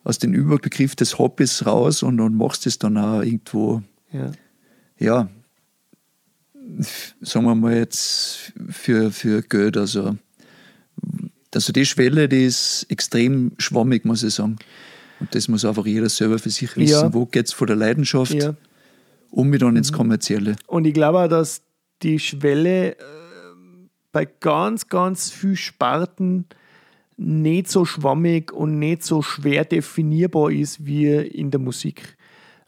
aus 0.03 0.17
dem 0.17 0.33
Überbegriff 0.33 0.95
des 0.95 1.19
Hobbys 1.19 1.65
raus 1.65 2.03
und, 2.03 2.19
und 2.19 2.35
machst 2.35 2.65
es 2.65 2.79
dann 2.79 2.97
auch 2.97 3.21
irgendwo, 3.21 3.83
ja. 4.11 4.31
ja, 4.97 5.29
sagen 7.21 7.45
wir 7.45 7.55
mal 7.55 7.75
jetzt 7.75 8.53
für, 8.69 9.11
für 9.11 9.41
Geld. 9.43 9.77
Also, 9.77 10.17
also 11.53 11.73
die 11.73 11.85
Schwelle, 11.85 12.27
die 12.27 12.45
ist 12.45 12.85
extrem 12.89 13.51
schwammig, 13.57 14.05
muss 14.05 14.23
ich 14.23 14.33
sagen. 14.33 14.57
Und 15.19 15.35
das 15.35 15.47
muss 15.47 15.65
einfach 15.65 15.85
jeder 15.85 16.09
selber 16.09 16.39
für 16.39 16.49
sich 16.49 16.75
wissen, 16.77 16.93
ja. 16.93 17.13
wo 17.13 17.25
geht 17.27 17.47
es 17.47 17.53
von 17.53 17.67
der 17.67 17.75
Leidenschaft 17.75 18.33
ja. 18.33 18.55
Um 19.31 19.53
ins 19.53 19.91
mhm. 19.91 19.95
Kommerzielle. 19.95 20.55
Und 20.67 20.85
ich 20.85 20.93
glaube 20.93 21.19
auch, 21.19 21.27
dass 21.27 21.63
die 22.03 22.19
Schwelle 22.19 22.91
äh, 22.91 22.95
bei 24.11 24.25
ganz, 24.25 24.87
ganz 24.87 25.31
vielen 25.31 25.55
Sparten 25.55 26.45
nicht 27.17 27.69
so 27.69 27.85
schwammig 27.85 28.51
und 28.51 28.79
nicht 28.79 29.03
so 29.03 29.21
schwer 29.21 29.65
definierbar 29.65 30.51
ist 30.51 30.85
wie 30.85 31.07
in 31.07 31.51
der 31.51 31.59
Musik. 31.59 32.17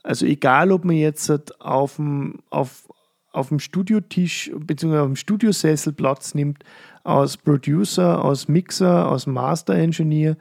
Also 0.04 0.26
egal, 0.26 0.72
ob 0.72 0.86
man 0.86 0.96
jetzt 0.96 1.32
auf 1.62 1.96
dem, 1.96 2.40
auf, 2.50 2.88
auf 3.32 3.50
dem 3.50 3.60
Studiotisch 3.60 4.52
bzw. 4.56 4.98
auf 4.98 5.08
dem 5.08 5.16
Studiosessel 5.16 5.94
Platz 5.94 6.36
nimmt, 6.36 6.64
als 7.04 7.38
Producer, 7.38 8.24
als 8.24 8.48
Mixer, 8.48 9.10
als 9.10 9.26
Master 9.26 9.74
Engineer, 9.74 10.38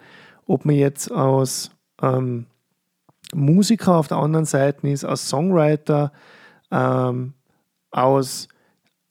ob 0.46 0.64
man 0.64 0.74
jetzt 0.74 1.10
als 1.10 1.70
ähm, 2.02 2.46
Musiker 3.34 3.96
auf 3.96 4.08
der 4.08 4.18
anderen 4.18 4.44
Seite 4.44 4.88
ist, 4.88 5.04
als 5.04 5.28
Songwriter, 5.28 6.12
ähm, 6.70 7.34
aus 7.90 8.48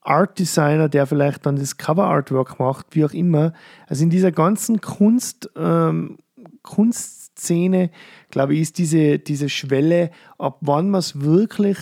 Art 0.01 0.39
Designer, 0.39 0.89
der 0.89 1.05
vielleicht 1.05 1.45
dann 1.45 1.57
das 1.57 1.77
Cover 1.77 2.05
Artwork 2.05 2.59
macht, 2.59 2.87
wie 2.91 3.05
auch 3.05 3.13
immer. 3.13 3.53
Also 3.87 4.03
in 4.03 4.09
dieser 4.09 4.31
ganzen 4.31 4.81
Kunst, 4.81 5.49
ähm, 5.55 6.17
Kunstszene, 6.63 7.91
glaube 8.31 8.55
ich, 8.55 8.61
ist 8.61 8.77
diese, 8.79 9.19
diese 9.19 9.49
Schwelle, 9.49 10.09
ab 10.39 10.57
wann 10.61 10.89
man 10.89 10.99
es 10.99 11.21
wirklich 11.21 11.77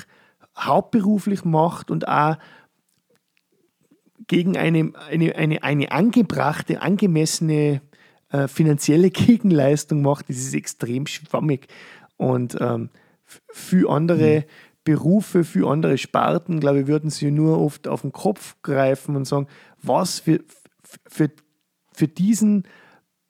hauptberuflich 0.58 1.46
macht 1.46 1.92
und 1.92 2.08
auch 2.08 2.38
gegen 4.28 4.58
eine, 4.58 4.92
eine, 5.10 5.36
eine, 5.36 5.64
eine 5.64 5.92
angebrachte, 5.92 6.82
angemessene 6.82 7.82
äh, 8.32 8.48
finanzielle 8.48 9.10
Gegenleistung 9.12 10.02
macht, 10.02 10.30
das 10.30 10.38
ist 10.38 10.54
extrem 10.54 11.08
schwammig. 11.08 11.68
Und 12.20 12.58
ähm, 12.60 12.90
für 13.26 13.90
andere 13.90 14.40
mhm. 14.40 14.44
Berufe, 14.84 15.44
für 15.46 15.70
andere 15.70 15.98
Sparten, 15.98 16.60
glaube 16.60 16.82
ich, 16.82 16.88
würden 16.88 17.10
sie 17.10 17.32
nur 17.32 17.60
oft 17.60 17.88
auf 17.88 18.02
den 18.02 18.12
Kopf 18.12 18.58
greifen 18.62 19.16
und 19.16 19.26
sagen, 19.26 19.48
was 19.82 20.20
für, 20.20 20.42
für, 21.08 21.32
für 21.94 22.08
diesen 22.08 22.64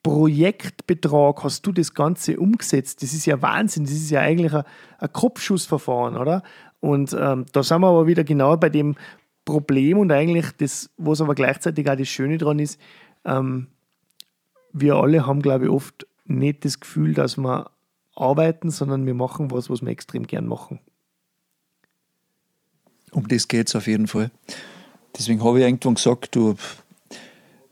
Projektbetrag 0.02 1.44
hast 1.44 1.66
du 1.66 1.72
das 1.72 1.94
Ganze 1.94 2.40
umgesetzt? 2.40 3.02
Das 3.02 3.12
ist 3.12 3.26
ja 3.26 3.40
Wahnsinn, 3.40 3.84
das 3.84 3.92
ist 3.92 4.10
ja 4.10 4.20
eigentlich 4.20 4.54
ein, 4.54 4.64
ein 4.98 5.12
Kopfschussverfahren, 5.12 6.16
oder? 6.16 6.42
Und 6.80 7.16
ähm, 7.18 7.46
da 7.52 7.62
sind 7.62 7.82
wir 7.82 7.88
aber 7.88 8.08
wieder 8.08 8.24
genau 8.24 8.56
bei 8.56 8.70
dem 8.70 8.96
Problem 9.44 9.98
und 9.98 10.10
eigentlich 10.10 10.46
das, 10.58 10.90
was 10.96 11.20
aber 11.20 11.36
gleichzeitig 11.36 11.88
auch 11.88 11.96
das 11.96 12.08
Schöne 12.08 12.38
daran 12.38 12.58
ist, 12.58 12.80
ähm, 13.24 13.68
wir 14.72 14.96
alle 14.96 15.26
haben, 15.26 15.42
glaube 15.42 15.66
ich, 15.66 15.70
oft 15.70 16.06
nicht 16.24 16.64
das 16.64 16.80
Gefühl, 16.80 17.14
dass 17.14 17.36
wir 17.36 17.70
arbeiten, 18.14 18.70
sondern 18.70 19.06
wir 19.06 19.14
machen 19.14 19.50
was, 19.50 19.70
was 19.70 19.82
wir 19.82 19.88
extrem 19.88 20.26
gern 20.26 20.46
machen. 20.46 20.80
Um 23.12 23.26
das 23.28 23.48
geht 23.48 23.68
es 23.68 23.76
auf 23.76 23.86
jeden 23.86 24.06
Fall. 24.06 24.30
Deswegen 25.16 25.42
habe 25.42 25.58
ich 25.58 25.64
irgendwann 25.64 25.94
gesagt, 25.94 26.36
du, 26.36 26.54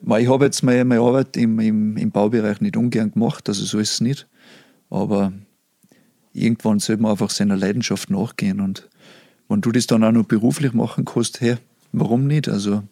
ich 0.01 0.29
habe 0.29 0.45
jetzt 0.45 0.63
meine, 0.63 0.85
meine 0.85 1.01
Arbeit 1.01 1.37
im, 1.37 1.61
im, 1.61 1.97
im 1.97 2.11
Baubereich 2.11 2.61
nicht 2.61 2.77
ungern 2.77 3.13
gemacht, 3.13 3.49
also 3.49 3.65
so 3.65 3.79
ist 3.79 3.95
es 3.95 4.01
nicht. 4.01 4.27
Aber 4.91 5.33
irgendwann 6.33 6.79
sollte 6.79 7.03
man 7.03 7.13
einfach 7.13 7.31
seiner 7.31 7.57
Leidenschaft 7.57 8.11
nachgehen. 8.11 8.61
Und 8.61 8.89
wenn 9.49 9.61
du 9.61 9.71
das 9.73 9.87
dann 9.87 10.05
auch 10.05 10.13
noch 10.13 10.25
beruflich 10.25 10.73
machen 10.73 11.05
kannst, 11.05 11.41
hey, 11.41 11.57
warum 11.93 12.27
nicht? 12.27 12.49
Also 12.49 12.83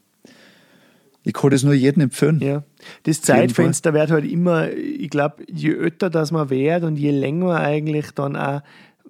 ich 1.26 1.32
kann 1.32 1.50
das 1.50 1.64
nur 1.64 1.74
jedem 1.74 2.02
empfehlen. 2.02 2.38
Ja. 2.40 2.62
Das 3.02 3.20
Zeitfenster 3.20 3.92
wird 3.92 4.12
halt 4.12 4.24
immer, 4.24 4.70
ich 4.70 5.10
glaube, 5.10 5.42
je 5.48 5.72
öfter 5.72 6.08
das 6.08 6.30
man 6.30 6.50
wird 6.50 6.84
und 6.84 6.96
je 6.96 7.10
länger 7.10 7.56
eigentlich 7.56 8.12
dann 8.12 8.36
auch 8.36 8.60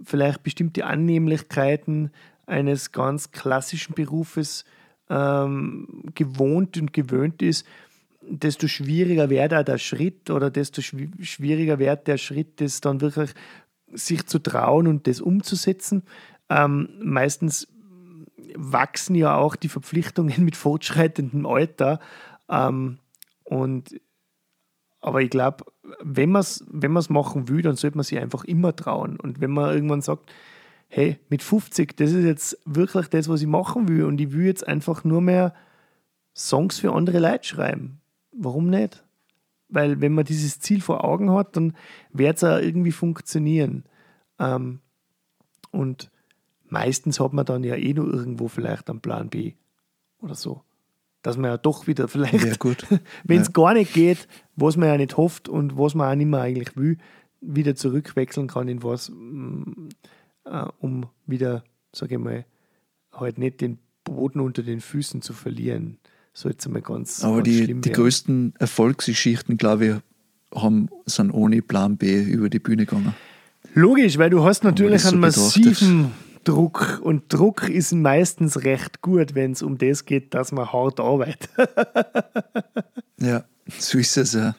vielleicht 0.03 0.43
bestimmte 0.43 0.87
Annehmlichkeiten 0.87 2.11
eines 2.47 2.93
ganz 2.93 3.33
klassischen 3.33 3.95
Berufes 3.95 4.65
ähm, 5.11 6.05
gewohnt 6.15 6.79
und 6.79 6.95
gewöhnt 6.95 7.43
ist, 7.43 7.67
desto 8.23 8.67
schwieriger 8.67 9.29
wird 9.29 9.53
auch 9.53 9.63
der 9.63 9.77
Schritt 9.77 10.31
oder 10.31 10.51
desto 10.51 10.81
schwieriger 10.81 11.79
wird 11.79 12.07
der 12.07 12.17
Schritt, 12.17 12.63
das 12.63 12.81
dann 12.81 13.03
wirklich 13.03 13.33
sich 13.93 14.27
zu 14.27 14.39
trauen 14.39 14.87
und 14.87 15.07
das 15.07 15.21
umzusetzen. 15.21 16.03
Ähm, 16.49 16.89
meistens 17.03 17.69
wachsen 18.55 19.15
ja 19.15 19.37
auch 19.37 19.57
die 19.57 19.69
Verpflichtungen 19.69 20.45
mit 20.45 20.57
fortschreitendem 20.57 21.47
Alter. 21.47 22.01
Ähm, 22.49 22.99
und, 23.45 24.01
aber 25.01 25.23
ich 25.23 25.31
glaube, 25.31 25.65
wenn 26.03 26.31
man 26.31 26.41
es 26.41 26.65
wenn 26.69 26.93
machen 26.93 27.49
will, 27.49 27.63
dann 27.63 27.77
sollte 27.77 27.97
man 27.97 28.05
sich 28.05 28.19
einfach 28.19 28.45
immer 28.45 28.75
trauen. 28.75 29.19
Und 29.19 29.41
wenn 29.41 29.51
man 29.51 29.75
irgendwann 29.75 30.03
sagt, 30.03 30.33
hey, 30.89 31.19
mit 31.29 31.43
50, 31.43 31.97
das 31.97 32.13
ist 32.13 32.25
jetzt 32.25 32.59
wirklich 32.65 33.09
das, 33.09 33.29
was 33.29 33.41
ich 33.41 33.47
machen 33.47 33.89
will 33.89 34.05
und 34.05 34.21
ich 34.21 34.33
will 34.33 34.47
jetzt 34.47 34.67
einfach 34.67 35.05
nur 35.05 35.21
mehr 35.21 35.55
Songs 36.35 36.79
für 36.79 36.93
andere 36.93 37.19
Leute 37.19 37.45
schreiben. 37.45 38.01
Warum 38.33 38.69
nicht? 38.69 39.05
Weil 39.69 40.01
wenn 40.01 40.15
man 40.15 40.25
dieses 40.25 40.61
Ziel 40.61 40.81
vor 40.81 41.05
Augen 41.05 41.33
hat, 41.33 41.57
dann 41.57 41.75
wird 42.13 42.37
es 42.37 42.45
auch 42.45 42.59
irgendwie 42.59 42.93
funktionieren. 42.93 43.85
Ähm, 44.39 44.81
und 45.71 46.11
meistens 46.69 47.21
hat 47.21 47.33
man 47.33 47.45
dann 47.45 47.65
ja 47.65 47.77
eh 47.77 47.95
nur 47.95 48.13
irgendwo 48.13 48.49
vielleicht 48.49 48.89
einen 48.91 49.01
Plan 49.01 49.29
B 49.29 49.55
oder 50.21 50.35
so. 50.35 50.63
Dass 51.23 51.37
man 51.37 51.51
ja 51.51 51.59
doch 51.59 51.87
wieder 51.87 52.09
vielleicht, 52.09 52.45
ja, 52.45 52.99
wenn 53.25 53.41
es 53.41 53.49
ja. 53.49 53.53
gar 53.53 53.75
nicht 53.75 53.93
geht, 53.93 54.29
was 54.55 54.77
man 54.77 54.89
ja 54.89 54.97
nicht 54.97 55.17
hofft 55.17 55.49
und 55.49 55.77
was 55.77 55.95
man 55.95 56.11
auch 56.11 56.17
nicht 56.17 56.29
mehr 56.29 56.41
eigentlich 56.41 56.77
will, 56.77 56.99
wieder 57.41 57.75
zurückwechseln 57.75 58.47
kann 58.47 58.69
in 58.69 58.83
was, 58.83 59.11
mm, 59.11 59.89
äh, 60.45 60.67
um 60.79 61.07
wieder, 61.27 61.65
sage 61.93 62.15
ich 62.15 62.21
mal, 62.21 62.45
halt 63.13 63.39
nicht 63.39 63.61
den 63.61 63.79
Boden 64.05 64.41
unter 64.41 64.63
den 64.63 64.81
Füßen 64.81 65.23
zu 65.23 65.33
verlieren. 65.33 65.99
So 66.33 66.49
jetzt 66.49 66.67
einmal 66.67 66.83
ganz. 66.83 67.25
Aber 67.25 67.43
ganz 67.43 67.49
die, 67.49 67.81
die 67.81 67.93
größten 67.93 68.55
Erfolgsgeschichten, 68.59 69.57
glaube 69.57 69.87
ich, 69.87 70.61
haben, 70.61 70.89
sind 71.07 71.31
ohne 71.33 71.63
Plan 71.63 71.97
B 71.97 72.23
über 72.23 72.49
die 72.49 72.59
Bühne 72.59 72.87
gegangen. 72.87 73.15
Logisch, 73.75 74.17
weil 74.19 74.31
du 74.31 74.45
hast 74.45 74.65
natürlich 74.65 75.05
einen 75.07 75.21
massiven 75.21 76.13
Druck 76.47 77.01
und 77.03 77.33
Druck 77.33 77.69
ist 77.69 77.93
meistens 77.93 78.63
recht 78.63 79.03
gut, 79.03 79.35
wenn 79.35 79.51
es 79.51 79.63
um 79.63 79.79
das 79.79 80.05
geht, 80.05 80.33
dass 80.33 80.53
man 80.53 80.73
hart 80.73 81.01
arbeitet. 81.01 81.51
ja, 83.21 83.45
so 83.79 83.99
ist 83.99 84.17
es 84.17 84.35
ja. 84.35 84.55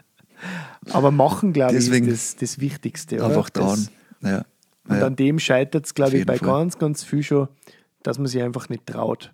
Aber 0.92 1.12
machen, 1.12 1.54
glaube 1.54 1.78
ich, 1.78 1.90
ist 1.90 2.08
das, 2.08 2.36
das 2.36 2.60
Wichtigste. 2.60 3.24
Einfach 3.24 3.50
dran. 3.50 3.88
Ja. 4.22 4.44
Und 4.90 4.98
ja. 4.98 5.06
an 5.06 5.16
dem 5.16 5.40
scheitert 5.40 5.86
es, 5.86 5.94
glaube 5.94 6.18
ich, 6.18 6.26
bei 6.26 6.38
Fall. 6.38 6.48
ganz, 6.48 6.78
ganz 6.78 7.06
viel 7.06 7.24
schon, 7.24 7.48
dass 8.04 8.18
man 8.18 8.28
sich 8.28 8.42
einfach 8.42 8.68
nicht 8.68 8.86
traut. 8.86 9.34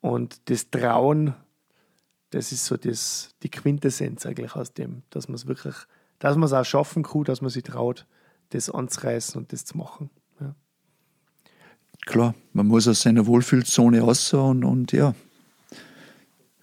Und 0.00 0.40
das 0.50 0.70
Trauen, 0.70 1.34
das 2.30 2.52
ist 2.52 2.64
so 2.64 2.76
das, 2.76 3.34
die 3.42 3.50
Quintessenz 3.50 4.24
eigentlich 4.24 4.54
aus 4.54 4.72
dem, 4.72 5.02
dass 5.10 5.26
man 5.26 5.34
es 5.34 5.46
wirklich, 5.46 5.74
dass 6.20 6.36
man 6.36 6.44
es 6.44 6.52
auch 6.52 6.64
schaffen 6.64 7.02
kann, 7.02 7.24
dass 7.24 7.40
man 7.40 7.50
sich 7.50 7.64
traut, 7.64 8.06
das 8.50 8.70
anzureißen 8.70 9.40
und 9.40 9.52
das 9.52 9.64
zu 9.64 9.76
machen. 9.76 10.10
Klar, 12.04 12.34
man 12.52 12.66
muss 12.66 12.88
aus 12.88 13.02
seiner 13.02 13.26
Wohlfühlzone 13.26 14.00
raus 14.00 14.32
und, 14.34 14.64
und 14.64 14.92
ja, 14.92 15.14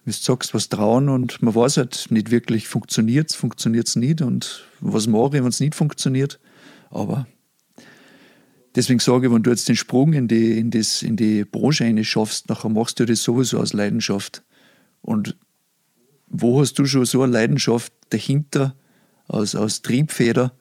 wie 0.04 0.10
du 0.10 0.16
sagst, 0.16 0.54
was 0.54 0.68
trauen 0.68 1.08
und 1.08 1.42
man 1.42 1.54
weiß 1.54 1.78
halt 1.78 2.06
nicht 2.10 2.30
wirklich, 2.30 2.68
funktioniert 2.68 3.30
es, 3.30 3.36
funktioniert 3.36 3.88
es 3.88 3.96
nicht 3.96 4.22
und 4.22 4.66
was 4.80 5.06
mache 5.06 5.36
ich, 5.36 5.42
wenn 5.42 5.46
es 5.46 5.60
nicht 5.60 5.74
funktioniert. 5.74 6.38
Aber 6.90 7.26
deswegen 8.74 9.00
sage 9.00 9.26
ich, 9.26 9.32
wenn 9.32 9.42
du 9.42 9.50
jetzt 9.50 9.68
den 9.68 9.76
Sprung 9.76 10.12
in 10.12 10.28
die, 10.28 10.58
in 10.58 10.70
das, 10.70 11.02
in 11.02 11.16
die 11.16 11.44
Branche 11.44 11.84
eine 11.84 12.04
schaffst, 12.04 12.48
nachher 12.48 12.68
machst 12.68 13.00
du 13.00 13.06
das 13.06 13.22
sowieso 13.22 13.58
aus 13.58 13.72
Leidenschaft. 13.72 14.42
Und 15.00 15.36
wo 16.26 16.60
hast 16.60 16.78
du 16.78 16.84
schon 16.84 17.06
so 17.06 17.22
eine 17.22 17.32
Leidenschaft 17.32 17.92
dahinter, 18.10 18.74
aus, 19.26 19.54
aus 19.54 19.82
Triebfeder, 19.82 20.52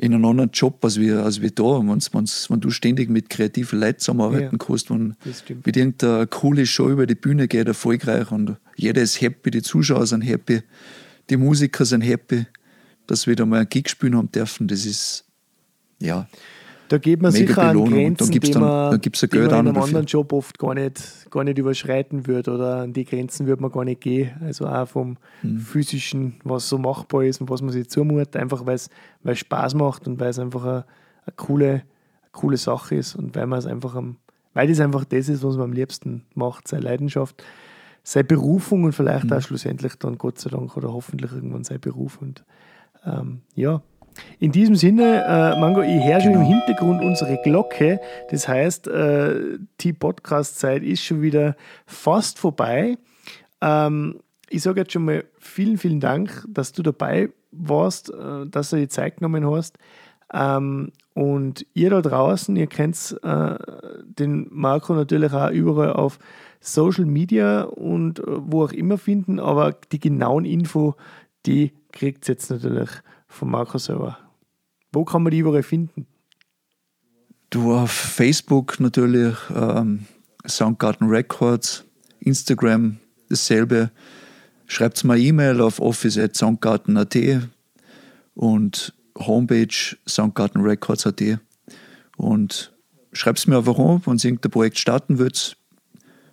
in 0.00 0.14
einem 0.14 0.24
anderen 0.24 0.50
Job 0.50 0.82
als 0.82 0.98
wir, 0.98 1.22
als 1.24 1.42
wir 1.42 1.50
da. 1.50 1.62
Wenn's, 1.62 2.14
wenn's, 2.14 2.48
wenn 2.48 2.60
du 2.60 2.70
ständig 2.70 3.10
mit 3.10 3.28
kreativen 3.28 3.80
Leuten 3.80 3.98
zusammenarbeiten 3.98 4.56
ja, 4.58 4.66
kannst, 4.66 4.88
wenn 4.88 5.14
mit 5.64 5.76
irgendeiner 5.76 6.26
coole 6.26 6.64
Show 6.64 6.88
über 6.88 7.06
die 7.06 7.14
Bühne 7.14 7.48
geht, 7.48 7.66
erfolgreich 7.66 8.32
und 8.32 8.56
jeder 8.76 9.02
ist 9.02 9.20
happy, 9.20 9.50
die 9.50 9.60
Zuschauer 9.60 10.06
sind 10.06 10.22
happy, 10.22 10.62
die 11.28 11.36
Musiker 11.36 11.84
sind 11.84 12.00
happy, 12.00 12.46
dass 13.06 13.26
wir 13.26 13.36
da 13.36 13.44
mal 13.44 13.58
einen 13.58 13.68
Gig 13.68 13.90
spielen 13.90 14.16
haben 14.16 14.32
dürfen, 14.32 14.68
das 14.68 14.86
ist, 14.86 15.26
ja. 16.00 16.26
Da 16.90 16.98
geht 16.98 17.22
man 17.22 17.30
sicher 17.30 17.62
an 17.62 17.84
Grenzen, 17.84 18.32
die 18.32 18.50
man, 18.58 18.90
dann 18.90 19.00
gibt's 19.00 19.20
die 19.20 19.28
man 19.38 19.46
in 19.46 19.52
einem 19.52 19.66
dafür. 19.66 19.84
anderen 19.84 20.06
Job 20.06 20.32
oft 20.32 20.58
gar 20.58 20.74
nicht, 20.74 21.30
gar 21.30 21.44
nicht 21.44 21.56
überschreiten 21.56 22.26
würde 22.26 22.50
oder 22.50 22.78
an 22.78 22.92
die 22.92 23.04
Grenzen 23.04 23.46
würde 23.46 23.62
man 23.62 23.70
gar 23.70 23.84
nicht 23.84 24.00
gehen. 24.00 24.32
Also 24.40 24.66
auch 24.66 24.88
vom 24.88 25.16
mhm. 25.44 25.60
physischen, 25.60 26.40
was 26.42 26.68
so 26.68 26.78
machbar 26.78 27.22
ist 27.22 27.40
und 27.40 27.48
was 27.48 27.62
man 27.62 27.70
sich 27.70 27.88
zumutet, 27.88 28.34
einfach 28.34 28.66
weil 28.66 28.74
es 28.74 28.88
Spaß 29.38 29.74
macht 29.74 30.08
und 30.08 30.18
weil 30.18 30.30
es 30.30 30.40
einfach 30.40 30.64
eine, 30.64 30.84
eine, 31.26 31.36
coole, 31.36 31.70
eine 31.70 31.82
coole 32.32 32.56
Sache 32.56 32.96
ist 32.96 33.14
und 33.14 33.36
weil 33.36 33.46
man 33.46 33.60
es 33.60 33.66
einfach 33.66 33.94
am, 33.94 34.16
weil 34.54 34.66
das 34.66 34.80
einfach 34.80 35.04
das 35.04 35.28
ist, 35.28 35.44
was 35.44 35.54
man 35.54 35.66
am 35.66 35.72
liebsten 35.72 36.24
macht, 36.34 36.66
seine 36.66 36.82
Leidenschaft, 36.82 37.40
seine 38.02 38.24
Berufung 38.24 38.82
und 38.82 38.94
vielleicht 38.94 39.26
mhm. 39.26 39.34
auch 39.34 39.40
schlussendlich 39.42 39.94
dann 39.94 40.18
Gott 40.18 40.40
sei 40.40 40.50
Dank 40.50 40.76
oder 40.76 40.92
hoffentlich 40.92 41.30
irgendwann 41.30 41.62
sein 41.62 41.78
Beruf. 41.78 42.20
Und 42.20 42.44
ähm, 43.06 43.42
ja, 43.54 43.80
in 44.38 44.52
diesem 44.52 44.74
Sinne, 44.74 45.24
äh, 45.24 45.60
Mango, 45.60 45.82
ich 45.82 46.04
höre 46.04 46.20
schon 46.20 46.32
genau. 46.32 46.44
im 46.44 46.54
Hintergrund 46.54 47.02
unsere 47.02 47.38
Glocke. 47.42 48.00
Das 48.30 48.48
heißt, 48.48 48.88
äh, 48.88 49.58
die 49.80 49.92
Podcast-Zeit 49.92 50.82
ist 50.82 51.02
schon 51.02 51.22
wieder 51.22 51.56
fast 51.86 52.38
vorbei. 52.38 52.96
Ähm, 53.60 54.20
ich 54.48 54.62
sage 54.62 54.80
jetzt 54.80 54.92
schon 54.92 55.04
mal 55.04 55.24
vielen, 55.38 55.78
vielen 55.78 56.00
Dank, 56.00 56.44
dass 56.48 56.72
du 56.72 56.82
dabei 56.82 57.30
warst, 57.52 58.10
äh, 58.12 58.46
dass 58.46 58.70
du 58.70 58.76
die 58.76 58.88
Zeit 58.88 59.18
genommen 59.18 59.48
hast. 59.48 59.78
Ähm, 60.32 60.92
und 61.14 61.66
ihr 61.74 61.90
da 61.90 62.00
draußen, 62.00 62.54
ihr 62.56 62.66
kennt 62.66 63.16
äh, 63.22 63.54
den 64.04 64.46
Marco 64.50 64.94
natürlich 64.94 65.32
auch 65.32 65.50
überall 65.50 65.92
auf 65.92 66.18
Social 66.60 67.04
Media 67.04 67.62
und 67.62 68.20
äh, 68.20 68.22
wo 68.26 68.64
auch 68.64 68.72
immer 68.72 68.98
finden, 68.98 69.40
aber 69.40 69.74
die 69.92 69.98
genauen 69.98 70.44
Info, 70.44 70.94
die 71.46 71.72
kriegt 71.92 72.28
ihr 72.28 72.34
jetzt 72.34 72.50
natürlich 72.50 72.90
von 73.30 73.50
Marco 73.50 73.78
selber. 73.78 74.18
Wo 74.92 75.04
kann 75.04 75.22
man 75.22 75.30
die 75.30 75.38
überall 75.38 75.62
finden? 75.62 76.06
Du 77.48 77.72
auf 77.72 77.90
Facebook 77.90 78.78
natürlich, 78.80 79.36
ähm, 79.54 80.06
Soundgarden 80.46 81.08
Records, 81.08 81.84
Instagram 82.20 82.98
dasselbe. 83.28 83.90
Schreibt 84.66 85.02
mal 85.04 85.18
E-Mail 85.18 85.60
auf 85.60 85.80
office.soundgarden.at 85.80 87.16
und 88.34 88.94
Homepage 89.18 89.96
soundgardenrecords.at 90.06 91.40
und 92.16 92.72
schreibt 93.12 93.46
mir 93.48 93.58
einfach 93.58 93.78
an, 93.78 94.02
wenn 94.04 94.16
ihr 94.16 94.24
irgendein 94.24 94.50
Projekt 94.50 94.78
starten 94.78 95.18
würdet. 95.18 95.56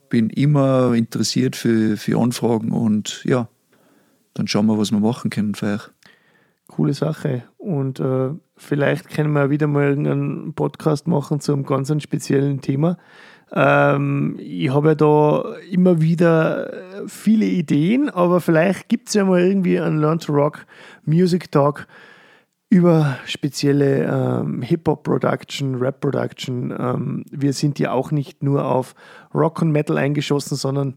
Bin 0.10 0.30
immer 0.30 0.93
interessiert 0.93 1.56
für, 1.56 1.98
für 1.98 2.20
Anfragen 2.20 2.72
und 2.72 3.24
ja, 3.26 3.50
dann 4.36 4.48
schauen 4.48 4.68
wir, 4.68 4.78
was 4.78 4.91
wir 4.91 5.00
machen 5.00 5.30
können 5.30 5.56
für 5.56 5.74
euch 5.74 5.89
coole 6.68 6.93
Sache. 6.93 7.43
Und 7.57 7.99
äh, 7.99 8.30
vielleicht 8.55 9.09
können 9.09 9.34
wir 9.34 9.49
wieder 9.49 9.68
mal 9.68 9.91
einen 9.91 10.53
Podcast 10.53 11.07
machen 11.07 11.39
zu 11.39 11.53
einem 11.53 11.65
ganz 11.65 11.91
speziellen 12.01 12.61
Thema. 12.61 12.97
Ähm, 13.51 14.38
ich 14.39 14.70
habe 14.70 14.89
ja 14.89 14.95
da 14.95 15.55
immer 15.72 16.01
wieder 16.01 16.72
viele 17.07 17.45
Ideen, 17.45 18.09
aber 18.09 18.41
vielleicht 18.41 18.89
gibt 18.89 19.07
es 19.07 19.13
ja 19.13 19.24
mal 19.24 19.41
irgendwie 19.41 19.80
einen 19.80 19.99
Learn 19.99 20.20
to 20.20 20.34
Rock 20.34 20.65
Music 21.05 21.51
Talk 21.51 21.88
über 22.70 23.18
spezielle 23.26 24.03
ähm, 24.03 24.61
Hip-Hop-Production, 24.61 25.76
Rap-Production. 25.76 26.76
Ähm, 26.78 27.26
wir 27.32 27.53
sind 27.53 27.80
ja 27.80 27.91
auch 27.91 28.11
nicht 28.11 28.43
nur 28.43 28.65
auf 28.65 28.93
Rock 29.34 29.61
und 29.61 29.72
Metal 29.72 29.97
eingeschossen, 29.97 30.57
sondern 30.57 30.95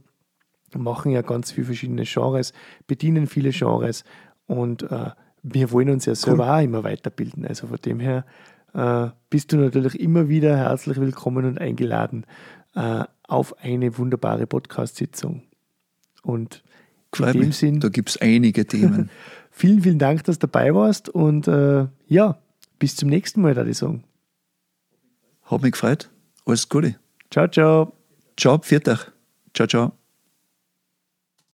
machen 0.76 1.12
ja 1.12 1.22
ganz 1.22 1.52
viele 1.52 1.66
verschiedene 1.66 2.04
Genres, 2.04 2.52
bedienen 2.86 3.26
viele 3.26 3.50
Genres 3.50 4.04
und 4.46 4.82
äh, 4.90 5.10
wir 5.42 5.70
wollen 5.70 5.90
uns 5.90 6.06
ja 6.06 6.14
selber 6.14 6.44
cool. 6.44 6.50
auch 6.50 6.62
immer 6.62 6.84
weiterbilden. 6.84 7.46
Also 7.46 7.66
von 7.66 7.78
dem 7.84 8.00
her 8.00 8.24
äh, 8.74 9.08
bist 9.30 9.52
du 9.52 9.56
natürlich 9.56 9.98
immer 9.98 10.28
wieder 10.28 10.56
herzlich 10.56 11.00
willkommen 11.00 11.44
und 11.44 11.58
eingeladen 11.58 12.26
äh, 12.74 13.04
auf 13.26 13.58
eine 13.58 13.96
wunderbare 13.98 14.46
Podcast-Sitzung. 14.46 15.42
Und 16.22 16.62
Freut 17.12 17.34
in 17.34 17.40
dem 17.42 17.52
Sinn. 17.52 17.80
Da 17.80 17.88
gibt 17.88 18.10
es 18.10 18.16
einige 18.20 18.66
Themen. 18.66 19.10
vielen, 19.50 19.82
vielen 19.82 19.98
Dank, 19.98 20.24
dass 20.24 20.38
du 20.38 20.46
dabei 20.46 20.74
warst 20.74 21.08
und 21.08 21.48
äh, 21.48 21.86
ja, 22.06 22.38
bis 22.78 22.96
zum 22.96 23.08
nächsten 23.08 23.40
Mal, 23.40 23.54
da 23.54 23.64
ich 23.64 23.78
sagen. 23.78 24.04
Hat 25.44 25.62
mich 25.62 25.72
gefreut. 25.72 26.10
Alles 26.46 26.68
Gute. 26.68 26.96
Ciao, 27.30 27.48
ciao. 27.48 27.92
Ciao, 28.36 28.58
Viertag. 28.62 29.12
Ciao, 29.54 29.66
ciao. 29.66 29.99